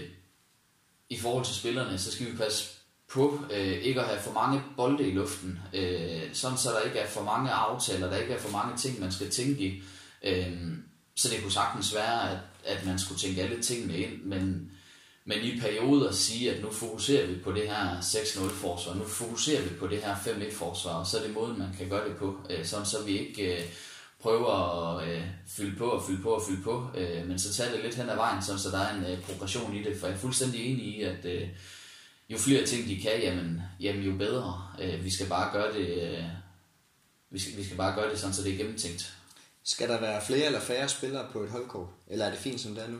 i 1.10 1.18
forhold 1.18 1.44
til 1.44 1.54
spillerne, 1.54 1.98
så 1.98 2.12
skal 2.12 2.26
vi 2.26 2.36
passe 2.36 2.76
på 3.08 3.44
øh, 3.52 3.72
ikke 3.72 4.00
at 4.00 4.06
have 4.06 4.22
for 4.22 4.32
mange 4.32 4.62
bolde 4.76 5.08
i 5.08 5.12
luften, 5.12 5.58
øh, 5.74 6.22
sådan 6.32 6.58
så 6.58 6.70
der 6.70 6.80
ikke 6.80 6.98
er 6.98 7.08
for 7.08 7.22
mange 7.22 7.50
aftaler, 7.50 8.10
der 8.10 8.16
ikke 8.16 8.34
er 8.34 8.40
for 8.40 8.50
mange 8.50 8.76
ting, 8.76 9.00
man 9.00 9.12
skal 9.12 9.30
tænke 9.30 9.62
i. 9.62 9.82
Øh, 10.24 10.52
så 11.16 11.28
det 11.28 11.42
kunne 11.42 11.52
sagtens 11.52 11.94
være, 11.94 12.30
at, 12.30 12.38
at 12.64 12.86
man 12.86 12.98
skulle 12.98 13.20
tænke 13.20 13.42
alle 13.42 13.62
tingene 13.62 13.98
ind, 13.98 14.22
men, 14.22 14.72
men 15.24 15.38
i 15.42 15.60
perioder 15.60 16.12
sige, 16.12 16.54
at 16.54 16.62
nu 16.62 16.70
fokuserer 16.70 17.26
vi 17.26 17.34
på 17.34 17.52
det 17.52 17.68
her 17.68 18.00
6-0 18.00 18.48
forsvar, 18.48 18.94
nu 18.94 19.04
fokuserer 19.04 19.62
vi 19.62 19.68
på 19.68 19.86
det 19.86 20.02
her 20.02 20.16
5-1 20.16 20.54
forsvar, 20.54 21.04
så 21.04 21.18
er 21.18 21.22
det 21.22 21.34
måden, 21.34 21.58
man 21.58 21.74
kan 21.78 21.88
gøre 21.88 22.08
det 22.08 22.16
på, 22.16 22.36
øh, 22.50 22.64
sådan 22.64 22.86
så 22.86 23.02
vi 23.02 23.18
ikke 23.18 23.56
øh, 23.56 23.64
prøver 24.26 24.52
at 24.52 25.08
øh, 25.08 25.22
fylde 25.46 25.76
på 25.76 25.84
og 25.84 26.02
fylde 26.06 26.22
på 26.22 26.30
og 26.30 26.42
fylde 26.48 26.62
på, 26.62 26.90
øh, 26.94 27.28
men 27.28 27.38
så 27.38 27.54
tager 27.54 27.72
det 27.72 27.82
lidt 27.82 27.94
hen 27.94 28.10
ad 28.10 28.16
vejen, 28.16 28.42
sådan 28.42 28.58
så 28.58 28.70
der 28.70 28.78
er 28.78 28.94
en 28.94 29.04
øh, 29.04 29.22
progression 29.22 29.76
i 29.76 29.82
det, 29.82 30.00
for 30.00 30.06
jeg 30.06 30.14
er 30.14 30.18
fuldstændig 30.18 30.60
enig 30.66 30.84
i, 30.84 31.02
at 31.02 31.24
øh, 31.24 31.48
jo 32.28 32.38
flere 32.38 32.66
ting 32.66 32.88
de 32.88 33.00
kan, 33.00 33.20
jamen, 33.22 33.62
jamen 33.80 34.02
jo 34.02 34.16
bedre. 34.16 34.68
Øh, 34.80 35.04
vi 35.04 35.10
skal 35.10 35.26
bare 35.26 35.52
gøre 35.52 35.72
det, 35.72 36.02
øh, 36.02 36.24
vi, 37.30 37.38
skal, 37.38 37.56
vi 37.56 37.64
skal 37.64 37.76
bare 37.76 37.94
gøre 37.94 38.10
det 38.10 38.18
sådan, 38.18 38.34
så 38.34 38.42
det 38.42 38.52
er 38.52 38.56
gennemtænkt. 38.56 39.16
Skal 39.64 39.88
der 39.88 40.00
være 40.00 40.22
flere 40.26 40.46
eller 40.46 40.60
færre 40.60 40.88
spillere 40.88 41.26
på 41.32 41.42
et 41.42 41.50
holdkort? 41.50 41.88
Eller 42.08 42.24
er 42.24 42.30
det 42.30 42.38
fint, 42.38 42.60
som 42.60 42.74
det 42.74 42.84
er 42.84 42.88
nu? 42.88 42.98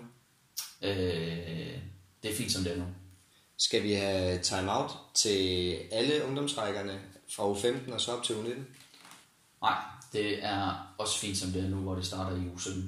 Øh, 0.83 1.79
det 2.23 2.31
er 2.31 2.37
fint, 2.37 2.53
som 2.53 2.63
det 2.63 2.73
er 2.73 2.77
nu. 2.77 2.87
Skal 3.59 3.83
vi 3.83 3.93
have 3.93 4.39
timeout 4.39 4.91
til 5.15 5.75
alle 5.93 6.25
ungdomsrækkerne 6.25 7.01
fra 7.37 7.53
U15 7.53 7.93
og 7.93 8.01
så 8.01 8.13
op 8.13 8.23
til 8.23 8.35
U19? 8.35 8.61
Nej, 9.67 9.79
det 10.13 10.45
er 10.45 10.95
også 10.99 11.19
fint, 11.19 11.39
som 11.39 11.51
det 11.51 11.65
er 11.65 11.69
nu, 11.69 11.77
hvor 11.77 11.95
det 11.95 12.07
starter 12.07 12.37
i 12.37 12.49
U17. 12.57 12.81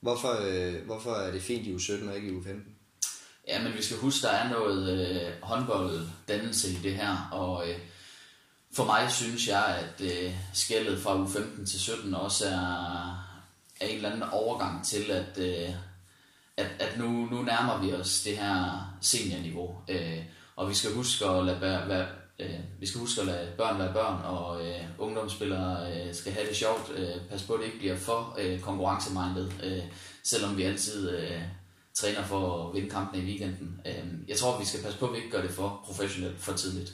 Hvorfor, 0.00 0.36
øh, 0.40 0.86
hvorfor 0.86 1.10
er 1.10 1.32
det 1.32 1.42
fint 1.42 1.66
i 1.66 1.74
U17 1.74 2.08
og 2.08 2.16
ikke 2.16 2.28
i 2.28 2.36
U15? 2.36 2.72
Ja, 3.48 3.62
men 3.62 3.72
vi 3.72 3.82
skal 3.82 3.96
huske, 3.96 4.26
der 4.26 4.32
er 4.32 4.48
noget 4.48 4.90
øh, 4.90 5.32
håndbolddannelse 5.42 6.72
i 6.72 6.76
det 6.82 6.94
her, 6.94 7.28
og 7.32 7.68
øh, 7.68 7.78
for 8.74 8.84
mig 8.84 9.12
synes 9.12 9.48
jeg, 9.48 9.64
at 9.64 10.00
øh, 10.00 10.34
skældet 10.52 11.02
fra 11.02 11.24
U15 11.24 11.66
til 11.66 11.80
17 11.80 12.14
også 12.14 12.48
er, 12.48 13.12
er 13.80 13.86
en 13.86 13.96
eller 13.96 14.10
anden 14.10 14.22
overgang 14.22 14.84
til, 14.84 15.10
at, 15.10 15.38
øh, 15.38 15.74
at, 16.56 16.66
at 16.78 16.98
nu, 16.98 17.08
nu 17.08 17.42
nærmer 17.42 17.78
vi 17.84 17.92
os 17.92 18.22
det 18.22 18.38
her 18.38 18.80
seniorniveau. 19.00 19.78
Øh, 19.88 20.24
og 20.56 20.68
vi 20.68 20.74
skal 20.74 20.94
huske 20.94 21.26
at 21.26 21.44
lade, 21.44 21.60
bør, 21.60 21.86
være, 21.86 22.08
øh, 22.38 22.58
vi 22.80 22.86
skal 22.86 23.00
huske 23.00 23.20
at 23.20 23.26
lade 23.26 23.52
børn 23.56 23.78
være 23.78 23.92
børn, 23.92 24.22
og 24.24 24.68
øh, 24.68 24.80
ungdomsspillere 24.98 25.92
øh, 25.92 26.14
skal 26.14 26.32
have 26.32 26.48
det 26.48 26.56
sjovt. 26.56 26.92
Øh, 26.94 27.28
pas 27.30 27.42
på, 27.42 27.52
at 27.52 27.60
det 27.60 27.66
ikke 27.66 27.78
bliver 27.78 27.96
for 27.96 28.36
øh, 28.38 28.60
konkurrencemindet, 28.60 29.52
øh, 29.62 29.82
selvom 30.24 30.56
vi 30.56 30.62
altid 30.62 31.10
øh, 31.10 31.42
træner 31.94 32.24
for 32.24 32.68
at 32.68 32.74
vinde 32.74 32.90
kampene 32.90 33.22
i 33.22 33.26
weekenden. 33.26 33.80
Øh, 33.86 34.04
jeg 34.28 34.36
tror, 34.36 34.58
vi 34.58 34.64
skal 34.64 34.82
passe 34.82 34.98
på, 34.98 35.06
at 35.06 35.12
vi 35.12 35.16
ikke 35.16 35.30
gør 35.30 35.42
det 35.42 35.50
for 35.50 35.82
professionelt 35.86 36.40
for 36.40 36.52
tidligt. 36.52 36.92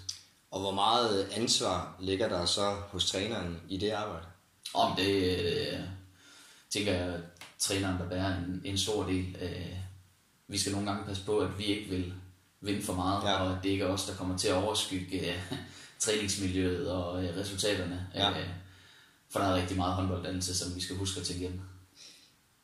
Og 0.51 0.61
hvor 0.61 0.72
meget 0.72 1.29
ansvar 1.33 1.96
ligger 2.01 2.29
der 2.29 2.44
så 2.44 2.77
hos 2.88 3.11
træneren 3.11 3.61
i 3.68 3.77
det 3.77 3.90
arbejde? 3.90 4.27
Om 4.74 4.96
det 4.96 5.40
øh, 5.40 5.81
tænker 6.70 6.92
jeg, 6.92 7.20
træneren 7.59 7.98
der 7.98 8.09
bærer 8.09 8.37
en, 8.37 8.62
en 8.64 8.79
stor 8.79 9.07
del. 9.07 9.37
Øh, 9.40 9.77
vi 10.48 10.59
skal 10.59 10.72
nogle 10.72 10.90
gange 10.90 11.07
passe 11.07 11.24
på, 11.24 11.38
at 11.38 11.59
vi 11.59 11.64
ikke 11.64 11.90
vil 11.90 12.14
vinde 12.60 12.82
for 12.82 12.94
meget, 12.94 13.24
ja. 13.24 13.34
og 13.34 13.58
det 13.62 13.68
ikke 13.68 13.84
er 13.84 13.88
os, 13.88 14.04
der 14.04 14.14
kommer 14.14 14.38
til 14.38 14.48
at 14.48 14.54
overskygge 14.54 15.30
øh, 15.30 15.42
træningsmiljøet 15.98 16.90
og 16.90 17.24
øh, 17.24 17.36
resultaterne. 17.36 18.06
Ja. 18.14 18.30
Øh, 18.30 18.48
for 19.30 19.40
der 19.40 19.46
er 19.46 19.54
rigtig 19.54 19.76
meget 19.76 19.94
håndbolddannelse, 19.94 20.58
som 20.58 20.76
vi 20.76 20.80
skal 20.80 20.96
huske 20.96 21.20
at 21.20 21.26
tænke 21.26 21.40
hjem. 21.40 21.60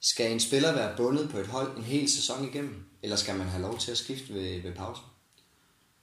Skal 0.01 0.33
en 0.33 0.41
spiller 0.41 0.73
være 0.73 0.97
bundet 0.97 1.31
på 1.31 1.39
et 1.39 1.47
hold 1.47 1.77
en 1.77 1.83
hel 1.83 2.11
sæson 2.11 2.49
igennem, 2.49 2.85
eller 3.03 3.17
skal 3.17 3.37
man 3.37 3.47
have 3.47 3.63
lov 3.63 3.79
til 3.79 3.91
at 3.91 3.99
skifte 3.99 4.35
ved, 4.35 4.63
ved 4.63 4.73
pausen? 4.73 5.05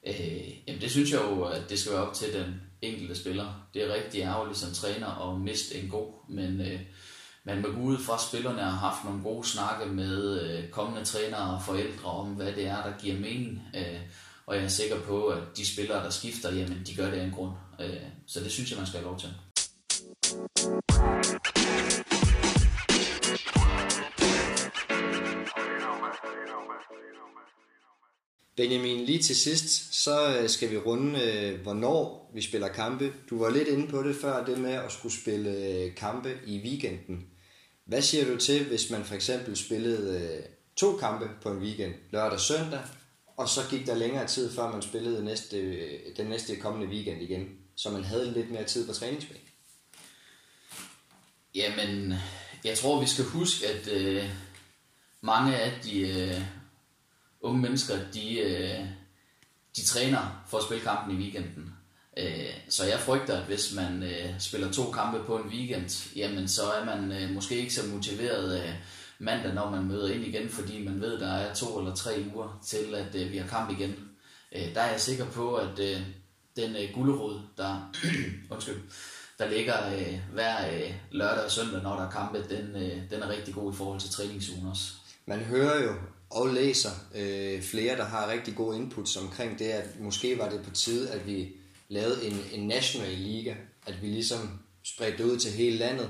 Øh, 0.08 0.68
jamen 0.68 0.82
det 0.82 0.92
synes 0.92 1.12
jeg 1.12 1.22
jo, 1.22 1.44
at 1.44 1.70
det 1.70 1.80
skal 1.80 1.92
være 1.92 2.08
op 2.08 2.14
til 2.14 2.34
den 2.34 2.62
enkelte 2.82 3.16
spiller. 3.16 3.68
Det 3.74 3.84
er 3.84 3.94
rigtig 3.94 4.22
ærgerligt 4.22 4.58
som 4.58 4.72
træner 4.74 5.30
at 5.30 5.42
miste 5.42 5.76
en 5.76 5.90
god, 5.90 6.14
men 6.30 6.62
øh, 6.62 6.80
man 7.44 7.62
må 7.62 7.68
gå 7.68 7.80
ud 7.80 7.98
fra, 7.98 8.14
at 8.14 8.22
spillerne 8.22 8.62
har 8.62 8.90
haft 8.90 9.04
nogle 9.04 9.24
gode 9.24 9.48
snakke 9.48 9.86
med 9.86 10.42
øh, 10.42 10.70
kommende 10.70 11.06
trænere 11.06 11.56
og 11.56 11.62
forældre 11.62 12.10
om, 12.10 12.28
hvad 12.28 12.54
det 12.54 12.66
er, 12.66 12.84
der 12.84 12.94
giver 13.00 13.20
mening. 13.20 13.62
Øh, 13.76 14.00
og 14.46 14.56
jeg 14.56 14.64
er 14.64 14.68
sikker 14.68 15.02
på, 15.02 15.28
at 15.28 15.44
de 15.58 15.74
spillere, 15.74 16.04
der 16.04 16.10
skifter, 16.10 16.54
jamen 16.54 16.82
de 16.88 16.96
gør 16.96 17.06
det 17.06 17.18
af 17.18 17.26
en 17.26 17.32
grund. 17.32 17.52
Øh, 17.80 18.02
så 18.28 18.40
det 18.40 18.52
synes 18.52 18.72
jeg, 18.72 18.78
man 18.78 18.88
skal 18.88 19.00
have 19.00 19.10
lov 19.10 19.20
til. 19.20 19.30
Benjamin, 28.58 29.06
lige 29.06 29.22
til 29.22 29.36
sidst, 29.36 30.04
så 30.04 30.38
øh, 30.42 30.50
skal 30.50 30.72
vi 30.72 30.78
runde, 30.78 31.20
øh, 31.24 31.62
hvornår 31.62 32.32
vi 32.34 32.42
spiller 32.42 32.68
kampe. 32.68 33.14
Du 33.30 33.40
var 33.40 33.50
lidt 33.50 33.68
inde 33.68 33.88
på 33.88 34.04
det 34.04 34.16
før, 34.16 34.46
det 34.46 34.60
med 34.60 34.72
at 34.72 34.92
skulle 34.92 35.16
spille 35.16 35.50
øh, 35.50 35.96
kampe 35.96 36.40
i 36.48 36.62
weekenden. 36.64 37.31
Hvad 37.92 38.02
siger 38.02 38.26
du 38.26 38.38
til, 38.38 38.68
hvis 38.68 38.90
man 38.90 39.06
for 39.06 39.16
eksempel 39.16 39.58
spillede 39.58 40.20
øh, 40.20 40.44
to 40.76 40.98
kampe 40.98 41.30
på 41.42 41.50
en 41.52 41.58
weekend, 41.58 41.94
lørdag 42.12 42.32
og 42.32 42.40
søndag, 42.40 42.80
og 43.38 43.50
så 43.50 43.62
gik 43.70 43.88
der 43.88 43.96
længere 43.96 44.28
tid, 44.28 44.52
før 44.56 44.72
man 44.72 44.82
spillede 44.82 45.26
næste, 45.26 45.58
øh, 45.58 46.16
den 46.18 46.28
næste 46.28 46.56
kommende 46.56 46.88
weekend 46.88 47.22
igen, 47.22 47.50
så 47.76 47.90
man 47.90 48.04
havde 48.04 48.32
lidt 48.32 48.52
mere 48.52 48.64
tid 48.64 48.88
på 48.88 48.94
træningsbanen? 48.94 49.44
Jamen, 51.56 52.14
jeg 52.64 52.78
tror, 52.78 53.02
vi 53.02 53.08
skal 53.08 53.26
huske, 53.26 53.68
at 53.68 53.88
øh, 53.88 54.30
mange 55.22 55.56
af 55.56 55.82
de 55.84 56.00
øh, 56.00 56.42
unge 57.42 57.62
mennesker, 57.62 57.96
de, 58.14 58.40
øh, 58.40 58.86
de 59.76 59.86
træner 59.86 60.44
for 60.50 60.58
at 60.58 60.64
spille 60.64 60.84
kampen 60.84 61.18
i 61.18 61.24
weekenden. 61.24 61.74
Øh, 62.22 62.54
så 62.70 62.86
jeg 62.86 63.00
frygter, 63.00 63.38
at 63.38 63.46
hvis 63.46 63.76
man 63.76 64.04
øh, 64.04 64.40
spiller 64.40 64.72
to 64.72 64.92
kampe 64.92 65.24
på 65.24 65.38
en 65.38 65.50
weekend, 65.50 66.12
jamen 66.16 66.48
så 66.48 66.62
er 66.62 66.86
man 66.86 67.12
øh, 67.12 67.30
måske 67.30 67.56
ikke 67.56 67.74
så 67.74 67.88
motiveret 67.88 68.64
øh, 68.64 68.74
mandag, 69.20 69.54
når 69.54 69.70
man 69.70 69.84
møder 69.84 70.14
ind 70.14 70.26
igen, 70.26 70.50
fordi 70.50 70.86
man 70.86 71.02
ved, 71.02 71.20
der 71.20 71.34
er 71.34 71.54
to 71.54 71.80
eller 71.80 71.96
tre 71.96 72.26
uger 72.36 72.60
til, 72.66 72.96
at 72.96 73.16
øh, 73.16 73.32
vi 73.32 73.38
har 73.38 73.48
kamp 73.48 73.72
igen. 73.72 73.96
Øh, 74.56 74.76
der 74.76 74.82
er 74.82 74.92
jeg 74.92 75.02
sikker 75.02 75.26
på, 75.26 75.56
at 75.56 75.80
øh, 75.80 76.02
den 76.56 76.76
øh, 76.76 76.94
gulderod, 76.94 77.40
der, 77.58 77.92
undskyld, 78.52 78.82
der 79.40 79.50
ligger 79.50 79.94
øh, 79.94 80.20
hver 80.34 80.74
øh, 80.74 80.94
lørdag 81.12 81.46
og 81.46 81.52
søndag, 81.52 81.84
når 81.84 81.96
der 81.96 82.06
er 82.06 82.12
kampe, 82.12 82.44
den, 82.50 82.76
øh, 82.76 82.98
den 83.12 83.22
er 83.22 83.30
rigtig 83.30 83.54
god 83.54 83.74
i 83.74 83.76
forhold 83.76 84.00
til 84.00 84.10
træningsugen 84.10 84.68
også. 84.68 84.92
Man 85.26 85.40
hører 85.40 85.84
jo 85.84 85.94
og 86.30 86.48
læser 86.48 86.90
øh, 87.16 87.62
flere, 87.62 87.98
der 87.98 88.06
har 88.06 88.32
rigtig 88.32 88.56
gode 88.56 88.78
inputs 88.78 89.18
omkring 89.18 89.60
det, 89.60 89.66
at 89.66 90.00
måske 90.00 90.38
var 90.38 90.50
det 90.50 90.62
på 90.62 90.70
tide, 90.70 91.10
at 91.10 91.28
vi 91.28 91.50
lavet 91.92 92.28
en, 92.28 92.42
en 92.52 92.68
national 92.68 93.14
liga, 93.14 93.56
at 93.86 94.02
vi 94.02 94.08
ligesom 94.08 94.60
spredte 94.84 95.18
det 95.18 95.24
ud 95.24 95.38
til 95.38 95.52
hele 95.52 95.78
landet. 95.78 96.10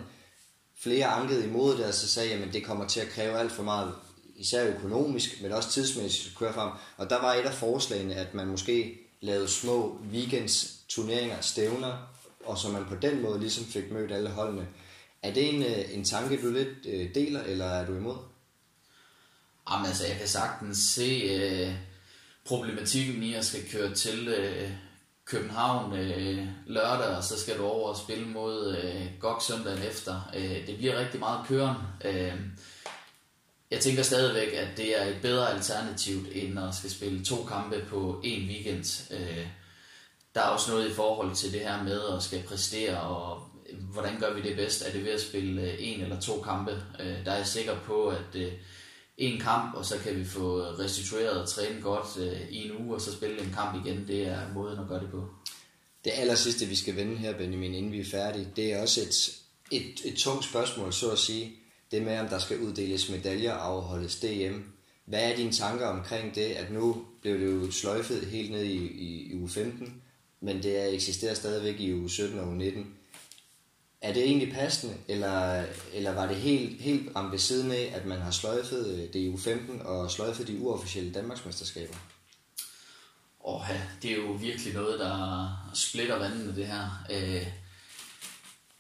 Flere 0.80 1.06
ankede 1.06 1.46
imod 1.46 1.78
det, 1.78 1.86
og 1.86 1.94
så 1.94 2.08
sagde, 2.08 2.34
at 2.34 2.54
det 2.54 2.64
kommer 2.64 2.88
til 2.88 3.00
at 3.00 3.10
kræve 3.10 3.38
alt 3.40 3.52
for 3.52 3.64
meget, 3.64 3.94
især 4.36 4.76
økonomisk, 4.76 5.42
men 5.42 5.52
også 5.52 5.70
tidsmæssigt 5.72 6.30
at 6.30 6.38
køre 6.38 6.54
frem. 6.54 6.72
Og 6.98 7.10
der 7.10 7.22
var 7.22 7.34
et 7.34 7.46
af 7.46 7.54
forslagene, 7.54 8.16
at 8.16 8.34
man 8.34 8.48
måske 8.48 9.00
lavede 9.22 9.48
små 9.48 10.02
weekends 10.12 10.78
turneringer, 10.90 11.42
stævner, 11.42 11.98
og 12.46 12.58
så 12.58 12.70
man 12.70 12.86
på 12.86 12.96
den 12.96 13.22
måde 13.22 13.40
ligesom 13.40 13.66
fik 13.66 13.92
mødt 13.92 14.12
alle 14.12 14.30
holdene. 14.30 14.68
Er 15.22 15.34
det 15.34 15.56
en, 15.56 15.64
øh, 15.64 15.94
en 15.94 16.04
tanke, 16.04 16.42
du 16.42 16.52
lidt 16.52 16.86
øh, 16.86 17.16
deler, 17.16 17.44
eller 17.44 17.66
er 17.66 17.86
du 17.86 17.96
imod? 17.96 18.18
Jamen 19.72 19.86
altså, 19.86 20.08
jeg 20.08 20.18
kan 20.18 20.28
sagtens 20.28 20.78
se 20.78 21.22
øh, 21.32 21.74
problematikken 22.46 23.24
i 23.24 23.34
at 23.34 23.46
skal 23.46 23.70
køre 23.72 23.94
til 23.94 24.28
øh, 24.28 24.72
København 25.32 25.94
øh, 25.94 26.48
lørdag, 26.66 27.16
og 27.18 27.24
så 27.24 27.40
skal 27.40 27.58
du 27.58 27.66
over 27.66 27.90
og 27.90 27.98
spille 27.98 28.28
mod 28.28 28.78
øh, 28.78 29.06
GOG 29.20 29.42
søndagen 29.42 29.84
efter. 29.84 30.32
Øh, 30.36 30.68
det 30.68 30.78
bliver 30.78 31.00
rigtig 31.00 31.20
meget 31.20 31.48
køren. 31.48 31.76
Øh, 32.06 32.34
jeg 33.72 33.80
tænker 33.80 34.04
stadigvæk, 34.04 34.54
at 34.54 34.78
det 34.78 35.02
er 35.02 35.06
et 35.06 35.22
bedre 35.22 35.54
alternativ, 35.54 36.26
end 36.32 36.60
at 36.60 36.76
skal 36.76 36.92
spille 36.92 37.26
to 37.26 37.44
kampe 37.44 37.86
på 37.90 38.22
en 38.24 38.48
weekend. 38.48 39.12
Øh, 39.12 39.48
der 40.36 40.42
er 40.42 40.46
også 40.46 40.72
noget 40.72 40.90
i 40.90 40.94
forhold 40.94 41.36
til 41.36 41.54
det 41.54 41.62
her 41.62 41.84
med 41.84 42.02
at 42.16 42.24
skal 42.24 42.44
præstere, 42.44 43.02
og 43.02 43.44
hvordan 43.74 44.20
gør 44.20 44.34
vi 44.34 44.42
det 44.42 44.56
bedst? 44.56 44.88
Er 44.88 44.92
det 44.92 45.04
ved 45.06 45.12
at 45.12 45.22
spille 45.22 45.62
øh, 45.62 45.76
en 45.80 46.02
eller 46.02 46.20
to 46.20 46.42
kampe? 46.42 46.72
Øh, 47.00 47.26
der 47.26 47.32
er 47.32 47.38
jeg 47.38 47.48
sikker 47.48 47.76
på, 47.86 48.08
at 48.08 48.36
øh, 48.36 48.52
en 49.22 49.40
kamp, 49.40 49.76
og 49.76 49.86
så 49.86 49.98
kan 49.98 50.16
vi 50.20 50.26
få 50.26 50.62
restitueret 50.62 51.42
og 51.42 51.50
træne 51.50 51.82
godt 51.82 52.18
øh, 52.18 52.50
i 52.50 52.66
en 52.66 52.86
uge, 52.86 52.96
og 52.96 53.02
så 53.02 53.12
spille 53.12 53.42
en 53.42 53.52
kamp 53.54 53.86
igen. 53.86 54.08
Det 54.08 54.28
er 54.28 54.54
måden 54.54 54.80
at 54.80 54.88
gøre 54.88 55.00
det 55.00 55.10
på. 55.12 55.26
Det 56.04 56.12
aller 56.16 56.36
sidste, 56.36 56.66
vi 56.66 56.76
skal 56.76 56.96
vende 56.96 57.18
her, 57.18 57.38
Benjamin, 57.38 57.74
inden 57.74 57.92
vi 57.92 58.00
er 58.00 58.06
færdige, 58.06 58.48
det 58.56 58.74
er 58.74 58.82
også 58.82 59.02
et, 59.02 59.42
et, 59.72 60.06
et 60.06 60.16
tungt 60.18 60.46
spørgsmål, 60.46 60.94
så 60.94 61.12
at 61.12 61.20
sige. 61.20 61.52
Det 61.92 62.02
med, 62.02 62.20
om 62.20 62.28
der 62.28 62.40
skal 62.40 62.60
uddeles 62.60 63.10
medaljer 63.10 63.54
og 63.54 63.66
afholdes 63.66 64.16
DM. 64.16 64.60
Hvad 65.06 65.32
er 65.32 65.36
dine 65.36 65.52
tanker 65.52 65.88
omkring 65.88 66.36
det, 66.36 66.46
at 66.46 66.72
nu 66.72 67.06
blev 67.22 67.40
det 67.40 67.46
jo 67.46 67.72
sløjfet 67.72 68.28
helt 68.28 68.52
ned 68.52 68.64
i, 68.64 68.78
i, 68.88 69.32
i 69.32 69.36
u 69.36 69.48
15, 69.48 70.02
men 70.42 70.64
det 70.64 70.94
eksisterer 70.94 71.34
stadigvæk 71.34 71.80
i 71.80 71.94
u 71.94 72.08
17 72.08 72.40
og 72.40 72.48
u 72.48 72.52
19 72.52 72.96
er 74.02 74.14
det 74.14 74.24
egentlig 74.24 74.54
passende, 74.54 74.98
eller, 75.08 75.64
eller 75.94 76.12
var 76.12 76.28
det 76.28 76.36
helt, 76.36 76.82
helt 76.82 77.16
ramt 77.16 77.32
ved 77.32 77.40
siden 77.40 77.72
af, 77.72 77.94
at 77.96 78.06
man 78.06 78.22
har 78.22 78.32
sløjfet 78.32 78.88
øh, 78.88 79.14
det 79.14 79.16
i 79.16 79.34
U15 79.34 79.88
og 79.88 80.12
sløjfet 80.12 80.48
de 80.48 80.60
uofficielle 80.60 81.14
Danmarksmesterskaber? 81.14 81.96
Åh, 83.46 83.62
ja, 83.70 83.82
det 84.02 84.12
er 84.12 84.16
jo 84.16 84.32
virkelig 84.32 84.74
noget, 84.74 85.00
der 85.00 85.72
splitter 85.74 86.20
vandene, 86.20 86.56
det 86.56 86.68
her. 86.68 87.06
Øh, 87.12 87.48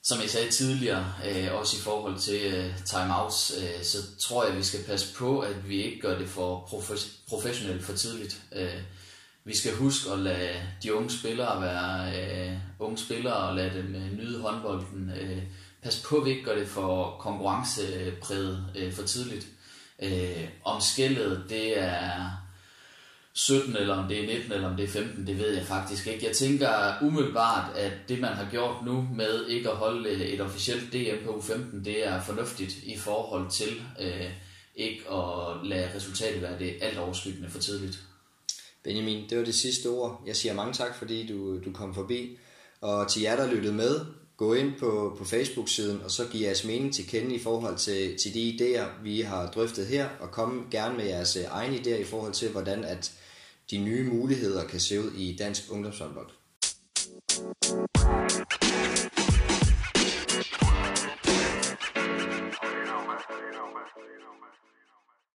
som 0.03 0.21
jeg 0.21 0.29
sagde 0.29 0.51
tidligere, 0.51 1.13
øh, 1.25 1.53
også 1.53 1.77
i 1.77 1.79
forhold 1.79 2.19
til 2.19 2.41
øh, 2.53 2.85
timeouts, 2.85 3.53
øh, 3.57 3.83
så 3.83 3.97
tror 4.19 4.45
jeg, 4.45 4.57
vi 4.57 4.63
skal 4.63 4.83
passe 4.83 5.15
på, 5.15 5.39
at 5.39 5.69
vi 5.69 5.83
ikke 5.83 5.99
gør 5.99 6.19
det 6.19 6.29
for 6.29 6.67
profe- 6.71 7.27
professionelt 7.29 7.83
for 7.83 7.93
tidligt. 7.93 8.41
Øh, 8.51 8.81
vi 9.45 9.55
skal 9.55 9.75
huske 9.75 10.11
at 10.11 10.19
lade 10.19 10.61
de 10.83 10.93
unge 10.93 11.09
spillere 11.09 11.61
være 11.61 12.13
øh, 12.17 12.57
unge 12.79 12.97
spillere 12.97 13.35
og 13.35 13.55
lade 13.55 13.73
dem 13.73 13.95
øh, 13.95 14.17
nyde 14.17 14.41
håndbolden. 14.41 15.11
Øh, 15.21 15.43
pas 15.81 16.03
på, 16.09 16.17
at 16.17 16.25
vi 16.25 16.29
ikke 16.29 16.43
gør 16.43 16.55
det 16.55 16.67
for 16.67 17.17
konkurrencepræget 17.19 18.65
øh, 18.75 18.93
for 18.93 19.03
tidligt. 19.03 19.47
Øh, 20.03 20.47
om 20.63 20.81
skældet, 20.81 21.43
det 21.49 21.79
er 21.79 22.31
17, 23.33 23.75
eller 23.75 23.95
om 23.95 24.07
det 24.07 24.23
er 24.23 24.27
19, 24.27 24.51
eller 24.51 24.69
om 24.69 24.75
det 24.77 24.83
er 24.83 24.89
15, 24.89 25.27
det 25.27 25.37
ved 25.37 25.53
jeg 25.53 25.65
faktisk 25.65 26.07
ikke. 26.07 26.25
Jeg 26.25 26.35
tænker 26.35 26.93
umiddelbart, 27.01 27.77
at 27.77 27.91
det 28.09 28.19
man 28.19 28.33
har 28.33 28.47
gjort 28.51 28.85
nu 28.85 29.07
med 29.15 29.45
ikke 29.47 29.69
at 29.69 29.77
holde 29.77 30.09
øh, 30.09 30.21
et 30.21 30.41
officielt 30.41 30.93
DM 30.93 31.25
på 31.25 31.31
U15, 31.31 31.83
det 31.83 32.07
er 32.07 32.21
fornuftigt 32.21 32.77
i 32.83 32.97
forhold 32.97 33.49
til 33.49 33.81
øh, 33.99 34.29
ikke 34.75 35.11
at 35.11 35.67
lade 35.67 35.95
resultatet 35.95 36.41
være 36.41 36.59
det 36.59 36.75
alt 36.81 36.97
overskyggende 36.97 37.49
for 37.49 37.59
tidligt. 37.59 37.99
Benjamin, 38.83 39.29
det 39.29 39.37
var 39.37 39.45
det 39.45 39.55
sidste 39.55 39.87
ord. 39.89 40.23
Jeg 40.25 40.35
siger 40.35 40.53
mange 40.53 40.73
tak, 40.73 40.95
fordi 40.95 41.27
du, 41.27 41.63
du 41.65 41.71
kom 41.73 41.95
forbi. 41.95 42.37
Og 42.81 43.11
til 43.11 43.21
jer, 43.21 43.35
der 43.35 43.51
lyttede 43.53 43.73
med, 43.73 43.99
gå 44.37 44.53
ind 44.53 44.73
på, 44.79 45.15
på 45.17 45.25
Facebook-siden, 45.25 46.01
og 46.01 46.11
så 46.11 46.27
giv 46.31 46.41
jeres 46.41 46.65
mening 46.65 46.93
til 46.93 47.07
kende 47.07 47.35
i 47.35 47.39
forhold 47.39 47.77
til, 47.77 48.17
til 48.17 48.33
de 48.33 48.57
idéer, 48.57 49.03
vi 49.03 49.21
har 49.21 49.51
drøftet 49.51 49.87
her, 49.87 50.09
og 50.19 50.31
kom 50.31 50.67
gerne 50.71 50.97
med 50.97 51.05
jeres 51.05 51.35
øh, 51.35 51.43
egne 51.51 51.75
idéer 51.75 52.01
i 52.01 52.03
forhold 52.03 52.33
til, 52.33 52.49
hvordan 52.49 52.83
at 52.83 53.13
de 53.71 53.77
nye 53.77 54.03
muligheder 54.03 54.67
kan 54.67 54.79
se 54.79 54.99
ud 54.99 55.11
i 55.11 55.35
dansk 55.35 55.61
ungdomshåndbold. 55.71 56.27